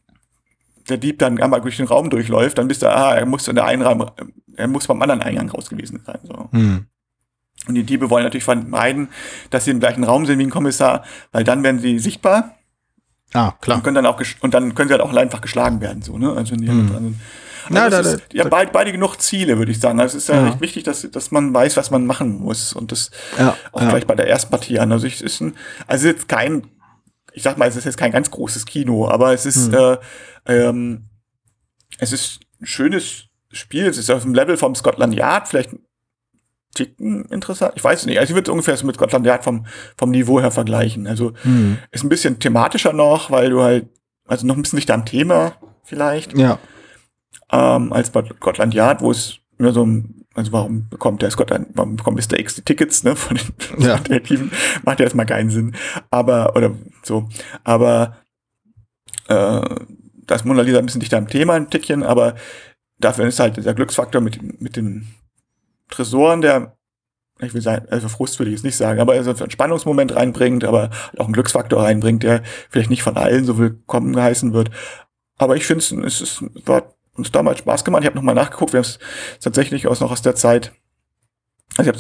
der 0.89 0.97
Dieb 0.99 1.19
dann 1.19 1.41
einmal 1.43 1.61
durch 1.61 1.77
den 1.77 1.87
Raum 1.87 2.09
durchläuft, 2.11 2.59
dann 2.59 2.69
bist 2.69 2.83
du, 2.83 2.87
ah, 2.89 3.15
er 3.15 3.27
muss 3.27 3.49
in 3.49 3.57
der 3.57 3.65
einen 3.65 3.83
Raum, 3.83 4.07
er 4.57 4.69
muss 4.69 4.87
beim 4.87 5.03
anderen 5.03 5.23
Eingang 5.23 5.51
raus 5.51 5.69
gewesen 5.69 6.01
sein. 6.07 6.19
So. 6.23 6.49
Hm. 6.53 6.87
Und 7.69 7.75
die 7.75 7.83
Diebe 7.83 8.11
wollen 8.11 8.23
natürlich 8.23 8.45
vermeiden, 8.45 9.09
dass 9.51 9.65
sie 9.65 9.73
im 9.73 9.81
gleichen 9.81 10.05
Raum 10.05 10.25
sind 10.25 10.39
wie 10.39 10.45
ein 10.45 10.51
Kommissar, 10.51 11.05
weil 11.33 11.43
dann 11.43 11.63
werden 11.65 11.81
sie 11.81 11.99
sichtbar 11.99 12.56
Ah, 13.37 13.55
klar. 13.61 13.77
und 13.79 13.83
können 13.85 13.95
dann 13.97 14.07
auch 14.07 14.21
und 14.41 14.55
dann 14.55 14.75
können 14.75 14.89
sie 14.89 14.95
halt 14.95 15.03
auch 15.03 15.13
einfach 15.15 15.41
geschlagen 15.41 15.81
werden, 15.81 16.03
so, 16.03 16.17
ne? 16.19 16.33
Also 16.33 16.53
wenn 16.53 16.61
die 16.63 16.69
Hm. 16.69 16.91
dran 16.91 17.03
sind. 17.05 17.21
Ja, 17.69 17.83
Also 17.85 17.91
da- 17.97 18.01
es 18.01 18.15
ist, 18.15 18.23
da- 18.33 18.37
ja, 18.37 18.65
beide, 18.67 18.93
genug 18.93 19.21
Ziele, 19.21 19.59
würde 19.59 19.73
ich 19.73 19.81
sagen. 19.81 19.99
Also 19.99 20.17
es 20.17 20.25
ist 20.25 20.29
ja, 20.29 20.37
Ja. 20.37 20.45
recht 20.47 20.61
wichtig, 20.61 20.85
dass, 20.85 21.09
dass 21.11 21.31
man 21.33 21.53
weiß, 21.53 21.77
was 21.77 21.91
man 21.91 22.07
machen 22.07 22.39
muss. 22.41 22.73
Und 22.73 22.93
das 22.93 23.11
Ja, 23.39 23.57
auch 23.73 23.83
ja. 23.83 23.89
gleich 23.91 24.07
bei 24.07 24.15
der 24.15 24.29
ersten 24.29 24.51
Partie 24.53 24.79
an. 24.79 24.93
Also 24.93 25.07
ich, 25.09 25.15
es 25.17 25.23
ist 25.23 25.41
ein, 25.41 25.57
also 25.89 26.07
jetzt 26.07 26.29
kein, 26.29 26.69
ich 27.33 27.43
sag 27.43 27.59
mal, 27.59 27.67
es 27.69 27.75
ist 27.77 27.85
jetzt 27.85 27.99
kein 27.99 28.13
ganz 28.13 28.31
großes 28.31 28.67
Kino, 28.67 29.09
aber 29.09 29.33
es 29.35 29.47
ist, 29.47 29.73
Hm. 29.73 29.75
äh, 29.75 29.97
ähm, 30.47 31.05
es 31.99 32.13
ist 32.13 32.39
ein 32.61 32.67
schönes 32.67 33.25
Spiel. 33.53 33.87
Es 33.87 33.99
ist 33.99 34.11
auf 34.11 34.23
dem 34.23 34.35
Level 34.35 34.57
vom 34.57 34.75
Scotland 34.77 35.15
Yard, 35.15 35.49
vielleicht 35.49 35.71
Ticken 36.77 37.25
interessant. 37.27 37.73
Ich 37.77 37.83
weiß 37.83 38.07
nicht. 38.07 38.19
Also 38.21 38.31
ich 38.31 38.35
würde 38.37 38.49
es 38.49 38.53
ungefähr 38.53 38.77
so 38.77 38.87
mit 38.87 38.95
Scotland 38.97 39.27
Yard 39.27 39.43
vom, 39.43 39.67
vom 39.99 40.11
Niveau 40.11 40.41
her 40.41 40.51
vergleichen. 40.53 41.07
Also 41.09 41.33
Hm. 41.43 41.79
ist 41.91 42.05
ein 42.05 42.09
bisschen 42.09 42.39
thematischer 42.39 42.93
noch, 42.93 43.31
weil 43.33 43.51
du 43.51 43.63
halt, 43.63 43.89
also 44.29 44.47
noch 44.47 44.55
ein 44.57 44.63
bisschen 44.63 44.77
dichter 44.79 44.95
am 44.95 45.05
Thema 45.05 45.55
vielleicht, 45.83 46.37
Ja. 46.39 46.59
ähm, 47.53 47.93
als 47.93 48.11
bei 48.11 48.25
Scotland 48.25 48.75
Yard, 48.75 49.01
wo 49.01 49.11
es 49.11 49.39
immer 49.59 49.73
so 49.73 49.85
ein, 49.85 50.25
also 50.35 50.53
warum 50.53 50.89
bekommt 50.89 51.23
der 51.23 51.31
Scotland, 51.31 51.69
warum 51.75 51.97
bekommt 51.97 52.17
Mr. 52.19 52.39
X 52.39 52.57
die 52.57 52.63
Tickets, 52.63 53.03
ne, 53.05 53.17
von 53.17 53.37
den 53.39 53.83
Ja. 53.83 53.97
Detektiven, 53.99 54.51
macht 54.85 54.99
ja 55.01 55.05
erstmal 55.05 55.27
keinen 55.27 55.51
Sinn. 55.51 55.75
Aber, 56.11 56.55
oder 56.57 56.73
so, 57.03 57.29
aber 57.65 58.19
äh, 59.29 59.61
da 60.29 60.35
ist 60.35 60.45
Mona 60.45 60.63
Lisa 60.63 60.79
ein 60.79 60.87
bisschen 60.87 61.01
dichter 61.01 61.19
am 61.19 61.29
Thema, 61.29 61.55
ein 61.55 61.71
Tickchen, 61.71 62.03
aber 62.03 62.35
dafür 62.99 63.27
ist 63.27 63.39
halt 63.41 63.65
der 63.65 63.75
Glücksfaktor 63.75 64.21
mit, 64.21 64.61
mit 64.61 64.77
den 64.77 65.07
Tresoren, 65.91 66.41
der 66.41 66.77
ich 67.39 67.53
will 67.53 67.61
sagen, 67.61 67.87
also 67.91 68.09
Frust 68.09 68.39
würde 68.39 68.51
ich 68.51 68.57
jetzt 68.57 68.65
nicht 68.65 68.77
sagen, 68.77 68.99
aber 68.99 69.13
also 69.13 69.31
einen 69.31 69.51
Spannungsmoment 69.51 70.17
reinbringt, 70.17 70.65
aber 70.65 70.91
auch 71.19 71.27
einen 71.27 71.35
Glücksfaktor 71.35 71.83
reinbringt, 71.83 72.23
der 72.23 72.43
vielleicht 72.71 72.89
nicht 72.89 73.03
von 73.03 73.19
allen 73.19 73.45
so 73.45 73.59
willkommen 73.59 74.15
geheißen 74.15 74.55
wird. 74.55 74.71
Aber 75.37 75.55
ich 75.57 75.67
finde 75.67 75.85
es 76.07 76.21
ist, 76.23 76.43
war 76.65 76.95
uns 77.13 77.33
damals 77.33 77.59
Spaß 77.59 77.85
gemacht. 77.85 78.03
Ich 78.03 78.07
habe 78.07 78.17
nochmal 78.17 78.35
nachgeguckt, 78.35 78.73
wir 78.73 78.79
haben 78.79 78.87
es 78.87 78.99
tatsächlich 79.41 79.87
aus 79.87 80.01
noch 80.01 80.13
aus 80.13 80.23
der 80.23 80.35
Zeit, 80.35 80.73
also 81.77 81.91
ich 81.91 81.97
habe 81.97 81.99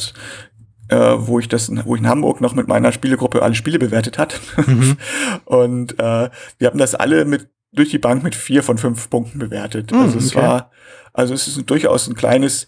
äh, 0.88 1.26
wo 1.26 1.38
ich 1.38 1.48
das, 1.48 1.70
wo 1.84 1.96
ich 1.96 2.00
in 2.00 2.08
Hamburg 2.08 2.40
noch 2.40 2.54
mit 2.54 2.68
meiner 2.68 2.92
Spielegruppe 2.92 3.42
alle 3.42 3.54
Spiele 3.54 3.78
bewertet 3.78 4.18
hat. 4.18 4.40
Mhm. 4.66 4.96
Und 5.44 5.98
äh, 5.98 6.30
wir 6.58 6.68
haben 6.68 6.78
das 6.78 6.94
alle 6.94 7.24
mit 7.24 7.48
durch 7.72 7.90
die 7.90 7.98
Bank 7.98 8.22
mit 8.22 8.34
vier 8.34 8.62
von 8.62 8.78
fünf 8.78 9.10
Punkten 9.10 9.38
bewertet. 9.38 9.90
Mm, 9.90 9.96
also 9.96 10.16
es 10.16 10.34
okay. 10.34 10.46
war, 10.46 10.70
also 11.12 11.34
es 11.34 11.46
ist 11.46 11.68
durchaus 11.68 12.06
ein 12.06 12.14
kleines 12.14 12.66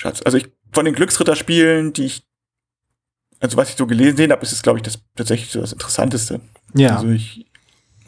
Schatz. 0.00 0.22
Also 0.24 0.38
ich 0.38 0.50
von 0.72 0.84
den 0.86 0.94
Glücksritterspielen, 0.94 1.92
die 1.92 2.04
ich, 2.06 2.26
also 3.40 3.56
was 3.56 3.68
ich 3.70 3.76
so 3.76 3.86
gelesen 3.86 4.32
habe, 4.32 4.42
ist 4.42 4.52
es 4.52 4.62
glaube 4.62 4.78
ich 4.78 4.82
das 4.82 4.98
tatsächlich 5.14 5.50
so 5.50 5.60
das 5.60 5.72
Interessanteste. 5.72 6.40
Ja. 6.74 6.96
Also 6.96 7.08
ich 7.10 7.46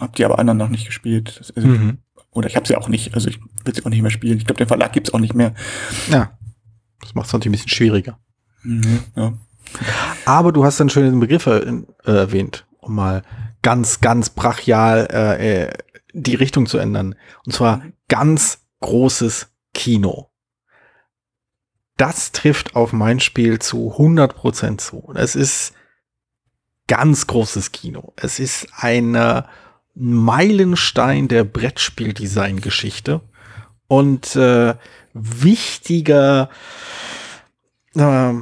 habe 0.00 0.12
die 0.16 0.24
aber 0.24 0.38
anderen 0.38 0.58
noch 0.58 0.68
nicht 0.70 0.86
gespielt. 0.86 1.40
Also 1.56 1.68
Mhm. 1.68 1.98
Oder 2.30 2.48
ich 2.48 2.56
habe 2.56 2.66
sie 2.66 2.76
auch 2.76 2.88
nicht. 2.88 3.12
Also 3.14 3.28
ich 3.28 3.38
will 3.64 3.74
sie 3.74 3.84
auch 3.84 3.90
nicht 3.90 4.00
mehr 4.00 4.10
spielen. 4.10 4.38
Ich 4.38 4.46
glaube, 4.46 4.56
den 4.58 4.68
Verlag 4.68 4.92
gibt's 4.94 5.12
auch 5.12 5.18
nicht 5.18 5.34
mehr. 5.34 5.54
Ja. 6.10 6.38
Das 7.00 7.14
macht 7.14 7.26
es 7.26 7.32
natürlich 7.34 7.50
ein 7.50 7.64
bisschen 7.64 7.76
schwieriger. 7.76 8.18
Ja. 9.16 9.34
Aber 10.24 10.52
du 10.52 10.64
hast 10.64 10.80
einen 10.80 10.88
schönen 10.88 11.20
Begriff 11.20 11.46
äh, 11.46 11.60
erwähnt, 12.06 12.66
um 12.78 12.94
mal 12.94 13.22
ganz, 13.60 14.00
ganz 14.00 14.30
brachial 14.30 15.08
äh, 15.10 15.64
äh, 15.64 15.70
die 16.14 16.34
Richtung 16.36 16.64
zu 16.66 16.78
ändern. 16.78 17.16
Und 17.44 17.52
zwar 17.52 17.78
Mhm. 17.78 17.92
ganz 18.08 18.60
großes 18.80 19.48
Kino. 19.74 20.30
Das 22.02 22.32
trifft 22.32 22.74
auf 22.74 22.92
mein 22.92 23.20
Spiel 23.20 23.60
zu 23.60 23.94
100% 23.96 24.78
zu. 24.78 25.12
Es 25.14 25.36
ist 25.36 25.72
ganz 26.88 27.28
großes 27.28 27.70
Kino. 27.70 28.12
Es 28.16 28.40
ist 28.40 28.66
ein 28.76 29.14
äh, 29.14 29.44
Meilenstein 29.94 31.28
der 31.28 31.44
Brettspieldesign-Geschichte 31.44 33.20
und 33.86 34.34
äh, 34.34 34.74
wichtiger, 35.14 36.50
äh, 37.94 38.32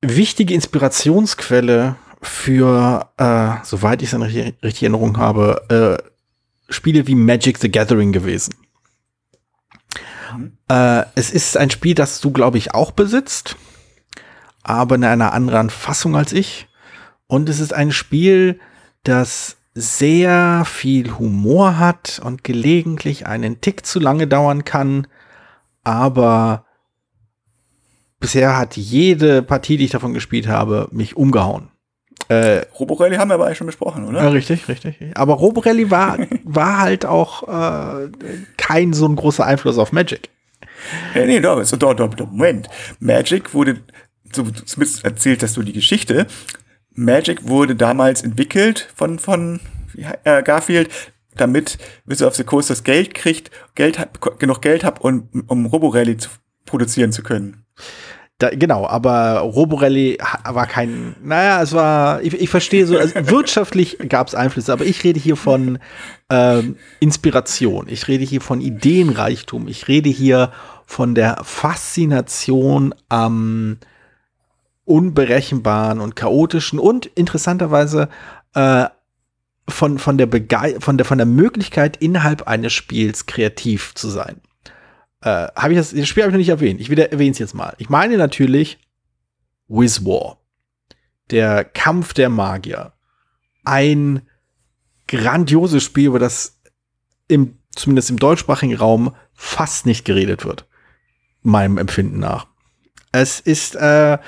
wichtige 0.00 0.54
Inspirationsquelle 0.54 1.96
für, 2.22 3.10
äh, 3.18 3.62
soweit 3.62 4.00
ich 4.00 4.08
es 4.08 4.14
in 4.14 4.22
richtig, 4.22 4.82
Erinnerung 4.82 5.18
habe, 5.18 6.00
äh, 6.08 6.72
Spiele 6.72 7.06
wie 7.06 7.14
Magic 7.14 7.58
the 7.58 7.70
Gathering 7.70 8.10
gewesen. 8.10 8.54
Äh, 10.68 11.04
es 11.14 11.30
ist 11.30 11.56
ein 11.56 11.70
Spiel, 11.70 11.94
das 11.94 12.20
du, 12.20 12.30
glaube 12.30 12.58
ich, 12.58 12.74
auch 12.74 12.92
besitzt, 12.92 13.56
aber 14.62 14.94
in 14.94 15.04
einer 15.04 15.32
anderen 15.32 15.70
Fassung 15.70 16.16
als 16.16 16.32
ich. 16.32 16.68
Und 17.26 17.48
es 17.48 17.60
ist 17.60 17.72
ein 17.72 17.92
Spiel, 17.92 18.60
das 19.04 19.56
sehr 19.74 20.64
viel 20.66 21.18
Humor 21.18 21.78
hat 21.78 22.20
und 22.22 22.44
gelegentlich 22.44 23.26
einen 23.26 23.60
Tick 23.60 23.86
zu 23.86 24.00
lange 24.00 24.26
dauern 24.26 24.64
kann, 24.64 25.06
aber 25.82 26.66
bisher 28.20 28.56
hat 28.56 28.76
jede 28.76 29.42
Partie, 29.42 29.78
die 29.78 29.86
ich 29.86 29.90
davon 29.90 30.14
gespielt 30.14 30.46
habe, 30.46 30.88
mich 30.92 31.16
umgehauen. 31.16 31.71
Äh, 32.28 32.62
Roborelli 32.78 33.16
haben 33.16 33.28
wir 33.28 33.34
aber 33.34 33.46
eigentlich 33.46 33.58
schon 33.58 33.66
besprochen, 33.66 34.04
ja, 34.04 34.10
oder? 34.10 34.32
richtig, 34.32 34.68
richtig. 34.68 34.96
Aber 35.14 35.34
Roborelli 35.34 35.90
war, 35.90 36.18
war 36.44 36.78
halt 36.78 37.04
auch 37.04 37.42
äh, 37.48 38.08
kein 38.56 38.92
so 38.92 39.06
ein 39.06 39.16
großer 39.16 39.44
Einfluss 39.44 39.78
auf 39.78 39.92
Magic. 39.92 40.28
Ja, 41.14 41.26
nee, 41.26 41.40
doch, 41.40 41.62
so, 41.64 41.76
doch, 41.76 41.94
doch, 41.94 42.14
doch, 42.14 42.30
Moment. 42.30 42.68
Magic 43.00 43.54
wurde, 43.54 43.80
so, 44.32 44.44
zumindest 44.44 45.04
erzählt 45.04 45.42
hast 45.42 45.56
du 45.56 45.62
die 45.62 45.72
Geschichte. 45.72 46.26
Magic 46.94 47.48
wurde 47.48 47.76
damals 47.76 48.22
entwickelt 48.22 48.88
von, 48.94 49.18
von 49.18 49.60
äh, 50.24 50.42
Garfield, 50.42 50.90
damit 51.36 51.78
Wizard 52.04 52.28
of 52.28 52.36
the 52.36 52.44
Coast 52.44 52.70
das 52.70 52.84
Geld 52.84 53.14
kriegt, 53.14 53.50
Geld 53.74 53.98
genug 54.38 54.60
Geld 54.62 54.84
hat, 54.84 55.00
um, 55.00 55.28
um 55.46 55.66
Roborelli 55.66 56.16
zu 56.16 56.28
produzieren 56.66 57.12
zu 57.12 57.22
können. 57.22 57.64
Da, 58.42 58.50
genau, 58.50 58.88
aber 58.88 59.38
Roborelli 59.38 60.18
war 60.42 60.66
kein, 60.66 61.14
naja, 61.22 61.62
es 61.62 61.74
war, 61.74 62.20
ich, 62.22 62.34
ich 62.34 62.50
verstehe 62.50 62.88
so, 62.88 62.98
also 62.98 63.14
wirtschaftlich 63.30 63.98
gab 64.08 64.26
es 64.26 64.34
Einflüsse, 64.34 64.72
aber 64.72 64.84
ich 64.84 65.04
rede 65.04 65.20
hier 65.20 65.36
von 65.36 65.78
ähm, 66.28 66.74
Inspiration, 66.98 67.86
ich 67.88 68.08
rede 68.08 68.24
hier 68.24 68.40
von 68.40 68.60
Ideenreichtum, 68.60 69.68
ich 69.68 69.86
rede 69.86 70.10
hier 70.10 70.50
von 70.86 71.14
der 71.14 71.38
Faszination 71.44 72.96
am 73.08 73.76
unberechenbaren 74.86 76.00
und 76.00 76.16
chaotischen 76.16 76.80
und 76.80 77.06
interessanterweise 77.06 78.08
äh, 78.54 78.86
von, 79.68 80.00
von, 80.00 80.18
der 80.18 80.28
von, 80.80 80.96
der, 80.98 81.06
von 81.06 81.18
der 81.18 81.28
Möglichkeit, 81.28 81.96
innerhalb 81.98 82.48
eines 82.48 82.72
Spiels 82.72 83.26
kreativ 83.26 83.94
zu 83.94 84.08
sein. 84.08 84.40
Äh, 85.22 85.48
habe 85.54 85.72
ich 85.72 85.78
das, 85.78 85.94
das 85.94 86.08
Spiel 86.08 86.24
habe 86.24 86.30
ich 86.30 86.34
noch 86.34 86.38
nicht 86.38 86.48
erwähnt. 86.48 86.80
Ich 86.80 86.90
erwähne 86.90 87.30
es 87.30 87.38
jetzt 87.38 87.54
mal. 87.54 87.74
Ich 87.78 87.88
meine 87.88 88.16
natürlich 88.18 88.78
Wiz 89.68 90.04
War. 90.04 90.38
Der 91.30 91.64
Kampf 91.64 92.12
der 92.12 92.28
Magier. 92.28 92.92
Ein 93.64 94.22
grandioses 95.06 95.84
Spiel, 95.84 96.08
über 96.08 96.18
das 96.18 96.60
im, 97.28 97.58
zumindest 97.74 98.10
im 98.10 98.18
deutschsprachigen 98.18 98.76
Raum 98.76 99.14
fast 99.32 99.86
nicht 99.86 100.04
geredet 100.04 100.44
wird. 100.44 100.66
Meinem 101.42 101.78
Empfinden 101.78 102.18
nach. 102.18 102.48
Es 103.12 103.38
ist, 103.38 103.76
äh, 103.76 104.18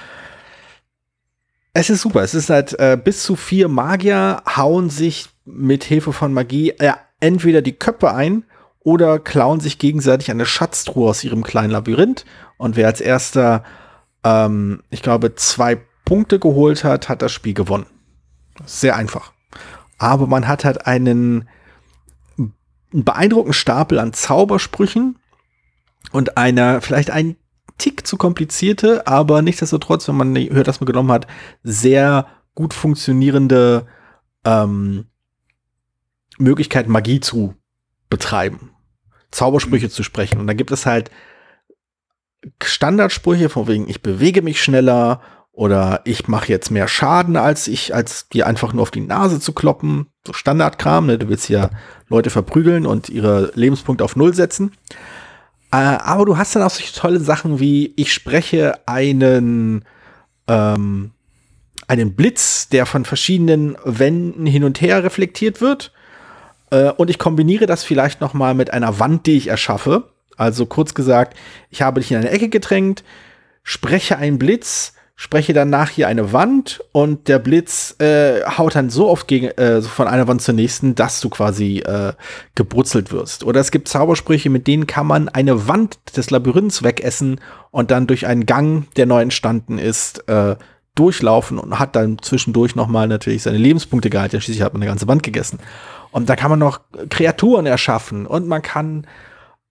es 1.72 1.90
ist 1.90 2.02
super. 2.02 2.22
Es 2.22 2.34
ist 2.34 2.50
halt 2.50 2.78
äh, 2.78 2.96
bis 3.02 3.24
zu 3.24 3.34
vier 3.34 3.68
Magier 3.68 4.42
hauen 4.56 4.90
sich 4.90 5.28
mit 5.44 5.82
Hilfe 5.82 6.12
von 6.12 6.32
Magie 6.32 6.70
äh, 6.70 6.92
entweder 7.18 7.62
die 7.62 7.72
Köpfe 7.72 8.14
ein 8.14 8.44
oder 8.84 9.18
klauen 9.18 9.60
sich 9.60 9.78
gegenseitig 9.78 10.30
eine 10.30 10.46
Schatztruhe 10.46 11.08
aus 11.10 11.24
ihrem 11.24 11.42
kleinen 11.42 11.70
Labyrinth. 11.70 12.24
Und 12.58 12.76
wer 12.76 12.86
als 12.86 13.00
erster, 13.00 13.64
ähm, 14.22 14.82
ich 14.90 15.02
glaube, 15.02 15.34
zwei 15.34 15.80
Punkte 16.04 16.38
geholt 16.38 16.84
hat, 16.84 17.08
hat 17.08 17.22
das 17.22 17.32
Spiel 17.32 17.54
gewonnen. 17.54 17.86
Sehr 18.66 18.94
einfach. 18.94 19.32
Aber 19.98 20.26
man 20.26 20.46
hat 20.46 20.64
halt 20.64 20.86
einen, 20.86 21.48
einen 22.36 23.04
beeindruckenden 23.04 23.54
Stapel 23.54 23.98
an 23.98 24.12
Zaubersprüchen 24.12 25.18
und 26.12 26.36
einer, 26.36 26.82
vielleicht 26.82 27.10
ein 27.10 27.36
Tick 27.78 28.06
zu 28.06 28.18
komplizierte, 28.18 29.06
aber 29.06 29.40
nichtsdestotrotz, 29.40 30.06
wenn 30.06 30.16
man 30.16 30.36
hört, 30.36 30.68
dass 30.68 30.80
man 30.80 30.86
genommen 30.86 31.10
hat, 31.10 31.26
sehr 31.62 32.26
gut 32.54 32.74
funktionierende 32.74 33.86
ähm, 34.44 35.06
Möglichkeit, 36.38 36.86
Magie 36.86 37.20
zu 37.20 37.54
betreiben. 38.10 38.73
Zaubersprüche 39.34 39.90
zu 39.90 40.02
sprechen. 40.02 40.38
Und 40.38 40.46
da 40.46 40.54
gibt 40.54 40.70
es 40.70 40.86
halt 40.86 41.10
Standardsprüche 42.62 43.48
von 43.48 43.68
wegen, 43.68 43.88
ich 43.88 44.02
bewege 44.02 44.42
mich 44.42 44.62
schneller 44.62 45.20
oder 45.52 46.00
ich 46.04 46.26
mache 46.26 46.48
jetzt 46.48 46.70
mehr 46.70 46.88
Schaden, 46.88 47.36
als 47.36 47.68
ich, 47.68 47.94
als 47.94 48.28
dir 48.28 48.46
einfach 48.46 48.72
nur 48.72 48.82
auf 48.82 48.90
die 48.90 49.00
Nase 49.00 49.38
zu 49.38 49.52
kloppen. 49.52 50.08
So 50.26 50.32
Standardkram, 50.32 51.06
ne? 51.06 51.18
Du 51.18 51.28
willst 51.28 51.48
ja 51.48 51.70
Leute 52.08 52.30
verprügeln 52.30 52.86
und 52.86 53.08
ihre 53.08 53.52
Lebenspunkte 53.54 54.04
auf 54.04 54.16
Null 54.16 54.34
setzen. 54.34 54.72
Äh, 55.70 55.76
aber 55.76 56.24
du 56.24 56.36
hast 56.36 56.56
dann 56.56 56.62
auch 56.62 56.70
solche 56.70 56.92
tolle 56.92 57.20
Sachen 57.20 57.60
wie, 57.60 57.94
ich 57.96 58.12
spreche 58.12 58.80
einen, 58.86 59.84
ähm, 60.48 61.12
einen 61.86 62.14
Blitz, 62.16 62.68
der 62.68 62.84
von 62.86 63.04
verschiedenen 63.04 63.76
Wänden 63.84 64.46
hin 64.46 64.64
und 64.64 64.80
her 64.80 65.04
reflektiert 65.04 65.60
wird. 65.60 65.92
Äh, 66.74 66.90
und 66.96 67.08
ich 67.08 67.18
kombiniere 67.18 67.66
das 67.66 67.84
vielleicht 67.84 68.20
noch 68.20 68.34
mal 68.34 68.54
mit 68.54 68.72
einer 68.72 68.98
Wand, 68.98 69.26
die 69.26 69.36
ich 69.36 69.46
erschaffe. 69.46 70.04
Also 70.36 70.66
kurz 70.66 70.94
gesagt, 70.94 71.36
ich 71.70 71.82
habe 71.82 72.00
dich 72.00 72.10
in 72.10 72.18
eine 72.18 72.30
Ecke 72.30 72.48
gedrängt, 72.48 73.04
spreche 73.62 74.18
einen 74.18 74.38
Blitz, 74.38 74.94
spreche 75.14 75.52
danach 75.52 75.90
hier 75.90 76.08
eine 76.08 76.32
Wand 76.32 76.80
und 76.90 77.28
der 77.28 77.38
Blitz 77.38 77.94
äh, 78.00 78.42
haut 78.44 78.74
dann 78.74 78.90
so 78.90 79.08
oft 79.08 79.28
gegen, 79.28 79.46
äh, 79.46 79.80
von 79.80 80.08
einer 80.08 80.26
Wand 80.26 80.42
zur 80.42 80.54
nächsten, 80.54 80.96
dass 80.96 81.20
du 81.20 81.28
quasi 81.28 81.78
äh, 81.78 82.14
gebrutzelt 82.56 83.12
wirst. 83.12 83.44
Oder 83.44 83.60
es 83.60 83.70
gibt 83.70 83.86
Zaubersprüche, 83.86 84.50
mit 84.50 84.66
denen 84.66 84.88
kann 84.88 85.06
man 85.06 85.28
eine 85.28 85.68
Wand 85.68 85.98
des 86.16 86.30
Labyrinths 86.30 86.82
wegessen 86.82 87.40
und 87.70 87.92
dann 87.92 88.08
durch 88.08 88.26
einen 88.26 88.44
Gang, 88.44 88.92
der 88.96 89.06
neu 89.06 89.22
entstanden 89.22 89.78
ist, 89.78 90.28
äh, 90.28 90.56
durchlaufen 90.94 91.58
und 91.58 91.78
hat 91.78 91.96
dann 91.96 92.18
zwischendurch 92.20 92.76
noch 92.76 92.86
mal 92.86 93.08
natürlich 93.08 93.42
seine 93.42 93.58
Lebenspunkte 93.58 94.10
gehalten. 94.10 94.40
Schließlich 94.40 94.62
hat 94.62 94.72
man 94.72 94.82
eine 94.82 94.90
ganze 94.90 95.08
Wand 95.08 95.22
gegessen. 95.22 95.58
Und 96.12 96.28
da 96.28 96.36
kann 96.36 96.50
man 96.50 96.60
noch 96.60 96.80
Kreaturen 97.10 97.66
erschaffen 97.66 98.26
und 98.26 98.46
man 98.46 98.62
kann 98.62 99.06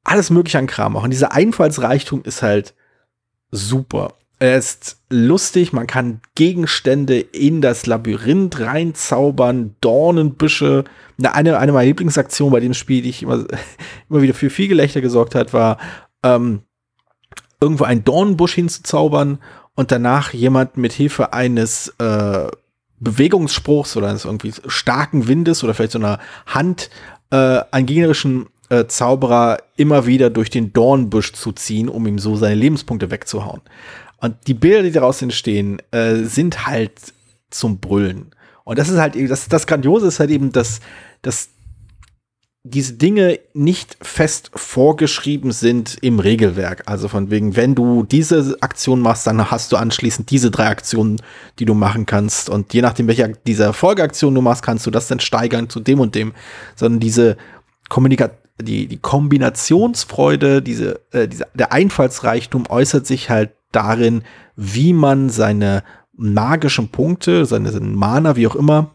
alles 0.04 0.30
mögliche 0.30 0.60
an 0.60 0.68
Kram 0.68 0.94
machen. 0.94 1.12
Dieser 1.12 1.32
Einfallsreichtum 1.32 2.24
ist 2.24 2.42
halt 2.42 2.74
super. 3.52 4.16
Er 4.40 4.58
ist 4.58 4.98
lustig, 5.10 5.72
man 5.72 5.88
kann 5.88 6.20
Gegenstände 6.36 7.20
in 7.20 7.62
das 7.62 7.86
Labyrinth 7.86 8.60
reinzaubern, 8.60 9.76
Dornenbüsche. 9.80 10.84
Eine, 11.22 11.58
eine 11.58 11.72
meiner 11.72 11.86
Lieblingsaktionen 11.86 12.52
bei 12.52 12.60
dem 12.60 12.74
Spiel, 12.74 13.04
die 13.04 13.10
ich 13.10 13.24
immer, 13.24 13.46
immer 14.10 14.22
wieder 14.22 14.34
für 14.34 14.50
viel 14.50 14.68
Gelächter 14.68 15.00
gesorgt 15.00 15.36
hat, 15.36 15.54
war, 15.54 15.78
ähm, 16.24 16.64
irgendwo 17.62 17.86
einen 17.86 18.04
Dornenbusch 18.04 18.56
hinzuzaubern 18.56 19.40
und 19.76 19.92
danach 19.92 20.34
jemand 20.34 20.78
mit 20.78 20.94
Hilfe 20.94 21.34
eines 21.34 21.94
äh, 22.00 22.48
Bewegungsspruchs 23.00 23.98
oder 23.98 24.10
eines 24.10 24.26
irgendwie 24.26 24.54
starken 24.68 25.28
Windes 25.28 25.64
oder 25.64 25.74
vielleicht 25.74 25.94
so 25.94 26.00
einer 26.00 26.20
Hand 26.46 26.90
äh, 27.32 27.62
einen 27.72 27.86
gegnerischen 27.86 28.48
äh, 28.70 28.86
Zauberer 28.86 29.58
immer 29.76 30.06
wieder 30.06 30.30
durch 30.30 30.50
den 30.50 30.74
Dornbusch 30.74 31.34
zu 31.34 31.52
ziehen, 31.52 31.90
um 31.90 32.08
ihm 32.08 32.20
so 32.20 32.36
seine 32.36 32.56
Lebenspunkte 32.56 33.12
wegzuhauen. 33.12 33.62
Und 34.18 34.36
die 34.48 34.54
Bilder, 34.54 34.84
die 34.84 34.92
daraus 34.92 35.22
entstehen, 35.22 35.82
äh, 35.92 36.24
sind 36.24 36.66
halt 36.66 36.94
zum 37.50 37.80
Brüllen. 37.80 38.32
Und 38.64 38.80
das 38.80 38.90
ist 38.90 38.98
halt 38.98 39.16
das, 39.30 39.50
das 39.50 39.68
Grandiose 39.68 40.08
ist 40.08 40.20
halt 40.20 40.30
eben, 40.30 40.52
dass, 40.52 40.80
dass 41.22 41.50
diese 42.66 42.94
Dinge 42.94 43.40
nicht 43.54 43.98
fest 44.02 44.50
vorgeschrieben 44.56 45.52
sind 45.52 45.98
im 46.02 46.20
Regelwerk. 46.20 46.84
Also 46.86 47.10
von 47.10 47.30
wegen, 47.30 47.58
wenn 47.58 47.76
du 47.76 48.04
diese 48.04 48.58
Aktion 48.62 49.02
machst, 49.02 49.28
dann 49.28 49.52
hast 49.52 49.72
du 49.74 49.76
anschließend 49.76 50.32
diese 50.32 50.50
drei 50.50 50.68
Aktionen, 50.68 51.22
die 51.60 51.66
du 51.66 51.74
machen 51.74 52.06
kannst. 52.06 52.50
Und 52.50 52.74
je 52.74 52.82
nachdem, 52.82 53.08
welche 53.08 53.34
dieser 53.46 53.74
Folgeaktion 53.74 54.34
du 54.34 54.42
machst, 54.42 54.64
kannst 54.64 54.86
du 54.86 54.92
das 54.92 55.08
dann 55.08 55.20
steigern 55.20 55.70
zu 55.70 55.82
dem 55.82 56.00
und 56.00 56.16
dem. 56.16 56.34
Sondern 56.76 57.02
diese 57.02 57.38
Kommunikation 57.90 58.44
die, 58.62 58.88
die 58.88 58.98
Kombinationsfreude, 58.98 60.62
diese, 60.62 61.02
äh, 61.12 61.28
diese, 61.28 61.48
der 61.54 61.72
Einfallsreichtum 61.72 62.66
äußert 62.70 63.08
sich 63.08 63.30
halt 63.30 63.52
darin, 63.72 64.24
wie 64.56 64.94
man 64.94 65.30
seine 65.30 65.84
magischen 66.14 66.90
Punkte, 66.90 67.46
seine, 67.46 67.72
seine 67.72 67.88
Mana, 67.88 68.36
wie 68.36 68.48
auch 68.48 68.56
immer, 68.56 68.92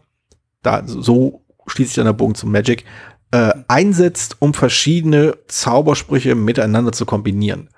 da 0.63 0.83
so 0.85 1.43
schließt 1.67 1.89
sich 1.89 1.95
dann 1.97 2.05
der 2.05 2.13
Bogen 2.13 2.35
zum 2.35 2.51
Magic, 2.51 2.85
äh, 3.31 3.53
einsetzt, 3.67 4.37
um 4.39 4.53
verschiedene 4.53 5.37
Zaubersprüche 5.47 6.35
miteinander 6.35 6.91
zu 6.91 7.05
kombinieren. 7.05 7.69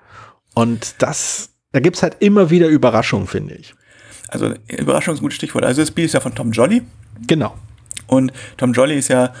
Und 0.54 0.96
das, 0.98 1.50
da 1.72 1.80
gibt's 1.80 2.02
halt 2.02 2.16
immer 2.20 2.50
wieder 2.50 2.68
Überraschungen, 2.68 3.26
finde 3.26 3.54
ich. 3.54 3.74
Also 4.28 4.54
Überraschung 4.68 5.14
ist 5.14 5.20
ein 5.20 5.24
gutes 5.24 5.36
Stichwort. 5.36 5.64
Also 5.64 5.82
das 5.82 5.88
Spiel 5.88 6.04
ist 6.04 6.14
ja 6.14 6.20
von 6.20 6.34
Tom 6.34 6.52
Jolly. 6.52 6.82
Genau. 7.26 7.54
Und 8.06 8.32
Tom 8.56 8.72
Jolly 8.72 8.96
ist 8.96 9.08
ja 9.08 9.34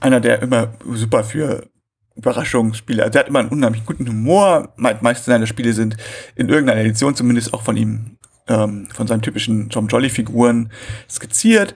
einer, 0.00 0.20
der 0.20 0.42
immer 0.42 0.74
super 0.94 1.24
für 1.24 1.68
Überraschungsspiele, 2.14 3.02
also 3.02 3.18
er 3.18 3.20
hat 3.20 3.28
immer 3.28 3.38
einen 3.38 3.48
unheimlich 3.48 3.86
guten 3.86 4.06
Humor. 4.06 4.72
Me 4.76 4.96
meiste 5.00 5.30
seiner 5.30 5.46
Spiele 5.46 5.72
sind 5.72 5.96
in 6.34 6.48
irgendeiner 6.48 6.80
Edition 6.80 7.14
zumindest 7.14 7.54
auch 7.54 7.62
von 7.62 7.76
ihm, 7.76 8.18
ähm, 8.48 8.88
von 8.92 9.06
seinen 9.06 9.22
typischen 9.22 9.70
Tom 9.70 9.88
Jolly-Figuren 9.88 10.70
skizziert. 11.08 11.74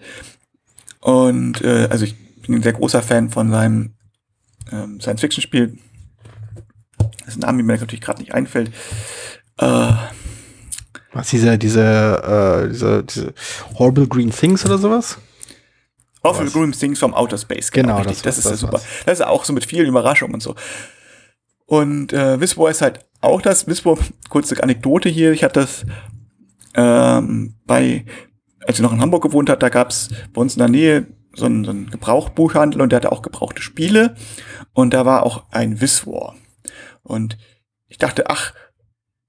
Und 1.01 1.63
äh, 1.63 1.89
also 1.91 2.05
ich 2.05 2.17
bin 2.47 2.57
ein 2.57 2.63
sehr 2.63 2.73
großer 2.73 3.03
Fan 3.03 3.31
von 3.31 3.51
seinem 3.51 3.95
ähm, 4.73 5.01
Science-Fiction-Spiel. 5.01 5.79
Das 6.99 7.29
ist 7.29 7.37
ein 7.37 7.41
Name, 7.41 7.63
mir 7.63 7.77
natürlich 7.77 8.01
gerade 8.01 8.21
nicht 8.21 8.35
einfällt. 8.35 8.71
Äh, 9.59 9.93
Was, 11.13 11.31
diese, 11.31 11.59
diese, 11.59 12.65
äh, 12.65 12.69
diese, 12.69 13.05
diese 13.05 13.35
Horrible 13.79 14.07
Green 14.07 14.31
Things 14.31 14.65
oder 14.65 14.79
sowas? 14.79 15.19
Awful 16.23 16.51
Green 16.51 16.73
Things 16.73 16.99
from 16.99 17.15
Outer 17.15 17.39
Space. 17.39 17.71
Genau, 17.71 17.99
richtig. 17.99 18.23
das 18.23 18.37
das, 18.37 18.39
ist 18.39 18.45
das 18.47 18.53
ja 18.53 18.57
super. 18.59 18.81
Das 19.05 19.21
ist 19.21 19.25
auch 19.25 19.45
so 19.45 19.53
mit 19.53 19.65
vielen 19.65 19.87
Überraschungen 19.87 20.35
und 20.35 20.43
so. 20.43 20.55
Und 21.67 22.13
äh, 22.13 22.41
Wisbo 22.41 22.67
ist 22.67 22.83
halt 22.83 23.01
auch 23.21 23.41
das. 23.41 23.67
Wisbo, 23.67 23.99
kurze 24.29 24.61
Anekdote 24.63 25.09
hier, 25.09 25.33
ich 25.33 25.45
hatte 25.45 25.61
das 25.61 25.87
ähm, 26.75 27.55
bei, 27.65 28.05
als 28.67 28.79
ich 28.79 28.83
noch 28.83 28.93
in 28.93 29.01
Hamburg 29.01 29.23
gewohnt 29.23 29.49
hat, 29.49 29.63
da 29.63 29.69
gab's 29.69 30.11
bei 30.33 30.41
uns 30.41 30.55
in 30.55 30.61
der 30.61 30.69
Nähe 30.69 31.07
so 31.37 31.47
einen, 31.47 31.65
so 31.65 31.71
einen 31.71 31.91
Gebrauchbuchhandel 31.91 32.81
und 32.81 32.91
der 32.91 32.97
hatte 32.99 33.13
auch 33.13 33.23
gebrauchte 33.23 33.63
Spiele 33.63 34.17
und 34.73 34.93
da 34.95 35.05
war 35.05 35.23
auch 35.23 35.45
ein 35.51 35.81
Wiswar. 35.81 36.35
Und 37.03 37.37
ich 37.89 37.99
dachte, 37.99 38.29
ach, 38.31 38.53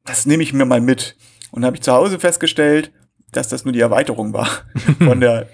das 0.06 0.26
nehme 0.26 0.41
ich 0.43 0.54
mir 0.54 0.65
mal 0.65 0.82
mit. 0.82 1.15
Und 1.52 1.65
habe 1.65 1.76
ich 1.76 1.84
zu 1.84 1.91
Hause 1.93 2.20
festgestellt, 2.20 2.91
dass 3.32 3.50
das 3.50 3.65
nur 3.65 3.74
die 3.74 3.82
Erweiterung 3.82 4.34
war 4.34 4.48
von 5.00 5.20
der 5.20 5.50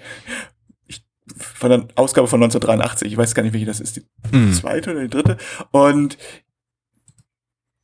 ich, 0.86 1.04
von 1.36 1.70
der 1.70 1.88
Ausgabe 1.96 2.28
von 2.28 2.42
1983. 2.42 3.10
Ich 3.10 3.18
weiß 3.18 3.34
gar 3.34 3.42
nicht, 3.42 3.52
welche 3.52 3.66
das 3.66 3.80
ist, 3.80 3.96
die 3.96 4.06
Mhm. 4.32 4.52
zweite 4.52 4.92
oder 4.92 5.02
die 5.02 5.10
dritte. 5.10 5.36
Und 5.70 6.16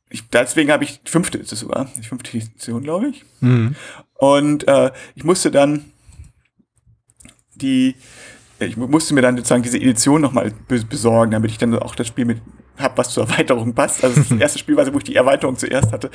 ich, 0.09 0.27
deswegen 0.29 0.71
habe 0.71 0.83
ich 0.83 1.01
die 1.03 1.11
fünfte 1.11 1.37
ist 1.37 1.51
es 1.53 1.59
sogar, 1.59 1.89
die 1.97 2.03
fünfte 2.07 2.37
Edition, 2.37 2.83
glaube 2.83 3.09
ich. 3.09 3.23
Mhm. 3.41 3.75
Und 4.15 4.67
äh, 4.67 4.91
ich 5.15 5.23
musste 5.23 5.51
dann 5.51 5.91
die, 7.55 7.95
ich 8.65 8.77
musste 8.77 9.13
mir 9.13 9.21
dann 9.21 9.37
sozusagen 9.37 9.63
diese 9.63 9.77
Edition 9.77 10.21
nochmal 10.21 10.51
be 10.67 10.83
besorgen, 10.85 11.31
damit 11.31 11.51
ich 11.51 11.57
dann 11.57 11.77
auch 11.79 11.95
das 11.95 12.07
Spiel 12.07 12.25
mit 12.25 12.41
hab, 12.77 12.97
was 12.97 13.09
zur 13.09 13.27
Erweiterung 13.29 13.73
passt. 13.73 14.03
Also 14.03 14.21
das 14.21 14.31
erste 14.39 14.59
Spiel 14.59 14.75
war 14.77 14.85
so, 14.85 14.93
wo 14.93 14.97
ich 14.97 15.03
die 15.03 15.15
Erweiterung 15.15 15.57
zuerst 15.57 15.91
hatte. 15.91 16.09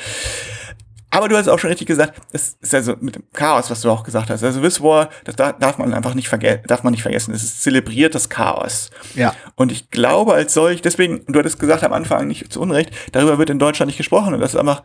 Aber 1.10 1.28
du 1.28 1.36
hast 1.36 1.48
auch 1.48 1.58
schon 1.58 1.68
richtig 1.68 1.86
gesagt, 1.86 2.20
das 2.32 2.56
ist 2.60 2.74
also 2.74 2.96
mit 3.00 3.14
dem 3.14 3.22
Chaos, 3.32 3.70
was 3.70 3.80
du 3.80 3.90
auch 3.90 4.02
gesagt 4.02 4.28
hast. 4.28 4.42
Also 4.42 4.62
Wiswar, 4.62 5.08
das 5.24 5.36
da- 5.36 5.52
darf 5.52 5.78
man 5.78 5.94
einfach 5.94 6.14
nicht 6.14 6.28
vergessen, 6.28 6.62
darf 6.66 6.82
man 6.82 6.90
nicht 6.90 7.02
vergessen. 7.02 7.32
Es 7.32 7.42
ist 7.42 7.62
zelebriert 7.62 8.14
das 8.14 8.28
Chaos. 8.28 8.90
Ja. 9.14 9.34
Und 9.54 9.70
ich 9.72 9.90
glaube 9.90 10.34
als 10.34 10.52
solch, 10.52 10.82
deswegen, 10.82 11.24
du 11.28 11.38
hattest 11.38 11.58
gesagt 11.58 11.84
am 11.84 11.92
Anfang 11.92 12.26
nicht 12.26 12.52
zu 12.52 12.60
Unrecht, 12.60 12.90
darüber 13.12 13.38
wird 13.38 13.50
in 13.50 13.58
Deutschland 13.58 13.86
nicht 13.86 13.96
gesprochen. 13.96 14.34
Und 14.34 14.40
das 14.40 14.54
ist 14.54 14.60
einfach 14.60 14.82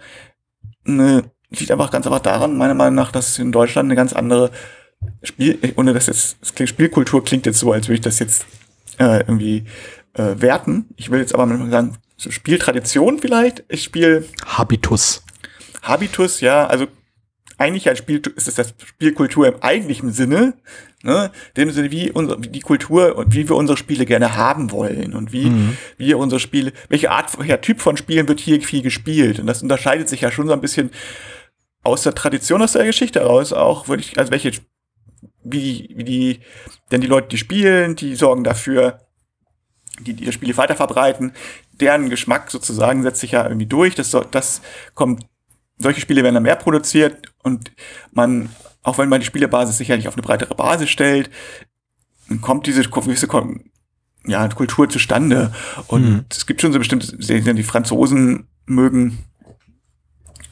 eine, 0.88 1.24
liegt 1.50 1.72
einfach 1.72 1.92
ganz 1.92 2.06
einfach 2.06 2.22
daran, 2.22 2.56
meiner 2.56 2.76
Meinung 2.76 2.96
nach, 2.96 3.12
dass 3.12 3.30
es 3.30 3.40
in 3.40 3.52
Deutschland 3.52 3.88
eine 3.88 3.96
ganz 3.96 4.14
andere 4.14 4.52
Spiel, 5.24 5.60
ohne 5.76 5.94
dass 5.94 6.08
jetzt, 6.08 6.38
das 6.42 6.70
Spielkultur 6.70 7.24
klingt 7.24 7.46
jetzt 7.46 7.60
so, 7.60 7.72
als 7.72 7.88
würde 7.88 7.96
ich 7.96 8.02
das 8.02 8.20
jetzt 8.20 8.46
äh, 9.00 9.20
irgendwie 9.20 9.66
äh, 10.14 10.36
werten. 10.38 10.86
Ich 10.98 11.12
will 11.12 11.20
jetzt 11.20 11.34
aber 11.34 11.46
mal 11.46 11.70
sagen, 11.70 11.98
so 12.18 12.32
Spieltradition 12.32 13.20
vielleicht. 13.20 13.64
Ich 13.68 13.84
spiele 13.84 14.26
Habitus. 14.46 15.24
Habitus, 15.82 16.42
ja, 16.42 16.68
also 16.68 16.88
eigentlich 17.58 17.88
als 17.88 18.00
Spiel 18.00 18.22
ist 18.36 18.48
es 18.48 18.56
das 18.56 18.74
Spielkultur 18.84 19.48
im 19.48 19.62
eigentlichen 19.62 20.12
Sinne, 20.12 20.56
ne, 21.04 21.32
in 21.56 21.64
dem 21.64 21.72
Sinne 21.72 21.92
wie 21.92 22.12
unsere 22.12 22.44
wie 22.44 22.50
die 22.50 22.60
Kultur 22.60 23.16
und 23.16 23.34
wie 23.36 23.48
wir 23.48 23.56
unsere 23.56 23.78
Spiele 23.78 24.06
gerne 24.06 24.36
haben 24.36 24.72
wollen 24.72 25.14
und 25.14 25.32
wie 25.32 25.52
wir 25.98 26.18
unsere 26.18 26.40
Spiele, 26.40 26.74
welche 26.90 27.12
Art, 27.12 27.38
welcher 27.38 27.62
Typ 27.62 27.80
von 27.82 27.98
Spielen 27.98 28.28
wird 28.28 28.40
hier 28.40 28.62
viel 28.62 28.82
gespielt 28.82 29.40
und 29.40 29.46
das 29.46 29.62
unterscheidet 29.62 30.10
sich 30.10 30.22
ja 30.22 30.32
schon 30.32 30.48
so 30.48 30.54
ein 30.54 30.62
bisschen 30.62 30.90
aus 31.84 32.04
der 32.04 32.16
Tradition, 32.16 32.62
aus 32.62 32.74
der 32.74 32.86
Geschichte 32.86 33.20
heraus 33.20 33.54
auch, 33.54 33.88
würde 33.88 34.02
ich, 34.02 34.18
also 34.18 34.32
welche, 34.32 34.52
wie, 35.44 35.90
wie 35.96 36.04
die, 36.04 36.40
denn 36.92 37.02
die 37.02 37.08
Leute, 37.08 37.30
die 37.30 37.38
spielen, 37.38 37.96
die 37.96 38.16
sorgen 38.16 38.44
dafür, 38.44 39.02
die, 40.00 40.14
die 40.14 40.24
ihre 40.24 40.34
Spiele 40.34 40.58
weiter 40.58 40.76
verbreiten, 40.76 41.34
deren 41.74 42.10
Geschmack 42.10 42.52
sozusagen 42.52 43.04
setzt 43.04 43.22
sich 43.22 43.32
ja 43.32 43.44
irgendwie 43.44 43.66
durch, 43.66 43.96
das, 43.96 44.16
das 44.32 44.62
kommt 44.94 45.26
solche 45.82 46.02
Spiele 46.02 46.24
werden 46.24 46.36
dann 46.36 46.44
mehr 46.44 46.56
produziert 46.56 47.34
und 47.44 47.72
man, 48.12 48.50
auch 48.84 48.98
wenn 48.98 49.10
man 49.10 49.20
die 49.20 49.26
Spielebasis 49.26 49.78
sicherlich 49.78 50.08
auf 50.08 50.14
eine 50.14 50.22
breitere 50.22 50.56
Basis 50.56 50.90
stellt, 50.90 51.30
dann 52.30 52.42
kommt 52.42 52.68
diese 52.68 52.84
gewisse 52.84 53.28
ja, 54.26 54.48
Kultur 54.50 54.90
zustande. 54.90 55.54
Und 55.88 56.04
Mhm. 56.04 56.26
es 56.30 56.46
gibt 56.46 56.62
schon 56.62 56.72
so 56.72 56.80
bestimmte, 56.80 57.18
die 57.18 57.64
Franzosen 57.64 58.48
mögen 58.66 59.26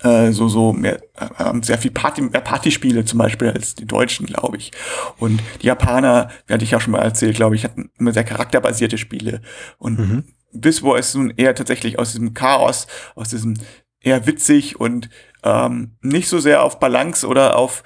äh, 0.03 0.31
so, 0.31 0.47
so 0.47 0.73
mehr, 0.73 1.01
äh, 1.15 1.27
haben 1.35 1.63
sehr 1.63 1.77
viel 1.77 1.91
Party, 1.91 2.21
mehr 2.21 2.41
Partyspiele 2.41 3.05
zum 3.05 3.19
Beispiel 3.19 3.49
als 3.49 3.75
die 3.75 3.85
Deutschen, 3.85 4.25
glaube 4.25 4.57
ich. 4.57 4.71
Und 5.17 5.41
die 5.61 5.67
Japaner, 5.67 6.29
wie 6.47 6.53
hatte 6.53 6.63
ich 6.63 6.71
ja 6.71 6.79
schon 6.79 6.91
mal 6.91 7.01
erzählt, 7.01 7.35
glaube 7.35 7.55
ich, 7.55 7.63
hatten 7.63 7.89
immer 7.99 8.13
sehr 8.13 8.23
charakterbasierte 8.23 8.97
Spiele. 8.97 9.41
Und 9.77 9.99
Mhm. 9.99 10.23
Biswo 10.51 10.95
ist 10.95 11.13
nun 11.15 11.31
eher 11.37 11.53
tatsächlich 11.53 11.99
aus 11.99 12.11
diesem 12.13 12.33
Chaos, 12.33 12.87
aus 13.15 13.29
diesem 13.29 13.55
eher 13.99 14.25
witzig 14.25 14.79
und 14.79 15.09
ähm, 15.43 15.91
nicht 16.01 16.27
so 16.27 16.39
sehr 16.39 16.63
auf 16.63 16.79
Balance 16.79 17.27
oder 17.27 17.55
auf 17.57 17.83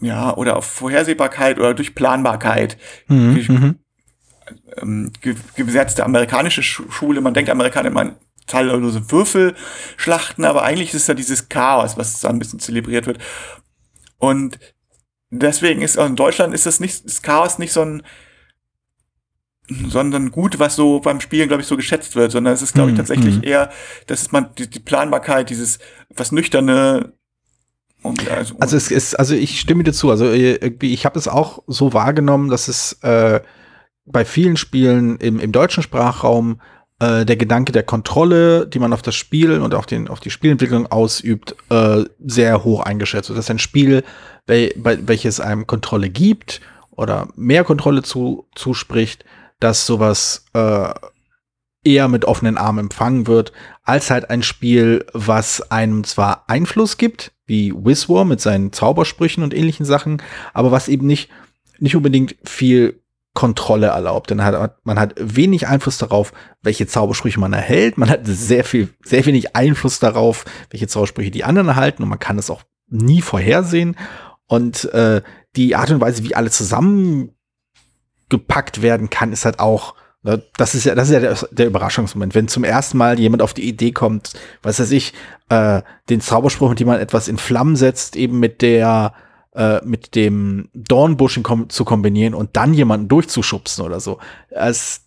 ja 0.00 0.34
oder 0.36 0.56
auf 0.56 0.66
Vorhersehbarkeit 0.66 1.58
oder 1.58 1.72
durch 1.74 1.94
Planbarkeit 1.94 2.76
Mhm. 3.08 3.44
Mhm. 3.48 3.78
ähm, 4.76 5.12
ge 5.20 5.36
gesetzte 5.56 6.04
amerikanische 6.04 6.62
Schu- 6.62 6.90
Schule. 6.90 7.20
Man 7.20 7.32
denkt 7.34 7.48
Amerikaner 7.50 7.88
immer 7.88 8.00
an 8.00 8.16
zahllose 8.46 9.10
Würfelschlachten, 9.10 10.44
aber 10.44 10.62
eigentlich 10.62 10.88
ist 10.90 11.02
es 11.02 11.06
ja 11.06 11.14
dieses 11.14 11.48
Chaos, 11.48 11.96
was 11.96 12.20
da 12.20 12.28
ein 12.28 12.38
bisschen 12.38 12.60
zelebriert 12.60 13.06
wird. 13.06 13.18
Und 14.18 14.58
deswegen 15.30 15.82
ist 15.82 15.98
auch 15.98 16.06
in 16.06 16.16
Deutschland 16.16 16.54
ist 16.54 16.66
das 16.66 16.80
nicht, 16.80 17.04
das 17.04 17.22
Chaos 17.22 17.58
nicht 17.58 17.72
so 17.72 17.82
ein 17.82 18.02
sondern 19.88 20.30
gut, 20.30 20.58
was 20.58 20.76
so 20.76 21.00
beim 21.00 21.20
Spielen, 21.20 21.48
glaube 21.48 21.62
ich, 21.62 21.68
so 21.68 21.76
geschätzt 21.76 22.16
wird, 22.16 22.32
sondern 22.32 22.52
es 22.52 22.60
ist, 22.60 22.74
glaube 22.74 22.90
ich, 22.90 22.94
Mhm, 22.94 22.98
tatsächlich 22.98 23.36
mhm. 23.36 23.44
eher, 23.44 23.70
dass 24.06 24.22
ist 24.22 24.32
man 24.32 24.50
die, 24.58 24.68
die 24.68 24.80
Planbarkeit, 24.80 25.48
dieses 25.48 25.78
was 26.14 26.32
nüchterne 26.32 27.14
und 28.02 28.28
also, 28.30 28.56
Also 28.60 28.76
es 28.76 28.90
ist, 28.90 29.14
also 29.14 29.34
ich 29.34 29.58
stimme 29.58 29.82
dir 29.82 29.94
zu. 29.94 30.10
Also 30.10 30.26
äh, 30.26 30.56
irgendwie, 30.56 30.92
ich 30.92 31.06
habe 31.06 31.18
es 31.18 31.26
auch 31.26 31.62
so 31.66 31.94
wahrgenommen, 31.94 32.50
dass 32.50 32.68
es 32.68 32.98
äh, 33.00 33.40
bei 34.04 34.26
vielen 34.26 34.58
Spielen 34.58 35.16
im, 35.16 35.40
im 35.40 35.52
deutschen 35.52 35.82
Sprachraum 35.82 36.60
äh, 37.04 37.26
der 37.26 37.36
Gedanke 37.36 37.72
der 37.72 37.82
Kontrolle, 37.82 38.66
die 38.66 38.78
man 38.78 38.92
auf 38.92 39.02
das 39.02 39.14
Spiel 39.14 39.60
und 39.60 39.74
auf, 39.74 39.86
den, 39.86 40.08
auf 40.08 40.20
die 40.20 40.30
Spielentwicklung 40.30 40.86
ausübt, 40.86 41.54
äh, 41.68 42.04
sehr 42.24 42.64
hoch 42.64 42.80
eingeschätzt. 42.80 43.30
Das 43.30 43.38
ist 43.38 43.50
ein 43.50 43.58
Spiel, 43.58 44.04
wel, 44.46 44.72
welches 44.76 45.40
einem 45.40 45.66
Kontrolle 45.66 46.08
gibt 46.08 46.60
oder 46.92 47.28
mehr 47.36 47.64
Kontrolle 47.64 48.02
zu, 48.02 48.46
zuspricht, 48.54 49.24
dass 49.60 49.86
sowas 49.86 50.46
äh, 50.54 50.94
eher 51.84 52.08
mit 52.08 52.24
offenen 52.24 52.56
Armen 52.56 52.86
empfangen 52.86 53.26
wird, 53.26 53.52
als 53.82 54.10
halt 54.10 54.30
ein 54.30 54.42
Spiel, 54.42 55.04
was 55.12 55.70
einem 55.70 56.04
zwar 56.04 56.44
Einfluss 56.48 56.96
gibt, 56.96 57.32
wie 57.46 57.74
Wiswar 57.74 58.24
mit 58.24 58.40
seinen 58.40 58.72
Zaubersprüchen 58.72 59.42
und 59.44 59.52
ähnlichen 59.52 59.84
Sachen, 59.84 60.22
aber 60.54 60.70
was 60.70 60.88
eben 60.88 61.06
nicht, 61.06 61.28
nicht 61.78 61.96
unbedingt 61.96 62.36
viel 62.44 63.02
Kontrolle 63.34 63.88
erlaubt. 63.88 64.30
Denn 64.30 64.42
hat, 64.44 64.78
man 64.84 64.98
hat 64.98 65.12
wenig 65.18 65.68
Einfluss 65.68 65.98
darauf, 65.98 66.32
welche 66.62 66.86
Zaubersprüche 66.86 67.40
man 67.40 67.52
erhält. 67.52 67.98
Man 67.98 68.08
hat 68.08 68.20
sehr 68.24 68.64
viel, 68.64 68.88
sehr 69.04 69.26
wenig 69.26 69.54
Einfluss 69.56 69.98
darauf, 69.98 70.46
welche 70.70 70.86
Zaubersprüche 70.86 71.30
die 71.30 71.44
anderen 71.44 71.68
erhalten 71.68 72.02
und 72.02 72.08
man 72.08 72.18
kann 72.18 72.38
es 72.38 72.48
auch 72.50 72.62
nie 72.88 73.20
vorhersehen. 73.20 73.96
Und 74.46 74.86
äh, 74.92 75.20
die 75.56 75.76
Art 75.76 75.90
und 75.90 76.00
Weise, 76.00 76.22
wie 76.22 76.34
alle 76.34 76.50
zusammengepackt 76.50 78.80
werden 78.82 79.10
kann, 79.10 79.32
ist 79.32 79.44
halt 79.44 79.58
auch 79.58 79.94
Ne, 80.24 80.42
Das 80.56 80.74
ist 80.74 80.84
ja, 80.84 80.94
das 80.94 81.08
ist 81.08 81.14
ja 81.14 81.20
der, 81.20 81.36
der 81.50 81.66
Überraschungsmoment. 81.66 82.34
Wenn 82.34 82.48
zum 82.48 82.64
ersten 82.64 82.96
Mal 82.96 83.20
jemand 83.20 83.42
auf 83.42 83.52
die 83.52 83.68
Idee 83.68 83.92
kommt, 83.92 84.32
was 84.62 84.80
weiß 84.80 84.90
ich, 84.90 85.12
äh, 85.50 85.82
den 86.08 86.22
Zauberspruch, 86.22 86.70
mit 86.70 86.80
dem 86.80 86.88
man 86.88 86.98
etwas 86.98 87.28
in 87.28 87.36
Flammen 87.36 87.76
setzt, 87.76 88.16
eben 88.16 88.40
mit 88.40 88.62
der, 88.62 89.12
äh, 89.54 89.80
mit 89.84 90.14
dem 90.14 90.68
Dornbusch 90.74 91.40
kom 91.42 91.68
zu 91.68 91.84
kombinieren 91.84 92.34
und 92.34 92.56
dann 92.56 92.74
jemanden 92.74 93.08
durchzuschubsen 93.08 93.84
oder 93.84 94.00
so. 94.00 94.18
Es, 94.50 95.02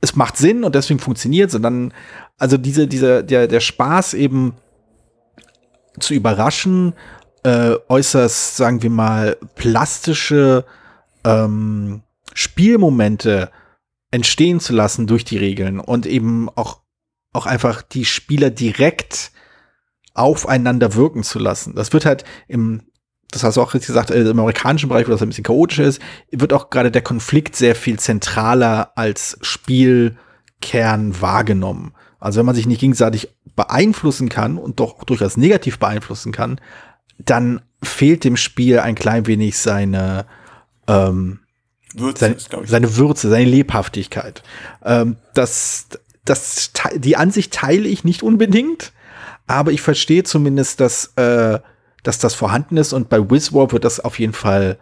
es 0.00 0.16
macht 0.16 0.36
Sinn 0.36 0.64
und 0.64 0.74
deswegen 0.74 1.00
funktioniert 1.00 1.50
es. 1.50 1.54
Und 1.54 1.62
dann, 1.62 1.94
also 2.38 2.56
diese, 2.56 2.88
dieser, 2.88 3.22
der, 3.22 3.46
der 3.46 3.60
Spaß 3.60 4.14
eben 4.14 4.54
zu 6.00 6.14
überraschen, 6.14 6.94
äh, 7.44 7.76
äußerst, 7.88 8.56
sagen 8.56 8.82
wir 8.82 8.90
mal, 8.90 9.36
plastische 9.54 10.64
ähm, 11.24 12.02
Spielmomente 12.34 13.50
entstehen 14.10 14.60
zu 14.60 14.72
lassen 14.72 15.06
durch 15.06 15.24
die 15.24 15.38
Regeln 15.38 15.80
und 15.80 16.06
eben 16.06 16.48
auch, 16.50 16.80
auch 17.32 17.46
einfach 17.46 17.82
die 17.82 18.04
Spieler 18.04 18.50
direkt 18.50 19.32
aufeinander 20.14 20.94
wirken 20.94 21.22
zu 21.22 21.38
lassen. 21.38 21.74
Das 21.74 21.92
wird 21.92 22.04
halt 22.04 22.24
im, 22.46 22.82
das 23.32 23.42
hast 23.42 23.56
du 23.56 23.62
auch 23.62 23.74
richtig 23.74 23.88
gesagt, 23.88 24.10
äh, 24.10 24.20
im 24.20 24.38
amerikanischen 24.38 24.88
Bereich, 24.88 25.08
wo 25.08 25.10
das 25.10 25.22
ein 25.22 25.28
bisschen 25.28 25.44
chaotischer 25.44 25.84
ist, 25.84 26.00
wird 26.30 26.52
auch 26.52 26.70
gerade 26.70 26.90
der 26.90 27.02
Konflikt 27.02 27.56
sehr 27.56 27.74
viel 27.74 27.98
zentraler 27.98 28.92
als 28.94 29.38
Spielkern 29.40 31.20
wahrgenommen. 31.20 31.94
Also 32.20 32.38
wenn 32.38 32.46
man 32.46 32.54
sich 32.54 32.66
nicht 32.66 32.80
gegenseitig 32.80 33.30
beeinflussen 33.56 34.28
kann 34.28 34.58
und 34.58 34.78
doch 34.78 35.02
durchaus 35.04 35.36
negativ 35.36 35.78
beeinflussen 35.78 36.30
kann, 36.30 36.60
dann 37.18 37.62
fehlt 37.82 38.24
dem 38.24 38.36
Spiel 38.36 38.78
ein 38.78 38.94
klein 38.94 39.26
wenig 39.26 39.58
seine, 39.58 40.26
ähm, 40.86 41.40
Würze, 41.94 42.20
seine, 42.20 42.34
ist, 42.34 42.50
seine 42.66 42.96
Würze, 42.96 43.28
seine 43.28 43.50
Lebhaftigkeit. 43.50 44.42
Ähm, 44.84 45.16
das, 45.34 45.88
das, 46.24 46.70
die 46.94 47.16
Ansicht 47.16 47.52
teile 47.52 47.88
ich 47.88 48.04
nicht 48.04 48.22
unbedingt, 48.22 48.92
aber 49.46 49.72
ich 49.72 49.82
verstehe 49.82 50.22
zumindest, 50.22 50.80
dass, 50.80 51.12
äh, 51.16 51.58
dass 52.02 52.18
das 52.18 52.34
vorhanden 52.34 52.76
ist 52.76 52.92
und 52.92 53.08
bei 53.08 53.30
Wizwarp 53.30 53.72
wird 53.72 53.84
das 53.84 54.00
auf 54.00 54.18
jeden 54.18 54.32
Fall, 54.32 54.78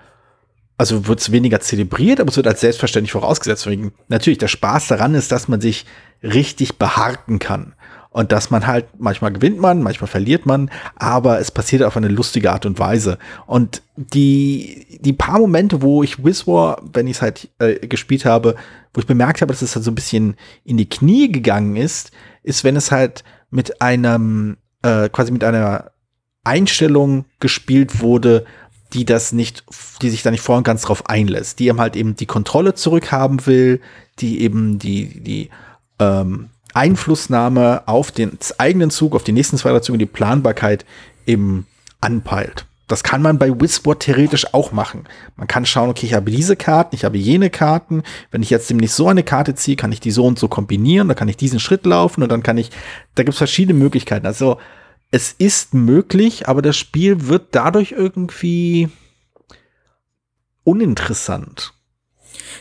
also 0.79 1.07
wird 1.07 1.21
es 1.21 1.33
weniger 1.33 1.61
zelebriert, 1.61 2.21
aber 2.21 2.31
es 2.31 2.37
wird 2.37 2.47
als 2.47 2.61
selbstverständlich 2.61 3.13
vorausgesetzt. 3.13 3.69
Natürlich, 4.09 4.39
der 4.39 4.49
Spaß 4.49 4.89
daran 4.89 5.15
ist, 5.15 5.31
dass 5.31 5.49
man 5.49 5.61
sich 5.61 5.85
richtig 6.23 6.79
beharken 6.79 7.39
kann. 7.39 7.75
Und 8.13 8.33
dass 8.33 8.51
man 8.51 8.67
halt, 8.67 8.87
manchmal 8.99 9.33
gewinnt 9.33 9.61
man, 9.61 9.83
manchmal 9.83 10.09
verliert 10.09 10.45
man, 10.45 10.69
aber 10.97 11.39
es 11.39 11.53
passiert 11.53 11.85
auf 11.85 11.97
eine 11.97 12.09
lustige 12.09 12.51
Art 12.51 12.67
und 12.67 12.81
Weise. 12.81 13.19
Und 13.47 13.83
die, 13.95 14.99
die 15.01 15.13
paar 15.13 15.39
Momente, 15.39 15.81
wo 15.81 16.03
ich 16.03 16.25
Wizwar, 16.25 16.83
wenn 16.93 17.07
ich 17.07 17.19
es 17.19 17.23
halt 17.23 17.49
äh, 17.61 17.87
gespielt 17.87 18.25
habe, 18.25 18.57
wo 18.93 19.01
ich 19.01 19.07
bemerkt 19.07 19.43
habe, 19.43 19.53
dass 19.53 19.63
es 19.63 19.77
halt 19.77 19.85
so 19.85 19.93
ein 19.93 19.95
bisschen 19.95 20.35
in 20.65 20.77
die 20.77 20.89
Knie 20.89 21.31
gegangen 21.31 21.77
ist, 21.77 22.11
ist, 22.43 22.65
wenn 22.65 22.75
es 22.75 22.91
halt 22.91 23.23
mit 23.51 23.81
einem, 23.81 24.57
äh, 24.83 25.09
quasi 25.09 25.31
mit 25.31 25.45
einer 25.45 25.93
Einstellung 26.45 27.25
gespielt 27.39 28.01
wurde, 28.01 28.47
die 28.93 29.05
das 29.05 29.33
nicht, 29.33 29.65
die 30.03 30.11
sich 30.11 30.23
da 30.23 30.31
nicht 30.31 30.43
voll 30.43 30.57
und 30.57 30.65
ganz 30.65 30.83
drauf 30.83 31.09
einlässt, 31.09 31.59
die 31.59 31.69
eben 31.69 31.81
halt 31.81 31.97
eben 31.97 32.17
die 32.17 32.27
Kontrolle 32.27 32.75
zurückhaben 32.75 33.47
will, 33.47 33.81
die 34.19 34.41
eben 34.43 34.79
die, 34.79 35.21
die 35.21 35.51
ähm, 35.99 36.49
Einflussnahme 36.75 37.83
auf 37.87 38.11
den 38.11 38.39
eigenen 38.59 38.91
Zug, 38.91 39.15
auf 39.15 39.25
die 39.25 39.33
nächsten 39.33 39.59
zwei 39.59 39.79
Züge, 39.81 39.99
die 39.99 40.07
Planbarkeit 40.07 40.85
eben 41.27 41.67
anpeilt. 42.01 42.67
Das 42.89 43.05
kann 43.05 43.23
man 43.23 43.39
bei 43.39 43.49
Wizboard 43.61 44.01
theoretisch 44.01 44.53
auch 44.53 44.73
machen. 44.73 45.05
Man 45.37 45.47
kann 45.47 45.65
schauen, 45.65 45.91
okay, 45.91 46.07
ich 46.07 46.15
habe 46.15 46.33
diese 46.33 46.57
Karten, 46.57 46.97
ich 46.97 47.05
habe 47.05 47.19
jene 47.19 47.49
Karten. 47.49 48.03
Wenn 48.33 48.43
ich 48.43 48.51
jetzt 48.51 48.69
demnächst 48.69 48.97
so 48.97 49.07
eine 49.07 49.23
Karte 49.23 49.55
ziehe, 49.55 49.77
kann 49.77 49.93
ich 49.93 50.01
die 50.01 50.11
so 50.11 50.27
und 50.27 50.41
so 50.41 50.49
kombinieren, 50.49 51.07
dann 51.07 51.17
kann 51.17 51.29
ich 51.29 51.37
diesen 51.37 51.61
Schritt 51.61 51.87
laufen 51.87 52.25
und 52.25 52.33
dann 52.33 52.43
kann 52.43 52.59
ich, 52.59 52.71
da 53.15 53.23
gibt 53.23 53.35
es 53.35 53.39
verschiedene 53.39 53.79
Möglichkeiten. 53.79 54.27
Also 54.27 54.59
es 55.11 55.33
ist 55.33 55.75
möglich, 55.75 56.49
aber 56.49 56.63
das 56.63 56.77
Spiel 56.77 57.27
wird 57.29 57.49
dadurch 57.53 57.93
irgendwie 57.93 58.89
uninteressant. 60.65 61.75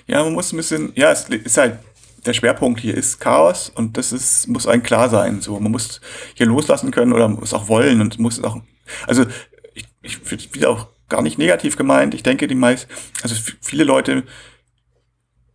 Ja, 0.08 0.24
man 0.24 0.34
muss 0.34 0.52
ein 0.52 0.58
bisschen, 0.58 0.92
ja, 0.96 1.12
es 1.12 1.30
ist 1.30 1.58
halt 1.58 1.80
der 2.26 2.34
Schwerpunkt 2.34 2.82
hier 2.82 2.96
ist 2.96 3.20
Chaos 3.20 3.70
und 3.70 3.98
das 3.98 4.12
ist, 4.12 4.48
muss 4.48 4.68
einem 4.68 4.84
klar 4.84 5.10
sein. 5.10 5.42
So, 5.42 5.60
man 5.60 5.72
muss 5.72 6.02
hier 6.34 6.46
loslassen 6.46 6.92
können 6.92 7.14
oder 7.14 7.28
muss 7.28 7.54
auch 7.54 7.68
wollen 7.68 8.02
und 8.02 8.20
muss 8.20 8.44
auch, 8.44 8.62
also 9.08 9.26
ich, 9.74 9.88
ich 10.02 10.54
wieder 10.54 10.70
auch 10.70 10.88
gar 11.08 11.22
nicht 11.22 11.38
negativ 11.38 11.78
gemeint. 11.78 12.14
Ich 12.14 12.24
denke, 12.24 12.48
die 12.48 12.56
meist, 12.56 12.88
also 13.22 13.36
viele 13.62 13.84
Leute 13.84 14.24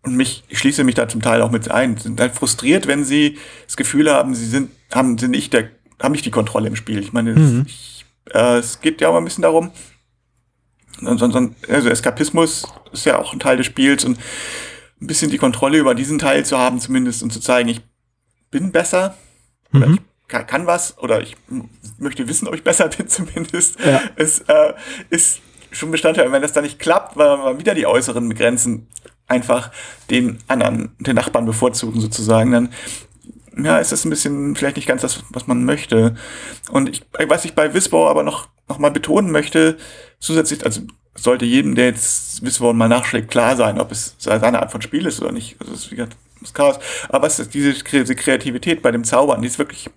und 0.02 0.16
mich, 0.16 0.44
ich 0.48 0.59
schließe 0.59 0.85
mich 0.85 0.94
da 0.94 1.09
zum 1.09 1.22
Teil 1.22 1.42
auch 1.42 1.50
mit 1.50 1.70
ein, 1.70 1.96
sind 1.96 2.20
halt 2.20 2.35
frustriert, 2.35 2.87
wenn 2.87 3.04
sie 3.04 3.38
das 3.66 3.76
Gefühl 3.76 4.11
haben, 4.11 4.35
sie 4.35 4.46
sind, 4.46 4.70
haben, 4.92 5.16
sind 5.18 5.30
nicht 5.30 5.52
der, 5.52 5.70
haben 6.02 6.12
nicht 6.12 6.24
die 6.24 6.30
Kontrolle 6.30 6.68
im 6.68 6.76
Spiel. 6.76 7.00
Ich 7.00 7.12
meine, 7.12 7.35
mhm. 7.35 7.64
ich, 7.66 8.04
äh, 8.30 8.59
es 8.59 8.80
geht 8.80 9.00
ja 9.00 9.09
auch 9.09 9.12
mal 9.12 9.18
ein 9.18 9.24
bisschen 9.24 9.42
darum, 9.42 9.70
also 11.02 11.88
Eskapismus 11.88 12.66
ist 12.92 13.04
ja 13.04 13.18
auch 13.18 13.33
ein 13.33 13.40
Teil 13.40 13.57
des 13.57 13.66
Spiels 13.66 14.04
und 14.04 14.18
ein 15.00 15.07
bisschen 15.07 15.30
die 15.30 15.38
Kontrolle 15.38 15.78
über 15.78 15.94
diesen 15.94 16.18
Teil 16.18 16.44
zu 16.44 16.59
haben, 16.59 16.80
zumindest 16.80 17.22
und 17.22 17.33
zu 17.33 17.40
zeigen, 17.40 17.68
ich 17.68 17.80
bin 18.50 18.72
besser 18.72 19.16
oder 19.72 19.88
mhm. 19.88 19.94
ich 19.94 20.28
kann, 20.28 20.46
kann, 20.46 20.66
was 20.66 20.96
oder 20.98 21.20
ich 21.20 21.37
möchte 21.98 22.28
wissen, 22.28 22.48
ob 22.48 22.54
ich 22.54 22.62
besser 22.62 22.88
bin 22.96 23.09
zumindest, 23.09 23.78
ja. 23.80 24.00
es 24.16 24.40
äh, 24.40 24.74
ist 25.11 25.40
schon 25.72 25.90
Bestandteil. 25.90 26.30
wenn 26.30 26.42
das 26.42 26.52
dann 26.52 26.64
nicht 26.64 26.78
klappt, 26.78 27.16
weil 27.16 27.37
man 27.37 27.59
wieder 27.59 27.74
die 27.74 27.87
äußeren 27.87 28.33
Grenzen 28.35 28.87
einfach 29.26 29.72
den 30.11 30.38
anderen, 30.46 30.94
den 31.00 31.16
Nachbarn 31.16 31.46
bevorzugen 31.46 32.00
sozusagen, 32.00 32.52
dann 32.52 32.72
ja, 33.56 33.78
ist 33.78 33.92
das 33.92 34.04
ein 34.04 34.10
bisschen 34.10 34.56
vielleicht 34.56 34.76
nicht 34.76 34.88
ganz 34.88 35.02
das, 35.02 35.22
was 35.30 35.46
man 35.46 35.64
möchte. 35.64 36.16
Und 36.70 36.88
ich, 36.88 37.02
was 37.28 37.44
ich 37.44 37.54
bei 37.54 37.74
Wisbau 37.74 38.08
aber 38.08 38.22
noch, 38.22 38.48
noch 38.68 38.78
mal 38.78 38.90
betonen 38.90 39.30
möchte, 39.30 39.76
zusätzlich, 40.18 40.64
also 40.64 40.82
sollte 41.14 41.44
jedem, 41.44 41.74
der 41.74 41.86
jetzt 41.86 42.44
Wisswort 42.44 42.76
mal 42.76 42.88
nachschlägt, 42.88 43.30
klar 43.30 43.56
sein, 43.56 43.80
ob 43.80 43.92
es 43.92 44.16
seine 44.18 44.60
Art 44.60 44.72
von 44.72 44.82
Spiel 44.82 45.06
ist 45.06 45.22
oder 45.22 45.32
nicht. 45.32 45.56
Also 45.60 45.72
es 45.72 45.84
ist 45.84 45.90
wie 45.92 45.96
gesagt 45.96 46.16
das 46.40 46.54
Chaos. 46.54 46.78
Aber 47.08 47.26
es 47.26 47.38
ist 47.38 47.54
diese, 47.54 47.72
diese 47.72 48.14
Kreativität 48.14 48.82
bei 48.82 48.90
dem 48.90 49.04
Zaubern, 49.04 49.40
die 49.40 49.48
ist 49.48 49.58
wirklich 49.58 49.88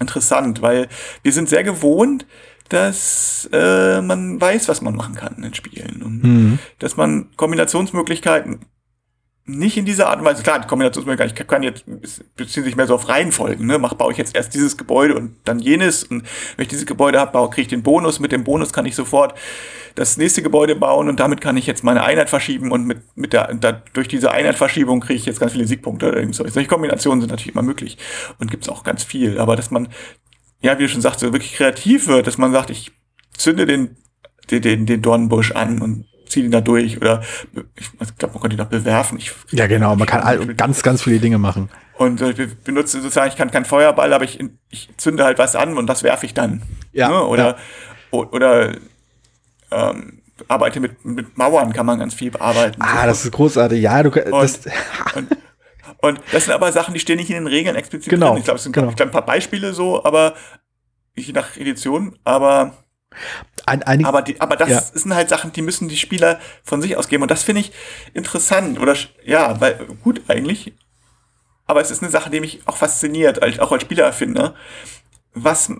interessant, 0.00 0.62
weil 0.62 0.88
wir 1.22 1.32
sind 1.32 1.48
sehr 1.48 1.64
gewohnt, 1.64 2.26
dass 2.68 3.48
äh, 3.52 4.00
man 4.00 4.40
weiß, 4.40 4.68
was 4.68 4.80
man 4.80 4.96
machen 4.96 5.14
kann 5.14 5.42
in 5.42 5.54
Spielen 5.54 6.02
und 6.02 6.24
mhm. 6.24 6.58
dass 6.78 6.96
man 6.96 7.28
Kombinationsmöglichkeiten 7.36 8.60
nicht 9.46 9.76
in 9.76 9.84
dieser 9.84 10.08
Art 10.08 10.20
und 10.20 10.24
Weise, 10.24 10.42
klar, 10.42 10.58
die 10.58 10.66
Kombinationsmöglichkeit, 10.66 11.38
ich 11.38 11.46
kann 11.46 11.62
jetzt, 11.62 11.84
beziehen 12.34 12.64
sich 12.64 12.76
mehr 12.76 12.86
so 12.86 12.94
auf 12.94 13.08
Reihenfolgen, 13.08 13.66
ne, 13.66 13.78
mach, 13.78 13.92
baue 13.94 14.12
ich 14.12 14.18
jetzt 14.18 14.34
erst 14.34 14.54
dieses 14.54 14.78
Gebäude 14.78 15.14
und 15.14 15.36
dann 15.44 15.58
jenes. 15.58 16.02
Und 16.04 16.22
wenn 16.56 16.62
ich 16.62 16.68
dieses 16.68 16.86
Gebäude 16.86 17.20
habe, 17.20 17.32
baue, 17.32 17.50
kriege 17.50 17.62
ich 17.62 17.68
den 17.68 17.82
Bonus, 17.82 18.20
mit 18.20 18.32
dem 18.32 18.42
Bonus 18.42 18.72
kann 18.72 18.86
ich 18.86 18.94
sofort 18.94 19.34
das 19.96 20.16
nächste 20.16 20.42
Gebäude 20.42 20.74
bauen 20.74 21.08
und 21.08 21.20
damit 21.20 21.42
kann 21.42 21.56
ich 21.58 21.66
jetzt 21.66 21.84
meine 21.84 22.02
Einheit 22.04 22.30
verschieben. 22.30 22.72
Und 22.72 22.86
mit, 22.86 23.02
mit 23.16 23.34
der, 23.34 23.52
da, 23.54 23.82
durch 23.92 24.08
diese 24.08 24.30
Einheitverschiebung 24.30 25.00
kriege 25.00 25.18
ich 25.18 25.26
jetzt 25.26 25.40
ganz 25.40 25.52
viele 25.52 25.66
Siegpunkte 25.66 26.08
oder 26.08 26.24
so. 26.32 26.48
Solche 26.48 26.68
Kombinationen 26.68 27.20
sind 27.20 27.30
natürlich 27.30 27.54
immer 27.54 27.62
möglich 27.62 27.98
und 28.38 28.50
gibt's 28.50 28.70
auch 28.70 28.82
ganz 28.82 29.04
viel, 29.04 29.38
aber 29.38 29.56
dass 29.56 29.70
man, 29.70 29.88
ja, 30.62 30.78
wie 30.78 30.84
du 30.84 30.88
schon 30.88 31.02
sagst, 31.02 31.20
so 31.20 31.32
wirklich 31.32 31.54
kreativ 31.54 32.06
wird, 32.06 32.26
dass 32.26 32.38
man 32.38 32.50
sagt, 32.50 32.70
ich 32.70 32.92
zünde 33.36 33.66
den, 33.66 33.96
den, 34.50 34.62
den, 34.62 34.86
den 34.86 35.02
Dornbusch 35.02 35.52
an 35.52 35.82
und 35.82 36.06
ziehe 36.26 36.44
ihn 36.44 36.50
da 36.50 36.60
durch 36.60 36.96
oder 36.96 37.22
ich 37.76 38.16
glaube, 38.18 38.34
man 38.34 38.42
könnte 38.42 38.56
ihn 38.56 38.60
auch 38.60 38.66
bewerfen. 38.66 39.18
Ich, 39.18 39.32
ja, 39.50 39.66
genau, 39.66 39.96
man 39.96 40.06
kann 40.06 40.22
all, 40.22 40.54
ganz, 40.54 40.82
ganz 40.82 41.02
viele 41.02 41.18
Dinge 41.18 41.38
machen. 41.38 41.68
Und 41.96 42.20
äh, 42.20 42.30
ich 42.30 42.56
benutze 42.58 43.00
sozusagen, 43.00 43.28
ich 43.28 43.36
kann 43.36 43.50
keinen 43.50 43.64
Feuerball, 43.64 44.12
aber 44.12 44.24
ich, 44.24 44.38
ich 44.70 44.88
zünde 44.96 45.24
halt 45.24 45.38
was 45.38 45.56
an 45.56 45.76
und 45.76 45.86
das 45.86 46.02
werfe 46.02 46.26
ich 46.26 46.34
dann. 46.34 46.62
Ja. 46.92 47.08
Ne? 47.08 47.24
Oder, 47.24 47.56
ja. 48.12 48.18
oder 48.18 48.72
ähm, 49.70 50.22
arbeite 50.48 50.80
mit, 50.80 51.04
mit 51.04 51.38
Mauern, 51.38 51.72
kann 51.72 51.86
man 51.86 51.98
ganz 51.98 52.14
viel 52.14 52.30
bearbeiten. 52.30 52.80
Ah, 52.80 53.02
so. 53.02 53.06
das 53.06 53.24
ist 53.24 53.32
großartig. 53.32 53.80
Ja, 53.80 54.02
du 54.02 54.10
und, 54.10 54.42
das 54.42 54.60
und, 55.14 55.36
und, 56.00 56.20
das 56.32 56.44
sind 56.44 56.54
aber 56.54 56.72
Sachen, 56.72 56.94
die 56.94 57.00
stehen 57.00 57.16
nicht 57.16 57.30
in 57.30 57.36
den 57.36 57.46
Regeln 57.46 57.76
explizit 57.76 58.10
genau, 58.10 58.30
drin. 58.30 58.38
Ich 58.38 58.44
glaube, 58.44 58.56
es 58.56 58.64
sind 58.64 58.72
genau. 58.72 58.92
ein 58.96 59.10
paar 59.10 59.24
Beispiele 59.24 59.72
so, 59.72 60.04
aber 60.04 60.34
je 61.16 61.32
nach 61.32 61.56
Edition, 61.56 62.18
aber 62.24 62.83
ein, 63.66 63.82
ein, 63.82 64.04
aber, 64.04 64.22
die, 64.22 64.40
aber 64.40 64.56
das 64.56 64.68
ja. 64.68 64.80
sind 64.80 65.14
halt 65.14 65.28
Sachen, 65.28 65.52
die 65.52 65.62
müssen 65.62 65.88
die 65.88 65.96
Spieler 65.96 66.38
von 66.62 66.82
sich 66.82 66.96
aus 66.96 67.08
geben. 67.08 67.22
Und 67.22 67.30
das 67.30 67.42
finde 67.42 67.62
ich 67.62 67.72
interessant. 68.12 68.78
Oder 68.78 68.96
ja, 69.24 69.60
weil 69.60 69.86
gut 70.02 70.22
eigentlich. 70.28 70.74
Aber 71.66 71.80
es 71.80 71.90
ist 71.90 72.02
eine 72.02 72.10
Sache, 72.10 72.30
die 72.30 72.40
mich 72.40 72.60
auch 72.66 72.76
fasziniert, 72.76 73.42
als, 73.42 73.58
auch 73.58 73.72
als 73.72 73.82
Spielererfinder. 73.82 74.54
Was, 75.32 75.72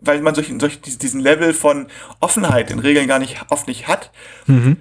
weil 0.00 0.20
man 0.20 0.34
solch, 0.34 0.52
solch, 0.58 0.80
diesen 0.80 1.20
Level 1.20 1.54
von 1.54 1.88
Offenheit 2.20 2.70
in 2.70 2.78
Regeln 2.78 3.08
gar 3.08 3.18
nicht 3.18 3.40
oft 3.48 3.66
nicht 3.66 3.88
hat. 3.88 4.10
Mhm. 4.46 4.76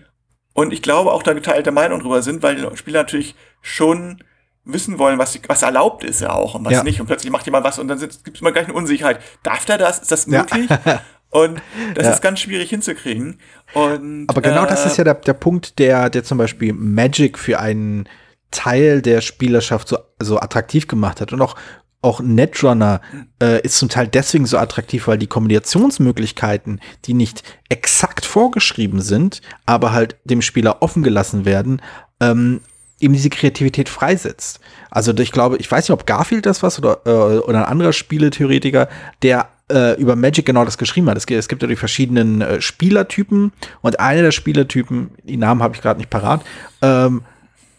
Und 0.53 0.73
ich 0.73 0.81
glaube 0.81 1.11
auch 1.11 1.23
da 1.23 1.33
geteilte 1.33 1.71
Meinung 1.71 2.01
drüber 2.01 2.21
sind, 2.21 2.43
weil 2.43 2.55
die 2.55 2.77
Spieler 2.77 3.01
natürlich 3.01 3.35
schon 3.61 4.21
wissen 4.65 4.97
wollen, 4.99 5.17
was, 5.17 5.37
was 5.47 5.61
erlaubt 5.61 6.03
ist 6.03 6.21
ja 6.21 6.31
auch 6.31 6.55
und 6.55 6.65
was 6.65 6.73
ja. 6.73 6.83
nicht. 6.83 7.01
Und 7.01 7.07
plötzlich 7.07 7.31
macht 7.31 7.45
jemand 7.45 7.65
was 7.65 7.79
und 7.79 7.87
dann 7.87 7.99
gibt 7.99 8.35
es 8.35 8.41
immer 8.41 8.51
gleich 8.51 8.65
eine 8.65 8.73
Unsicherheit. 8.73 9.19
Darf 9.43 9.65
der 9.65 9.77
das? 9.77 9.99
Ist 9.99 10.11
das 10.11 10.27
möglich? 10.27 10.69
Ja. 10.69 11.01
Und 11.33 11.61
das 11.95 12.05
ja. 12.05 12.11
ist 12.13 12.21
ganz 12.21 12.39
schwierig 12.41 12.69
hinzukriegen. 12.69 13.39
Und, 13.73 14.27
Aber 14.29 14.41
genau 14.41 14.65
äh, 14.65 14.67
das 14.67 14.85
ist 14.85 14.97
ja 14.97 15.03
der, 15.03 15.15
der 15.15 15.33
Punkt, 15.33 15.79
der, 15.79 16.11
der 16.11 16.23
zum 16.23 16.37
Beispiel 16.37 16.73
Magic 16.73 17.39
für 17.39 17.59
einen 17.59 18.07
Teil 18.51 19.01
der 19.01 19.21
Spielerschaft 19.21 19.87
so, 19.87 19.97
so 20.21 20.39
attraktiv 20.39 20.87
gemacht 20.87 21.21
hat. 21.21 21.33
Und 21.33 21.41
auch, 21.41 21.55
auch 22.03 22.21
Netrunner 22.21 23.01
äh, 23.41 23.61
ist 23.61 23.79
zum 23.79 23.89
Teil 23.89 24.07
deswegen 24.07 24.45
so 24.45 24.59
attraktiv, 24.59 25.07
weil 25.07 25.17
die 25.17 25.25
Kombinationsmöglichkeiten, 25.25 26.79
die 27.05 27.15
nicht 27.15 27.41
exakt 27.67 28.25
vorgeschrieben 28.25 29.01
sind, 29.01 29.41
aber 29.65 29.91
halt 29.91 30.17
dem 30.25 30.43
Spieler 30.43 30.83
offen 30.83 31.01
gelassen 31.01 31.45
werden, 31.45 31.81
ähm, 32.19 32.61
eben 32.99 33.13
diese 33.13 33.31
Kreativität 33.31 33.89
freisetzt. 33.89 34.59
Also 34.91 35.17
ich 35.17 35.31
glaube, 35.31 35.57
ich 35.57 35.69
weiß 35.69 35.89
nicht, 35.89 35.93
ob 35.93 36.05
Garfield 36.05 36.45
das 36.45 36.61
was 36.61 36.77
oder, 36.77 37.01
äh, 37.05 37.39
oder 37.39 37.59
ein 37.59 37.71
anderer 37.71 37.91
Spieletheoretiker, 37.91 38.87
der 39.23 39.49
äh, 39.71 39.99
über 39.99 40.15
Magic 40.15 40.45
genau 40.45 40.65
das 40.65 40.77
geschrieben 40.77 41.09
hat. 41.09 41.17
Es, 41.17 41.25
es 41.25 41.47
gibt 41.47 41.61
ja 41.61 41.67
die 41.67 41.75
verschiedenen 41.75 42.41
äh, 42.41 42.61
Spielertypen 42.61 43.51
und 43.81 43.99
einer 43.99 44.21
der 44.21 44.31
Spielertypen, 44.31 45.11
die 45.23 45.37
Namen 45.37 45.63
habe 45.63 45.75
ich 45.75 45.81
gerade 45.81 45.99
nicht 45.99 46.09
parat, 46.09 46.41
ähm, 46.81 47.23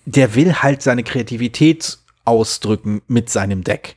der 0.07 0.35
will 0.35 0.55
halt 0.55 0.83
seine 0.83 1.03
Kreativität 1.03 1.99
ausdrücken 2.25 3.03
mit 3.07 3.31
seinem 3.31 3.65
Deck. 3.65 3.97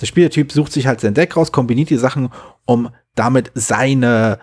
Der 0.00 0.06
Spielertyp 0.06 0.52
sucht 0.52 0.72
sich 0.72 0.86
halt 0.86 1.00
sein 1.00 1.14
Deck 1.14 1.36
raus, 1.36 1.50
kombiniert 1.52 1.90
die 1.90 1.96
Sachen, 1.96 2.30
um 2.64 2.90
damit 3.14 3.50
seine 3.54 4.38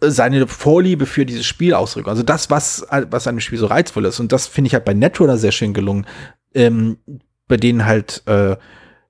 seine 0.00 0.46
Vorliebe 0.46 1.06
für 1.06 1.26
dieses 1.26 1.44
Spiel 1.44 1.74
ausdrücken. 1.74 2.08
Also 2.08 2.22
das, 2.22 2.50
was, 2.50 2.86
was 3.10 3.26
einem 3.26 3.40
Spiel 3.40 3.58
so 3.58 3.66
reizvoll 3.66 4.04
ist. 4.04 4.20
Und 4.20 4.30
das 4.30 4.46
finde 4.46 4.68
ich 4.68 4.74
halt 4.74 4.84
bei 4.84 4.94
Netrunner 4.94 5.36
sehr 5.36 5.52
schön 5.52 5.74
gelungen. 5.74 6.06
Ähm, 6.54 6.98
bei 7.48 7.56
denen 7.56 7.84
halt, 7.84 8.22
äh, 8.26 8.56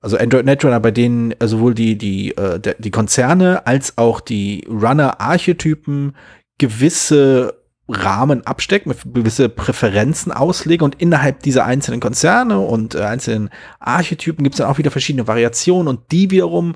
also 0.01 0.17
Android 0.17 0.45
Netrunner, 0.45 0.79
bei 0.79 0.91
denen 0.91 1.31
äh, 1.39 1.47
sowohl 1.47 1.73
die, 1.73 1.97
die, 1.97 2.35
äh, 2.37 2.59
die 2.77 2.91
Konzerne 2.91 3.65
als 3.67 3.97
auch 3.97 4.21
die 4.21 4.65
Runner-Archetypen 4.69 6.15
gewisse 6.57 7.59
Rahmen 7.89 8.45
abstecken, 8.45 8.93
gewisse 9.13 9.49
Präferenzen 9.49 10.31
auslegen 10.31 10.85
und 10.85 11.01
innerhalb 11.01 11.41
dieser 11.41 11.65
einzelnen 11.65 11.99
Konzerne 11.99 12.59
und 12.59 12.95
äh, 12.95 13.01
einzelnen 13.01 13.49
Archetypen 13.79 14.43
gibt 14.43 14.53
es 14.53 14.59
dann 14.59 14.67
auch 14.67 14.77
wieder 14.77 14.91
verschiedene 14.91 15.27
Variationen 15.27 15.87
und 15.87 16.11
die 16.11 16.29
wiederum, 16.29 16.75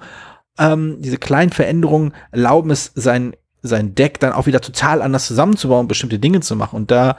ähm, 0.58 0.98
diese 1.00 1.18
kleinen 1.18 1.52
Veränderungen 1.52 2.14
erlauben 2.32 2.72
es, 2.72 2.92
sein, 2.96 3.36
sein 3.62 3.94
Deck 3.96 4.20
dann 4.20 4.34
auch 4.34 4.48
wieder 4.48 4.60
total 4.60 5.02
anders 5.02 5.28
zusammenzubauen, 5.28 5.88
bestimmte 5.88 6.20
Dinge 6.20 6.42
zu 6.42 6.56
machen. 6.56 6.78
Und 6.78 6.92
da 6.92 7.18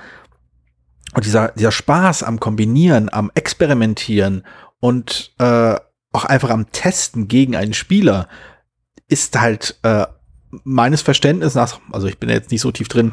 und 1.15 1.25
dieser, 1.25 1.53
dieser 1.53 1.71
Spaß 1.71 2.25
am 2.25 2.41
Kombinieren, 2.41 3.09
am 3.13 3.31
Experimentieren 3.35 4.43
und 4.81 5.33
äh, 5.39 5.77
auch 6.15 6.25
einfach 6.25 6.51
am 6.51 6.71
Testen 6.71 7.29
gegen 7.29 7.57
einen 7.57 7.75
Spieler 7.75 8.29
ist 9.09 9.39
halt 9.39 9.79
äh, 9.83 10.07
meines 10.63 11.03
Verständnisses 11.03 11.57
nach, 11.57 11.81
also 11.93 12.07
ich 12.07 12.19
bin 12.19 12.31
jetzt 12.31 12.51
nicht 12.51 12.61
so 12.61 12.71
tief 12.71 12.89
drin, 12.89 13.13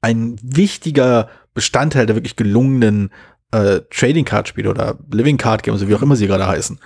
ein 0.00 0.36
wichtiger 0.42 1.28
Bestandteil 1.54 2.06
der 2.06 2.16
wirklich 2.16 2.36
gelungenen 2.36 3.12
äh, 3.52 3.80
Trading 3.90 4.24
Card 4.24 4.48
Spiele 4.48 4.70
oder 4.70 4.98
Living 5.10 5.36
Card 5.36 5.62
Games, 5.62 5.86
wie 5.86 5.94
auch 5.94 6.02
immer 6.02 6.16
sie 6.16 6.26
gerade 6.26 6.46
heißen. 6.46 6.80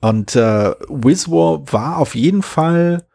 Und 0.00 0.36
äh, 0.36 0.70
Wizwar 0.88 1.72
war 1.72 1.98
auf 1.98 2.14
jeden 2.14 2.42
Fall 2.42 3.06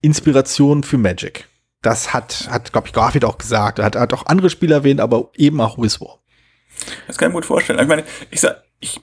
Inspiration 0.00 0.82
für 0.82 0.98
Magic. 0.98 1.48
Das 1.82 2.14
hat, 2.14 2.48
hat 2.50 2.72
glaube 2.72 2.86
ich, 2.86 2.92
Garfield 2.92 3.24
auch 3.24 3.38
gesagt. 3.38 3.78
Er 3.78 3.84
hat, 3.84 3.96
hat 3.96 4.12
auch 4.14 4.26
andere 4.26 4.50
Spiele 4.50 4.74
erwähnt, 4.74 5.00
aber 5.00 5.30
eben 5.36 5.60
auch 5.60 5.78
Wizwar. 5.78 6.20
Das 7.06 7.18
kann 7.18 7.28
ich 7.28 7.34
mir 7.34 7.40
gut 7.40 7.46
vorstellen. 7.46 7.78
Ich 7.78 7.88
meine, 7.88 8.04
ich 8.30 8.40
sag, 8.40 8.62
ich, 8.80 9.00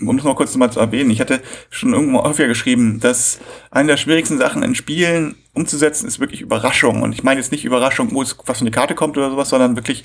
um 0.00 0.16
das 0.16 0.24
mal 0.24 0.34
kurz 0.34 0.56
mal 0.56 0.70
zu 0.70 0.80
erwähnen, 0.80 1.10
ich 1.10 1.20
hatte 1.20 1.40
schon 1.70 1.92
irgendwo 1.92 2.22
häufiger 2.22 2.48
geschrieben, 2.48 2.98
dass 3.00 3.40
eine 3.70 3.88
der 3.88 3.96
schwierigsten 3.96 4.38
Sachen 4.38 4.62
in 4.62 4.74
Spielen 4.74 5.36
umzusetzen 5.52 6.06
ist 6.06 6.18
wirklich 6.18 6.40
Überraschung. 6.40 7.02
Und 7.02 7.12
ich 7.12 7.22
meine 7.22 7.40
jetzt 7.40 7.52
nicht 7.52 7.64
Überraschung, 7.64 8.12
wo 8.12 8.22
es 8.22 8.36
was 8.46 8.58
von 8.58 8.66
eine 8.66 8.74
Karte 8.74 8.94
kommt 8.94 9.16
oder 9.18 9.30
sowas, 9.30 9.50
sondern 9.50 9.76
wirklich 9.76 10.04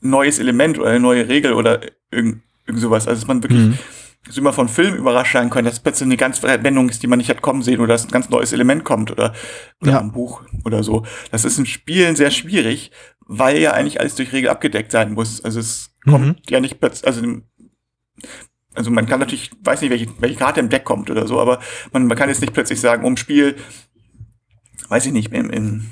neues 0.00 0.38
Element 0.38 0.78
oder 0.78 0.90
eine 0.90 1.00
neue 1.00 1.28
Regel 1.28 1.54
oder 1.54 1.80
irgend, 2.10 2.42
irgend 2.66 2.82
sowas. 2.82 3.08
Also 3.08 3.20
dass 3.20 3.28
man 3.28 3.42
wirklich 3.42 3.60
mhm 3.60 3.78
so 4.28 4.40
immer 4.40 4.52
von 4.52 4.68
Film 4.68 4.94
überrascht 4.94 5.32
sein 5.32 5.50
können, 5.50 5.66
dass 5.66 5.80
plötzlich 5.80 6.06
eine 6.06 6.16
ganz 6.16 6.42
Wendung 6.42 6.88
ist, 6.88 7.02
die 7.02 7.06
man 7.06 7.18
nicht 7.18 7.28
hat 7.28 7.42
kommen 7.42 7.62
sehen 7.62 7.80
oder 7.80 7.94
dass 7.94 8.04
ein 8.04 8.10
ganz 8.10 8.28
neues 8.28 8.52
Element 8.52 8.84
kommt 8.84 9.10
oder, 9.10 9.34
oder 9.80 9.92
ja. 9.92 10.00
ein 10.00 10.12
Buch 10.12 10.42
oder 10.64 10.84
so. 10.84 11.04
Das 11.30 11.44
ist 11.44 11.58
in 11.58 11.66
Spielen 11.66 12.14
sehr 12.14 12.30
schwierig, 12.30 12.92
weil 13.20 13.58
ja 13.58 13.72
eigentlich 13.72 14.00
alles 14.00 14.14
durch 14.14 14.32
Regel 14.32 14.50
abgedeckt 14.50 14.92
sein 14.92 15.12
muss. 15.12 15.44
Also 15.44 15.58
es 15.58 15.94
mhm. 16.04 16.10
kommt 16.10 16.50
ja 16.50 16.60
nicht 16.60 16.78
plötzlich, 16.78 17.06
also 17.06 17.22
also 18.74 18.90
man 18.90 19.06
kann 19.06 19.20
natürlich, 19.20 19.50
weiß 19.62 19.80
nicht, 19.82 19.90
welche, 19.90 20.08
welche 20.18 20.38
Karte 20.38 20.60
im 20.60 20.68
Deck 20.68 20.84
kommt 20.84 21.10
oder 21.10 21.26
so, 21.26 21.40
aber 21.40 21.60
man, 21.92 22.06
man 22.06 22.16
kann 22.16 22.28
jetzt 22.28 22.40
nicht 22.40 22.52
plötzlich 22.52 22.80
sagen, 22.80 23.04
um 23.04 23.16
Spiel, 23.16 23.56
weiß 24.88 25.06
ich 25.06 25.12
nicht, 25.12 25.32
in, 25.32 25.50
in, 25.50 25.90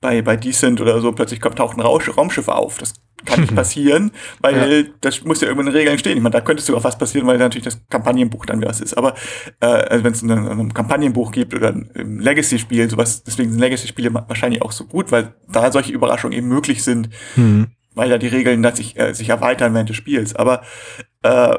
bei, 0.00 0.22
bei 0.22 0.36
Decent 0.36 0.80
oder 0.80 1.00
so, 1.00 1.12
plötzlich 1.12 1.40
kommt, 1.40 1.56
taucht 1.56 1.76
ein 1.76 1.82
Raumschiff 1.82 2.48
auf. 2.48 2.78
Das 2.78 2.94
kann 3.24 3.40
nicht 3.40 3.54
passieren, 3.54 4.12
weil 4.40 4.84
ja. 4.84 4.90
das 5.00 5.24
muss 5.24 5.40
ja 5.40 5.48
irgendwo 5.48 5.66
in 5.66 5.72
den 5.72 5.76
Regeln 5.76 5.98
stehen. 5.98 6.16
Ich 6.16 6.22
meine, 6.22 6.32
da 6.32 6.40
könnte 6.40 6.62
sogar 6.62 6.82
was 6.82 6.96
passieren, 6.96 7.26
weil 7.26 7.38
natürlich 7.38 7.64
das 7.64 7.80
Kampagnenbuch 7.88 8.46
dann 8.46 8.64
was 8.64 8.80
ist. 8.80 8.96
Aber 8.96 9.14
äh, 9.60 9.66
also 9.66 10.04
wenn 10.04 10.12
es 10.12 10.22
ein, 10.22 10.30
ein 10.30 10.74
Kampagnenbuch 10.74 11.32
gibt 11.32 11.54
oder 11.54 11.68
ein 11.68 12.18
Legacy-Spiel, 12.20 12.88
sowas, 12.88 13.24
deswegen 13.24 13.50
sind 13.50 13.60
Legacy-Spiele 13.60 14.14
wahrscheinlich 14.14 14.62
auch 14.62 14.72
so 14.72 14.84
gut, 14.84 15.12
weil 15.12 15.34
da 15.48 15.70
solche 15.70 15.92
Überraschungen 15.92 16.36
eben 16.36 16.48
möglich 16.48 16.82
sind, 16.82 17.10
mhm. 17.36 17.68
weil 17.94 18.08
da 18.08 18.18
die 18.18 18.28
Regeln 18.28 18.62
dass 18.62 18.78
sich, 18.78 18.98
äh, 18.98 19.12
sich 19.12 19.28
erweitern 19.28 19.74
während 19.74 19.90
des 19.90 19.96
Spiels. 19.96 20.34
Aber 20.34 20.62
äh, 21.22 21.58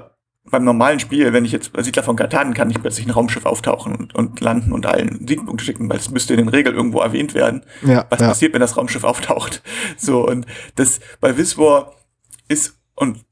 beim 0.49 0.63
normalen 0.63 0.99
Spiel, 0.99 1.33
wenn 1.33 1.45
ich 1.45 1.51
jetzt 1.51 1.71
bei 1.71 1.83
Siedler 1.83 2.03
von 2.03 2.15
Katan 2.15 2.53
kann 2.53 2.69
ich 2.71 2.81
plötzlich 2.81 3.05
ein 3.05 3.11
Raumschiff 3.11 3.45
auftauchen 3.45 3.95
und, 3.95 4.15
und 4.15 4.39
landen 4.39 4.71
und 4.71 4.85
allen 4.85 5.27
Siegpunkte 5.27 5.63
schicken, 5.63 5.89
weil 5.89 5.97
es 5.97 6.09
müsste 6.09 6.33
in 6.33 6.39
den 6.39 6.49
Regeln 6.49 6.75
irgendwo 6.75 6.99
erwähnt 6.99 7.33
werden. 7.33 7.63
Ja, 7.83 8.05
was 8.09 8.21
ja. 8.21 8.27
passiert, 8.27 8.53
wenn 8.53 8.61
das 8.61 8.77
Raumschiff 8.77 9.03
auftaucht? 9.03 9.61
So, 9.97 10.27
und 10.27 10.45
das 10.75 10.99
bei 11.19 11.37
Wiswar 11.37 11.93
ist, 12.47 12.79
und 12.95 13.23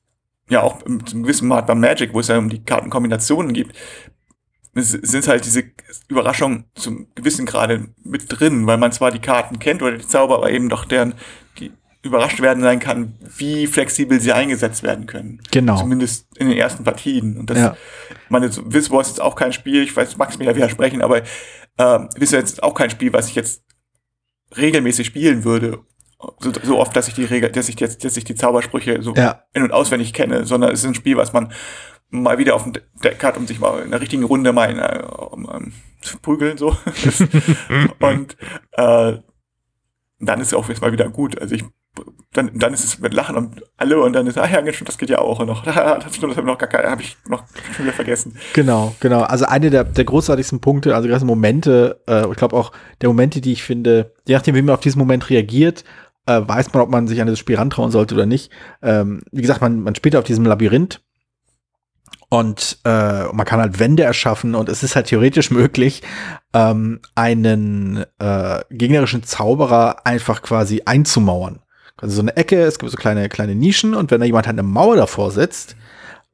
ja 0.50 0.62
auch 0.62 0.84
zum 0.84 1.24
gewissen 1.24 1.48
Maß 1.48 1.66
bei 1.66 1.76
Magic, 1.76 2.14
wo 2.14 2.20
es 2.20 2.28
ja 2.28 2.38
um 2.38 2.50
die 2.50 2.64
Kartenkombinationen 2.64 3.54
gibt, 3.54 3.76
sind 4.76 5.28
halt 5.28 5.46
diese 5.46 5.64
Überraschungen 6.08 6.66
zum 6.76 7.08
gewissen 7.16 7.46
Grade 7.46 7.90
mit 8.04 8.26
drin, 8.28 8.68
weil 8.68 8.78
man 8.78 8.92
zwar 8.92 9.12
die 9.12 9.20
Karten 9.20 9.60
kennt 9.60 9.82
oder 9.82 9.98
die 9.98 10.08
Zauber, 10.08 10.36
aber 10.36 10.52
eben 10.52 10.70
doch 10.70 10.86
deren 10.86 11.16
überrascht 12.02 12.42
werden 12.42 12.64
sein 12.64 12.80
kann, 12.80 13.16
wie 13.20 13.68
flexibel 13.68 14.22
sie 14.22 14.32
eingesetzt 14.32 14.84
werden 14.84 15.06
können. 15.06 15.42
Genau. 15.52 15.78
Zumindest 15.78 16.28
in 16.38 16.48
den 16.48 16.58
ersten 16.58 16.84
Partien. 16.84 17.38
Und 17.38 17.50
das, 17.50 17.58
ja. 17.58 17.78
meine, 18.30 18.50
Wiswar 18.72 19.02
ist 19.02 19.10
jetzt 19.10 19.22
auch 19.22 19.36
kein 19.36 19.52
Spiel, 19.52 19.84
ich 19.84 19.96
weiß, 19.96 20.18
Max 20.18 20.38
mir 20.38 20.46
da 20.46 20.56
widersprechen, 20.56 21.02
aber 21.02 21.18
äh, 21.18 22.00
Wiswar 22.16 22.42
ist 22.42 22.64
auch 22.64 22.74
kein 22.74 22.90
Spiel, 22.90 23.12
was 23.12 23.28
ich 23.28 23.36
jetzt 23.36 23.64
regelmäßig 24.56 25.08
spielen 25.08 25.44
würde. 25.44 25.80
So, 26.40 26.52
so 26.64 26.80
oft, 26.80 26.96
dass 26.96 27.08
ich 27.08 27.14
die 27.14 27.26
Regel, 27.26 27.50
dass 27.50 27.70
ich 27.70 27.80
jetzt, 27.80 28.04
dass 28.04 28.18
ich 28.18 28.26
die 28.26 28.36
Zaubersprüche 28.36 29.02
so 29.02 29.14
ja. 29.16 29.44
in- 29.54 29.64
und 29.64 29.72
auswendig 29.72 30.14
kenne, 30.14 30.46
sondern 30.46 30.72
es 30.72 30.82
ist 30.82 30.86
ein 30.86 30.96
Spiel, 30.96 31.18
was 31.18 31.34
man 31.34 31.54
mal 32.10 32.38
wieder 32.38 32.56
auf 32.56 32.64
dem 32.64 32.74
Deck 33.04 33.24
hat, 33.24 33.38
um 33.38 33.48
sich 33.48 33.60
mal 33.60 33.84
in 33.84 33.92
der 33.92 34.02
richtigen 34.02 34.24
Runde 34.24 34.52
mal 34.52 34.70
in, 34.70 34.80
uh, 34.80 35.26
um, 35.32 35.46
um, 35.46 35.74
zu 36.02 36.18
prügeln, 36.18 36.58
so. 36.58 36.76
und 38.00 38.36
äh, 38.72 39.18
dann 40.20 40.42
ist 40.42 40.48
es 40.48 40.54
auch 40.54 40.68
jetzt 40.68 40.82
mal 40.82 40.92
wieder 40.92 41.10
gut. 41.10 41.40
Also 41.40 41.56
ich 41.56 41.64
dann, 42.34 42.52
dann 42.54 42.74
ist 42.74 42.84
es 42.84 43.00
mit 43.00 43.14
Lachen 43.14 43.36
und 43.36 43.64
alle 43.78 44.00
und 44.00 44.14
dann 44.14 44.28
ist, 44.28 44.38
ah 44.38 44.48
ja, 44.48 44.62
das 44.62 44.98
geht 44.98 45.10
ja 45.10 45.18
auch 45.20 45.44
noch. 45.46 45.66
Das 45.66 46.16
stimmt, 46.16 46.32
das 46.32 46.38
habe 46.38 46.42
ich 46.42 46.46
noch 46.46 46.58
gar 46.58 47.00
ich 47.00 47.18
noch 47.28 47.44
schon 47.76 47.86
wieder 47.86 47.94
vergessen. 47.94 48.38
Genau, 48.54 48.96
genau. 49.00 49.22
Also 49.22 49.46
eine 49.46 49.70
der, 49.70 49.84
der 49.84 50.04
großartigsten 50.04 50.62
Punkte, 50.62 50.96
also 50.96 51.08
gerade 51.08 51.26
Momente, 51.26 52.02
äh, 52.08 52.30
ich 52.30 52.38
glaube 52.38 52.56
auch 52.56 52.72
der 53.02 53.10
Momente, 53.10 53.42
die 53.42 53.52
ich 53.52 53.64
finde, 53.64 54.14
je 54.28 54.36
nachdem, 54.36 54.56
wie 54.56 54.62
man 54.62 54.76
auf 54.76 54.82
diesen 54.82 55.00
Moment 55.00 55.30
reagiert, 55.30 55.84
äh, 56.28 56.42
weiß 56.46 56.72
man, 56.74 56.84
ob 56.84 56.90
man 56.90 57.08
sich 57.08 57.20
an 57.20 57.28
das 57.28 57.40
Spiel 57.40 57.56
rantrauen 57.56 57.92
sollte 57.92 58.14
oder 58.14 58.28
nicht. 58.28 58.52
Ähm, 58.84 59.22
wie 59.32 59.42
gesagt, 59.42 59.62
man, 59.62 59.82
man 59.82 59.96
spielt 59.96 60.16
auf 60.16 60.24
diesem 60.24 60.46
Labyrinth 60.46 61.02
und 62.30 62.78
äh, 62.86 63.24
man 63.24 63.46
kann 63.46 63.60
halt 63.60 63.80
Wände 63.80 64.04
erschaffen 64.04 64.54
und 64.54 64.70
es 64.70 64.84
ist 64.84 64.96
halt 64.96 65.08
theoretisch 65.08 65.50
möglich, 65.50 66.04
ähm, 66.54 67.00
einen 67.16 68.06
äh, 68.20 68.60
gegnerischen 68.70 69.24
Zauberer 69.24 70.06
einfach 70.06 70.44
quasi 70.44 70.84
einzumauern. 70.86 71.62
Also 72.02 72.16
so 72.16 72.22
eine 72.22 72.36
Ecke, 72.38 72.62
es 72.62 72.80
gibt 72.80 72.92
so 72.92 72.98
kleine, 72.98 73.30
kleine 73.30 73.56
Nischen 73.56 73.94
und 73.94 74.12
wenn 74.12 74.20
da 74.20 74.26
jemand 74.26 74.48
halt 74.48 74.58
eine 74.58 74.68
Mauer 74.68 74.96
davor 74.96 75.32
setzt 75.32 75.76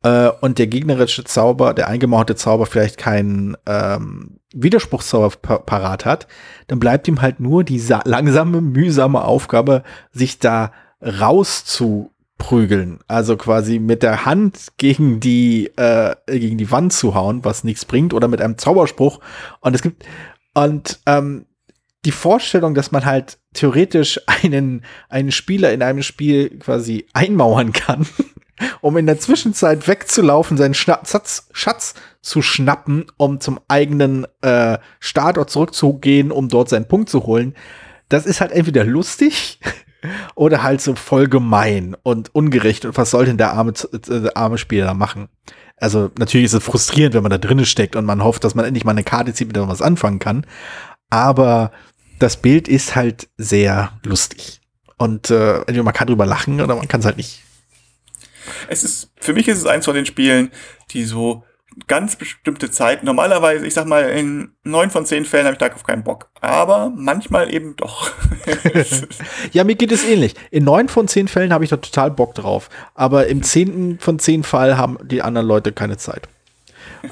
äh, 0.04 0.30
und 0.42 0.60
der 0.60 0.68
gegnerische 0.68 1.24
Zauber, 1.24 1.74
der 1.74 1.88
eingemauerte 1.88 2.36
Zauber 2.36 2.66
vielleicht 2.66 2.98
keinen 2.98 3.58
ähm, 3.66 4.40
Widerspruchszauber 4.54 5.36
parat 5.66 6.06
hat, 6.06 6.28
dann 6.68 6.80
bleibt 6.80 7.08
ihm 7.08 7.22
halt 7.22 7.40
nur 7.40 7.64
die 7.64 7.82
langsame, 8.06 8.62
mühsame 8.62 9.24
Aufgabe, 9.24 9.84
sich 10.12 10.40
da 10.40 10.72
rauszuprügeln. 11.02 13.00
Also 13.08 13.36
quasi 13.36 13.80
mit 13.80 14.04
der 14.04 14.26
Hand 14.26 14.74
gegen 14.78 15.20
die, 15.20 15.68
äh, 15.76 16.16
gegen 16.28 16.58
die 16.58 16.72
Wand 16.72 16.94
zu 16.94 17.16
hauen, 17.16 17.44
was 17.44 17.64
nichts 17.64 17.86
bringt, 17.86 18.14
oder 18.14 18.28
mit 18.28 18.42
einem 18.42 18.58
Zauberspruch. 18.58 19.20
Und 19.60 19.76
es 19.76 19.82
gibt, 19.82 20.06
und 20.54 21.00
ähm, 21.06 21.46
die 22.06 22.12
Vorstellung, 22.12 22.76
dass 22.76 22.92
man 22.92 23.06
halt 23.06 23.40
theoretisch 23.54 24.22
einen, 24.28 24.84
einen 25.10 25.32
Spieler 25.32 25.74
in 25.74 25.82
einem 25.82 26.04
Spiel 26.04 26.58
quasi 26.60 27.08
einmauern 27.14 27.74
kann, 27.74 28.08
um 28.82 28.96
in 28.98 29.08
der 29.08 29.20
Zwischenzeit 29.20 29.88
wegzulaufen, 29.88 30.58
seinen 30.58 30.74
Schatz, 30.76 31.50
Schatz 31.52 31.96
zu 32.22 32.42
schnappen, 32.42 33.06
um 33.18 33.40
zum 33.40 33.60
eigenen 33.68 34.26
äh, 34.42 34.78
Startort 35.00 35.50
zurückzugehen, 35.50 36.32
um 36.32 36.48
dort 36.48 36.70
seinen 36.70 36.88
Punkt 36.88 37.10
zu 37.10 37.26
holen. 37.26 37.56
Das 38.08 38.26
ist 38.26 38.40
halt 38.40 38.52
entweder 38.52 38.84
lustig 38.84 39.60
oder 40.36 40.64
halt 40.64 40.82
so 40.82 40.96
voll 40.96 41.28
gemein 41.28 41.96
und 42.04 42.34
ungerecht. 42.34 42.86
Und 42.86 42.98
was 42.98 43.12
soll 43.12 43.26
denn 43.26 43.38
der 43.38 43.54
arme, 43.54 43.74
der 43.74 44.38
arme 44.38 44.58
Spieler 44.58 44.94
machen? 44.94 45.28
Also 45.78 46.10
natürlich 46.18 46.46
ist 46.46 46.54
es 46.54 46.64
frustrierend, 46.64 47.16
wenn 47.16 47.24
man 47.24 47.32
da 47.32 47.38
drinnen 47.38 47.66
steckt 47.66 47.96
und 47.96 48.06
man 48.06 48.24
hofft, 48.24 48.44
dass 48.44 48.56
man 48.56 48.66
endlich 48.66 48.86
mal 48.86 48.92
eine 48.92 49.04
Karte 49.04 49.34
zieht, 49.34 49.48
mit 49.48 49.56
der 49.56 49.64
man 49.64 49.72
was 49.72 49.82
anfangen 49.82 50.20
kann. 50.20 50.46
Aber 51.10 51.72
das 52.20 52.38
Bild 52.38 52.68
ist 52.68 52.96
halt 52.96 53.28
sehr 53.38 53.92
lustig. 54.04 54.62
Und 54.98 55.30
äh, 55.30 55.58
entweder 55.60 55.84
man 55.84 55.94
kann 55.94 56.08
drüber 56.08 56.26
lachen 56.26 56.62
oder 56.62 56.76
man 56.76 56.88
kann 56.88 57.02
es 57.02 57.06
halt 57.06 57.18
nicht. 57.18 57.42
Es 58.70 58.84
ist, 58.84 59.12
für 59.18 59.34
mich 59.34 59.48
ist 59.48 59.58
es 59.60 59.66
eins 59.66 59.86
von 59.86 59.96
den 59.96 60.06
Spielen, 60.06 60.52
die 60.92 61.04
so 61.04 61.44
ganz 61.88 62.16
bestimmte 62.16 62.72
Zeit. 62.72 63.04
Normalerweise, 63.04 63.66
ich 63.66 63.74
sag 63.74 63.86
mal, 63.86 64.10
in 64.10 64.52
neun 64.64 64.90
von 64.90 65.06
zehn 65.06 65.26
Fällen 65.26 65.46
habe 65.46 65.56
ich 65.56 65.60
darauf 65.60 65.84
keinen 65.84 66.04
Bock. 66.04 66.30
Aber 66.40 66.92
manchmal 66.96 67.54
eben 67.54 67.76
doch. 67.76 68.12
ja, 69.52 69.64
mir 69.64 69.76
geht 69.76 69.92
es 69.92 70.06
ähnlich. 70.06 70.36
In 70.52 70.64
neun 70.64 70.88
von 70.88 71.08
zehn 71.08 71.28
Fällen 71.28 71.52
habe 71.52 71.64
ich 71.64 71.70
da 71.70 71.78
total 71.78 72.12
Bock 72.12 72.36
drauf. 72.36 72.70
Aber 72.94 73.28
im 73.28 73.44
zehnten 73.44 74.00
von 74.00 74.20
zehn 74.20 74.44
Fall 74.44 74.78
haben 74.78 74.98
die 75.04 75.22
anderen 75.22 75.48
Leute 75.48 75.72
keine 75.72 75.98
Zeit. 75.98 76.28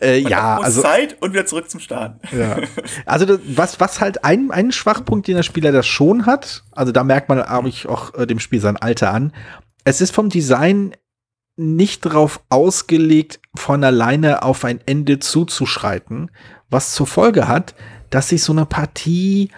äh, 0.00 0.18
ja, 0.18 0.58
also 0.58 0.82
Zeit 0.82 1.20
und 1.20 1.32
wieder 1.32 1.46
zurück 1.46 1.70
zum 1.70 1.80
Start. 1.80 2.20
Ja. 2.32 2.58
Also 3.06 3.24
das, 3.24 3.40
was 3.46 3.80
was 3.80 4.00
halt 4.00 4.24
ein 4.24 4.50
ein 4.50 4.72
Schwachpunkt, 4.72 5.26
den 5.26 5.36
der 5.36 5.42
Spieler 5.42 5.72
das 5.72 5.86
schon 5.86 6.26
hat, 6.26 6.64
also 6.72 6.92
da 6.92 7.04
merkt 7.04 7.28
man 7.28 7.42
habe 7.42 7.68
ich 7.68 7.86
auch 7.86 8.14
äh, 8.14 8.26
dem 8.26 8.38
Spiel 8.38 8.60
sein 8.60 8.76
Alter 8.76 9.12
an. 9.12 9.32
Es 9.84 10.00
ist 10.00 10.14
vom 10.14 10.28
Design 10.28 10.94
nicht 11.56 12.06
darauf 12.06 12.40
ausgelegt, 12.48 13.40
von 13.54 13.84
alleine 13.84 14.42
auf 14.42 14.64
ein 14.64 14.80
Ende 14.86 15.18
zuzuschreiten, 15.18 16.30
was 16.70 16.94
zur 16.94 17.06
Folge 17.06 17.48
hat, 17.48 17.74
dass 18.08 18.30
sich 18.30 18.42
so 18.42 18.52
eine 18.52 18.66
Partie, 18.66 19.50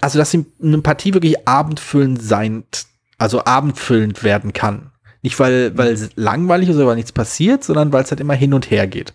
also 0.00 0.18
dass 0.18 0.34
eine 0.34 0.82
Partie 0.82 1.14
wirklich 1.14 1.46
abendfüllend 1.46 2.22
sein, 2.22 2.64
also 3.18 3.44
abendfüllend 3.44 4.24
werden 4.24 4.52
kann. 4.52 4.89
Nicht 5.22 5.38
weil, 5.38 5.76
weil 5.76 5.88
es 5.88 6.10
langweilig 6.16 6.68
ist 6.68 6.76
oder 6.76 6.86
weil 6.86 6.96
nichts 6.96 7.12
passiert, 7.12 7.64
sondern 7.64 7.92
weil 7.92 8.04
es 8.04 8.10
halt 8.10 8.20
immer 8.20 8.34
hin 8.34 8.54
und 8.54 8.70
her 8.70 8.86
geht. 8.86 9.12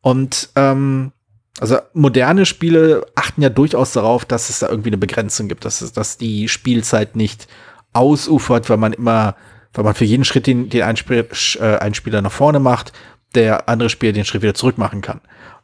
Und 0.00 0.50
ähm, 0.56 1.12
also 1.60 1.78
moderne 1.92 2.46
Spiele 2.46 3.06
achten 3.14 3.42
ja 3.42 3.50
durchaus 3.50 3.92
darauf, 3.92 4.24
dass 4.24 4.48
es 4.48 4.60
da 4.60 4.68
irgendwie 4.68 4.88
eine 4.90 4.98
Begrenzung 4.98 5.48
gibt, 5.48 5.64
dass, 5.64 5.82
es, 5.82 5.92
dass 5.92 6.16
die 6.16 6.48
Spielzeit 6.48 7.16
nicht 7.16 7.46
ausufert, 7.92 8.70
weil 8.70 8.78
man 8.78 8.94
immer, 8.94 9.36
weil 9.74 9.84
man 9.84 9.94
für 9.94 10.06
jeden 10.06 10.24
Schritt 10.24 10.46
den, 10.46 10.70
den 10.70 10.82
Einspiel, 10.82 11.28
äh, 11.60 11.76
Einspieler 11.76 12.22
nach 12.22 12.32
vorne 12.32 12.58
macht, 12.58 12.92
der 13.34 13.68
andere 13.68 13.90
Spieler 13.90 14.12
den 14.12 14.24
Schritt 14.24 14.42
wieder 14.42 14.54
zurück 14.54 14.78
machen 14.78 15.02
kann. 15.02 15.20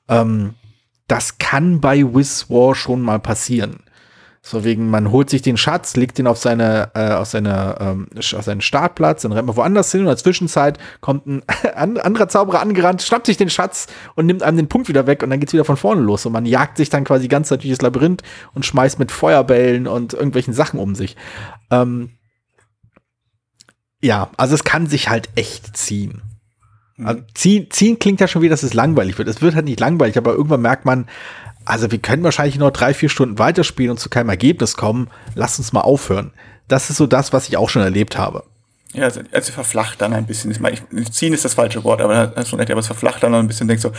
Ähm, 0.08 0.54
das 1.06 1.38
kann 1.38 1.80
bei 1.80 2.02
Wiz 2.02 2.46
War 2.50 2.74
schon 2.74 3.00
mal 3.00 3.18
passieren. 3.18 3.80
So 4.50 4.64
wegen, 4.64 4.88
man 4.88 5.10
holt 5.10 5.28
sich 5.28 5.42
den 5.42 5.58
Schatz, 5.58 5.94
legt 5.94 6.18
ihn 6.18 6.26
auf 6.26 6.38
seine, 6.38 6.90
äh, 6.94 7.10
auf 7.10 7.28
seine, 7.28 7.76
ähm, 7.80 8.08
auf 8.16 8.44
seinen 8.46 8.62
Startplatz, 8.62 9.20
dann 9.20 9.32
rennt 9.32 9.46
man 9.46 9.56
woanders 9.56 9.92
hin 9.92 10.00
und 10.00 10.06
in 10.06 10.10
der 10.10 10.16
Zwischenzeit 10.16 10.78
kommt 11.02 11.26
ein 11.26 11.42
anderer 11.74 12.30
Zauberer 12.30 12.60
angerannt, 12.60 13.02
schnappt 13.02 13.26
sich 13.26 13.36
den 13.36 13.50
Schatz 13.50 13.88
und 14.14 14.24
nimmt 14.24 14.42
einem 14.42 14.56
den 14.56 14.68
Punkt 14.68 14.88
wieder 14.88 15.06
weg 15.06 15.22
und 15.22 15.28
dann 15.28 15.38
geht's 15.38 15.52
wieder 15.52 15.66
von 15.66 15.76
vorne 15.76 16.00
los 16.00 16.24
und 16.24 16.32
man 16.32 16.46
jagt 16.46 16.78
sich 16.78 16.88
dann 16.88 17.04
quasi 17.04 17.28
ganz 17.28 17.50
durch 17.50 17.68
das 17.68 17.82
Labyrinth 17.82 18.22
und 18.54 18.64
schmeißt 18.64 18.98
mit 18.98 19.12
Feuerbällen 19.12 19.86
und 19.86 20.14
irgendwelchen 20.14 20.54
Sachen 20.54 20.80
um 20.80 20.94
sich. 20.94 21.14
Ähm, 21.70 22.12
ja, 24.00 24.30
also 24.38 24.54
es 24.54 24.64
kann 24.64 24.86
sich 24.86 25.10
halt 25.10 25.28
echt 25.34 25.76
ziehen. 25.76 26.22
Also 27.04 27.20
ziehen, 27.34 27.66
ziehen 27.70 27.98
klingt 27.98 28.20
ja 28.20 28.28
schon 28.28 28.40
wie, 28.40 28.48
dass 28.48 28.62
es 28.62 28.72
langweilig 28.72 29.18
wird. 29.18 29.28
Es 29.28 29.42
wird 29.42 29.54
halt 29.54 29.66
nicht 29.66 29.78
langweilig, 29.78 30.16
aber 30.16 30.32
irgendwann 30.32 30.62
merkt 30.62 30.86
man, 30.86 31.06
also 31.68 31.90
wir 31.90 31.98
können 31.98 32.24
wahrscheinlich 32.24 32.58
noch 32.58 32.70
drei, 32.70 32.94
vier 32.94 33.08
Stunden 33.08 33.38
weiterspielen 33.38 33.90
und 33.92 33.98
zu 33.98 34.08
keinem 34.08 34.28
Ergebnis 34.30 34.76
kommen. 34.76 35.10
Lass 35.34 35.58
uns 35.58 35.72
mal 35.72 35.82
aufhören. 35.82 36.32
Das 36.66 36.90
ist 36.90 36.96
so 36.96 37.06
das, 37.06 37.32
was 37.32 37.48
ich 37.48 37.56
auch 37.56 37.68
schon 37.68 37.82
erlebt 37.82 38.16
habe. 38.18 38.44
Ja, 38.92 39.04
also, 39.04 39.20
also 39.32 39.52
verflacht 39.52 40.00
dann 40.00 40.12
ein 40.12 40.26
bisschen. 40.26 40.50
Ich 40.50 40.60
meine, 40.60 40.76
ziehen 41.10 41.32
ist 41.34 41.44
das 41.44 41.54
falsche 41.54 41.84
Wort, 41.84 42.00
aber 42.00 42.32
schon 42.46 42.58
echt, 42.60 42.70
aber 42.70 42.80
es 42.80 42.86
verflacht 42.86 43.22
dann 43.22 43.34
ein 43.34 43.46
bisschen, 43.46 43.68
denkt 43.68 43.82
so, 43.82 43.92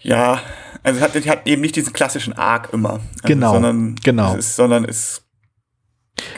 ja, 0.00 0.40
also 0.82 0.98
es 0.98 1.04
hat, 1.04 1.14
es 1.14 1.28
hat 1.28 1.46
eben 1.46 1.62
nicht 1.62 1.76
diesen 1.76 1.92
klassischen 1.92 2.32
Arc 2.32 2.72
immer. 2.72 2.94
Also, 2.94 3.00
genau, 3.22 3.52
sondern 3.52 3.94
genau. 4.02 4.32
Es 4.32 4.46
ist, 4.46 4.56
sondern 4.56 4.84
es 4.84 5.22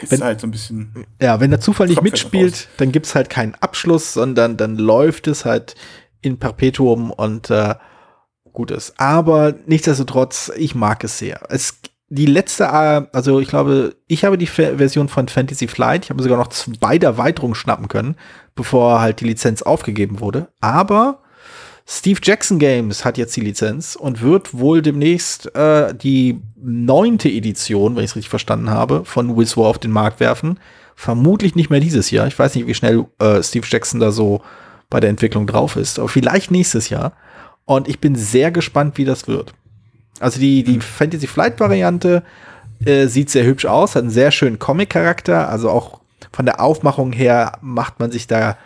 ist 0.03 0.11
Wenn- 0.11 0.23
halt 0.23 0.39
so 0.39 0.47
ein 0.47 0.51
bisschen. 0.51 1.05
Ja, 1.19 1.39
wenn 1.39 1.49
der 1.49 1.59
Zufall 1.61 1.87
nicht 1.87 2.03
mitspielt, 2.03 2.67
dann 2.77 2.91
gibt's 2.91 3.15
halt 3.15 3.29
keinen 3.29 3.55
Abschluss, 3.55 4.13
sondern 4.13 4.55
dann 4.55 4.77
läuft 4.77 5.27
es 5.27 5.45
halt 5.45 5.75
in 6.21 6.37
Perpetuum 6.37 7.09
und 7.11 7.49
äh, 7.49 7.73
gut 8.55 8.71
ist. 8.71 8.93
Aber 8.97 9.53
nichtsdestotrotz, 9.67 10.51
ich 10.57 10.73
mag 10.73 11.03
es 11.03 11.19
sehr. 11.19 11.41
Es 11.49 11.77
die 12.09 12.27
letzte, 12.27 12.65
äh, 12.65 13.07
also 13.13 13.39
ich 13.39 13.47
glaube, 13.47 13.95
ich 14.07 14.25
habe 14.25 14.37
die 14.37 14.47
Ver- 14.47 14.77
Version 14.77 15.09
von 15.09 15.27
Fantasy 15.27 15.67
Flight, 15.67 16.05
ich 16.05 16.09
habe 16.11 16.21
sogar 16.21 16.37
noch 16.37 16.49
zwei 16.49 16.97
der 16.99 17.09
Erweiterungen 17.11 17.55
schnappen 17.55 17.87
können, 17.87 18.15
bevor 18.53 19.01
halt 19.01 19.21
die 19.21 19.25
Lizenz 19.25 19.63
aufgegeben 19.63 20.19
wurde. 20.19 20.47
Aber 20.61 21.23
Steve 21.87 22.19
Jackson 22.23 22.59
Games 22.59 23.05
hat 23.05 23.17
jetzt 23.17 23.35
die 23.35 23.41
Lizenz 23.41 23.95
und 23.95 24.21
wird 24.21 24.57
wohl 24.57 24.81
demnächst 24.81 25.53
äh, 25.55 25.93
die 25.93 26.41
neunte 26.55 27.29
Edition, 27.29 27.95
wenn 27.95 28.03
ich 28.03 28.11
es 28.11 28.15
richtig 28.15 28.29
verstanden 28.29 28.69
habe, 28.69 29.03
von 29.03 29.35
Wiz 29.37 29.57
War 29.57 29.65
auf 29.65 29.79
den 29.79 29.91
Markt 29.91 30.19
werfen. 30.19 30.59
Vermutlich 30.95 31.55
nicht 31.55 31.69
mehr 31.69 31.79
dieses 31.79 32.09
Jahr. 32.11 32.27
Ich 32.27 32.37
weiß 32.37 32.55
nicht, 32.55 32.67
wie 32.67 32.73
schnell 32.73 33.05
äh, 33.19 33.43
Steve 33.43 33.67
Jackson 33.69 33.99
da 33.99 34.11
so 34.11 34.41
bei 34.89 34.99
der 34.99 35.09
Entwicklung 35.09 35.47
drauf 35.47 35.75
ist, 35.75 35.99
aber 35.99 36.07
vielleicht 36.07 36.51
nächstes 36.51 36.89
Jahr. 36.89 37.13
Und 37.65 37.87
ich 37.87 37.99
bin 37.99 38.15
sehr 38.15 38.51
gespannt, 38.51 38.97
wie 38.97 39.05
das 39.05 39.27
wird. 39.27 39.53
Also 40.19 40.39
die, 40.39 40.63
die 40.63 40.79
Fantasy 40.79 41.27
Flight 41.27 41.59
Variante 41.59 42.23
äh, 42.85 43.07
sieht 43.07 43.29
sehr 43.29 43.45
hübsch 43.45 43.65
aus, 43.65 43.95
hat 43.95 44.03
einen 44.03 44.11
sehr 44.11 44.31
schönen 44.31 44.59
Comic-Charakter. 44.59 45.49
Also 45.49 45.69
auch 45.69 45.99
von 46.31 46.45
der 46.45 46.59
Aufmachung 46.61 47.11
her 47.11 47.53
macht 47.61 47.99
man 47.99 48.11
sich 48.11 48.27
da, 48.27 48.57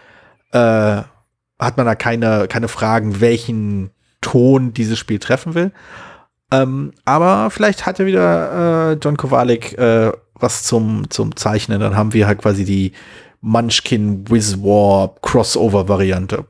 äh, 0.51 1.03
hat 1.59 1.77
man 1.77 1.85
da 1.85 1.95
keine, 1.95 2.47
keine 2.47 2.67
Fragen, 2.67 3.21
welchen 3.21 3.91
Ton 4.21 4.73
dieses 4.73 4.99
Spiel 4.99 5.19
treffen 5.19 5.53
will. 5.55 5.71
Ähm, 6.51 6.93
aber 7.05 7.49
vielleicht 7.51 7.85
hat 7.85 7.99
ja 7.99 8.05
wieder 8.05 8.91
äh, 8.91 8.97
John 9.01 9.17
Kowalik 9.17 9.77
äh, 9.77 10.11
was 10.35 10.63
zum, 10.63 11.09
zum 11.09 11.35
Zeichnen. 11.35 11.79
Dann 11.79 11.95
haben 11.95 12.13
wir 12.13 12.27
halt 12.27 12.39
quasi 12.39 12.65
die 12.65 12.93
Munchkin 13.41 14.29
Wiz 14.29 14.57
War 14.57 15.15
Crossover 15.21 15.87
Variante. 15.87 16.45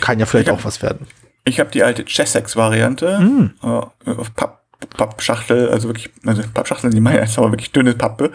Kann 0.00 0.18
ja 0.18 0.26
vielleicht 0.26 0.48
Ja. 0.48 0.54
auch 0.54 0.64
was 0.64 0.82
werden. 0.82 1.06
Ich 1.44 1.58
habe 1.60 1.70
die 1.70 1.82
alte 1.82 2.04
Chessex-Variante 2.04 3.18
Mm. 3.20 3.50
äh, 3.62 4.10
auf 4.10 4.34
Papp, 4.34 4.60
Pappschachtel, 4.96 5.68
also 5.70 5.88
wirklich, 5.88 6.10
also 6.24 6.42
Pappschachteln, 6.54 6.92
die 6.94 7.00
meine, 7.00 7.22
aber 7.36 7.50
wirklich 7.52 7.72
dünne 7.72 7.94
Pappe 7.94 8.30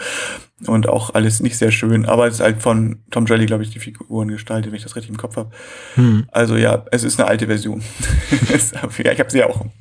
und 0.67 0.87
auch 0.87 1.13
alles 1.15 1.39
nicht 1.39 1.57
sehr 1.57 1.71
schön, 1.71 2.05
aber 2.05 2.27
es 2.27 2.35
ist 2.35 2.39
halt 2.41 2.61
von 2.61 3.03
Tom 3.11 3.25
Jelly, 3.25 3.45
glaube 3.45 3.63
ich, 3.63 3.71
die 3.71 3.79
Figuren 3.79 4.27
gestaltet, 4.27 4.71
wenn 4.71 4.77
ich 4.77 4.83
das 4.83 4.95
richtig 4.95 5.09
im 5.11 5.17
Kopf 5.17 5.37
habe. 5.37 5.51
Hm. 5.95 6.27
Also 6.31 6.55
ja, 6.55 6.85
es 6.91 7.03
ist 7.03 7.19
eine 7.19 7.27
alte 7.27 7.47
Version. 7.47 7.81
ja, 9.03 9.11
ich 9.11 9.19
habe 9.19 9.31
sie 9.31 9.43
auch 9.43 9.61
im 9.61 9.71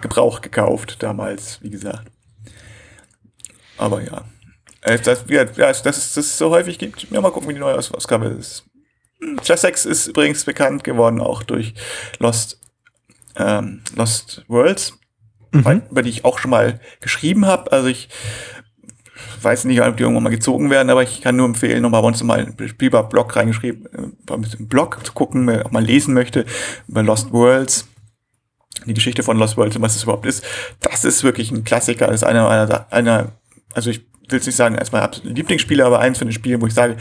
Gebrauch 0.00 0.40
gekauft 0.40 0.96
damals, 1.02 1.58
wie 1.62 1.70
gesagt. 1.70 2.10
Aber 3.76 4.02
ja. 4.02 4.24
Äh, 4.82 4.98
Das, 4.98 5.24
ja, 5.28 5.44
dass 5.44 5.84
es 5.84 6.14
das 6.14 6.38
so 6.38 6.50
häufig 6.50 6.78
gibt. 6.78 7.06
Ja, 7.10 7.20
mal 7.20 7.30
gucken, 7.32 7.48
wie 7.48 7.54
die 7.54 7.60
neue 7.60 7.76
Aus- 7.76 7.92
Ausgabe 7.92 8.26
ist. 8.26 8.64
Hm, 9.20 9.38
Just 9.44 9.62
Sex 9.62 9.86
ist 9.86 10.06
übrigens 10.08 10.44
bekannt 10.44 10.84
geworden, 10.84 11.20
auch 11.20 11.42
durch 11.42 11.74
Lost, 12.18 12.60
ähm, 13.36 13.82
Lost 13.94 14.44
Worlds, 14.48 14.98
weil- 15.52 15.86
über 15.90 16.02
die 16.02 16.10
ich 16.10 16.24
auch 16.24 16.38
schon 16.38 16.50
mal 16.50 16.80
geschrieben 17.00 17.46
habe. 17.46 17.72
Also 17.72 17.88
ich 17.88 18.08
weiß 19.40 19.64
nicht, 19.64 19.80
ob 19.80 19.96
die 19.96 20.02
irgendwann 20.02 20.24
mal 20.24 20.30
gezogen 20.30 20.70
werden, 20.70 20.90
aber 20.90 21.02
ich 21.02 21.20
kann 21.20 21.36
nur 21.36 21.46
empfehlen, 21.46 21.82
nochmal 21.82 22.02
bei 22.02 22.08
uns 22.08 22.22
mal 22.22 22.38
einen 22.40 22.68
Spielbar-Blog 22.68 23.34
reingeschrieben, 23.36 23.86
äh, 24.28 24.32
uns 24.32 24.54
im 24.54 24.68
Blog 24.68 25.04
zu 25.04 25.12
gucken, 25.12 25.48
auch 25.62 25.70
mal 25.70 25.84
lesen 25.84 26.14
möchte, 26.14 26.44
über 26.86 27.02
Lost 27.02 27.32
Worlds, 27.32 27.88
die 28.86 28.94
Geschichte 28.94 29.22
von 29.22 29.38
Lost 29.38 29.56
Worlds 29.56 29.76
und 29.76 29.82
was 29.82 29.96
es 29.96 30.02
überhaupt 30.04 30.26
ist. 30.26 30.44
Das 30.80 31.04
ist 31.04 31.24
wirklich 31.24 31.50
ein 31.50 31.64
Klassiker, 31.64 32.06
das 32.06 32.16
ist 32.16 32.24
einer 32.24 32.44
meiner, 32.44 32.92
einer, 32.92 33.32
also 33.74 33.90
ich 33.90 34.06
will 34.30 34.38
es 34.40 34.46
nicht 34.46 34.56
sagen, 34.56 34.78
als 34.78 34.92
mein 34.92 35.02
absoluter 35.02 35.34
Lieblingsspieler, 35.34 35.86
aber 35.86 36.00
eins 36.00 36.18
von 36.18 36.28
den 36.28 36.32
Spielen, 36.32 36.60
wo 36.60 36.66
ich 36.66 36.74
sage, 36.74 36.96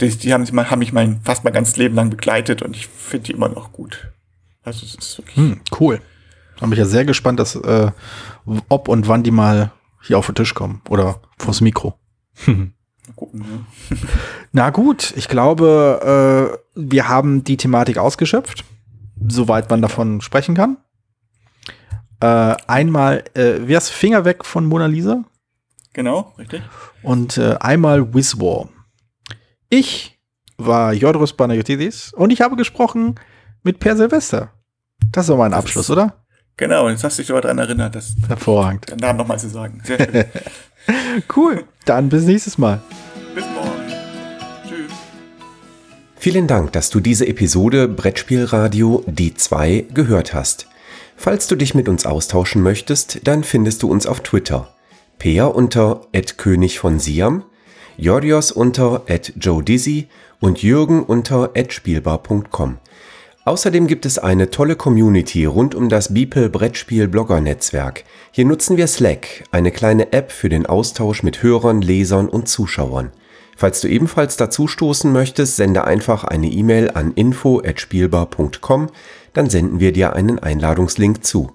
die, 0.00 0.08
die 0.08 0.32
haben, 0.32 0.46
haben 0.70 0.78
mich 0.78 0.92
mein, 0.92 1.20
fast 1.22 1.44
mein 1.44 1.52
ganzes 1.52 1.76
Leben 1.76 1.94
lang 1.94 2.10
begleitet 2.10 2.62
und 2.62 2.76
ich 2.76 2.86
finde 2.86 3.24
die 3.26 3.32
immer 3.32 3.48
noch 3.48 3.72
gut. 3.72 4.08
Also 4.62 4.84
es 4.86 4.94
ist 4.94 5.18
wirklich, 5.18 5.36
Hm, 5.36 5.60
cool. 5.80 6.00
Da 6.58 6.66
bin 6.66 6.72
ich 6.72 6.78
ja 6.78 6.84
sehr 6.84 7.04
gespannt, 7.04 7.40
dass, 7.40 7.56
äh, 7.56 7.90
ob 8.68 8.88
und 8.88 9.08
wann 9.08 9.22
die 9.22 9.30
mal 9.30 9.72
hier 10.02 10.18
auf 10.18 10.26
den 10.26 10.34
Tisch 10.34 10.54
kommen 10.54 10.80
oder 10.88 11.20
vors 11.38 11.60
Mikro. 11.60 11.98
gucken. 13.16 13.40
Ne? 13.40 13.98
Na 14.52 14.70
gut, 14.70 15.12
ich 15.16 15.28
glaube, 15.28 16.58
äh, 16.76 16.80
wir 16.80 17.08
haben 17.08 17.44
die 17.44 17.56
Thematik 17.56 17.98
ausgeschöpft, 17.98 18.64
soweit 19.28 19.70
man 19.70 19.82
davon 19.82 20.20
sprechen 20.20 20.54
kann. 20.54 20.76
Äh, 22.20 22.54
einmal, 22.68 23.24
äh, 23.34 23.54
wer 23.62 23.78
ist 23.78 23.90
Finger 23.90 24.24
weg 24.24 24.44
von 24.44 24.64
Mona 24.66 24.86
Lisa? 24.86 25.24
Genau, 25.92 26.32
richtig. 26.38 26.62
Und 27.02 27.36
äh, 27.38 27.56
einmal 27.60 28.14
Wiz 28.14 28.38
War. 28.38 28.68
Ich 29.68 30.18
war 30.56 30.92
Jodros 30.92 31.32
Banagotidis 31.34 32.12
und 32.14 32.30
ich 32.30 32.40
habe 32.40 32.56
gesprochen 32.56 33.16
mit 33.62 33.78
Per 33.80 33.96
Silvester. 33.96 34.52
Das 35.10 35.28
war 35.28 35.36
mein 35.36 35.50
Das 35.50 35.60
Abschluss, 35.60 35.86
ist- 35.86 35.90
oder? 35.90 36.18
Genau, 36.56 36.88
jetzt 36.88 37.02
hast 37.02 37.16
du 37.18 37.22
dich 37.22 37.28
sogar 37.28 37.42
daran 37.42 37.58
erinnert, 37.58 37.94
das, 37.94 38.14
Hervorragend. 38.28 38.90
den 38.90 38.98
Namen 38.98 39.18
nochmal 39.18 39.38
zu 39.38 39.48
sagen. 39.48 39.80
Sehr 39.84 39.98
schön. 39.98 40.24
Cool. 41.34 41.64
Dann 41.84 42.08
bis 42.08 42.24
nächstes 42.24 42.58
Mal. 42.58 42.80
Bis 43.36 43.44
morgen. 43.54 43.70
Tschüss. 44.68 44.90
Vielen 46.16 46.48
Dank, 46.48 46.72
dass 46.72 46.90
du 46.90 46.98
diese 46.98 47.26
Episode 47.28 47.86
Brettspielradio 47.86 49.04
Die 49.06 49.32
2 49.32 49.86
gehört 49.94 50.34
hast. 50.34 50.66
Falls 51.16 51.46
du 51.46 51.54
dich 51.54 51.74
mit 51.76 51.88
uns 51.88 52.04
austauschen 52.04 52.62
möchtest, 52.62 53.26
dann 53.28 53.44
findest 53.44 53.82
du 53.84 53.90
uns 53.90 54.06
auf 54.08 54.20
Twitter. 54.22 54.74
Peer 55.22 55.54
unter 55.54 56.00
König 56.36 56.80
von 56.80 56.98
Siam, 56.98 57.44
Jorios 57.96 58.50
unter 58.50 59.04
@joe_dizzy 59.06 60.08
und 60.40 60.64
Jürgen 60.64 61.04
unter 61.04 61.52
@spielbar.com. 61.68 62.78
Außerdem 63.44 63.86
gibt 63.86 64.04
es 64.04 64.18
eine 64.18 64.50
tolle 64.50 64.74
Community 64.74 65.44
rund 65.44 65.76
um 65.76 65.88
das 65.88 66.12
Beeple 66.12 66.50
Brettspiel 66.50 67.06
Blogger 67.06 67.40
Netzwerk. 67.40 68.02
Hier 68.32 68.44
nutzen 68.44 68.76
wir 68.76 68.88
Slack, 68.88 69.44
eine 69.52 69.70
kleine 69.70 70.12
App 70.12 70.32
für 70.32 70.48
den 70.48 70.66
Austausch 70.66 71.22
mit 71.22 71.40
Hörern, 71.44 71.82
Lesern 71.82 72.28
und 72.28 72.48
Zuschauern. 72.48 73.12
Falls 73.56 73.80
du 73.80 73.86
ebenfalls 73.86 74.36
dazu 74.36 74.66
stoßen 74.66 75.12
möchtest, 75.12 75.54
sende 75.54 75.84
einfach 75.84 76.24
eine 76.24 76.48
E-Mail 76.48 76.90
an 76.94 77.12
info@spielbar.com, 77.12 78.90
dann 79.34 79.48
senden 79.48 79.78
wir 79.78 79.92
dir 79.92 80.16
einen 80.16 80.40
Einladungslink 80.40 81.24
zu. 81.24 81.52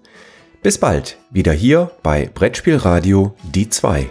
Bis 0.64 0.80
bald, 0.80 1.18
wieder 1.30 1.54
hier 1.54 1.92
bei 2.02 2.30
Brettspielradio 2.34 3.36
die 3.44 3.70
2. 3.70 4.10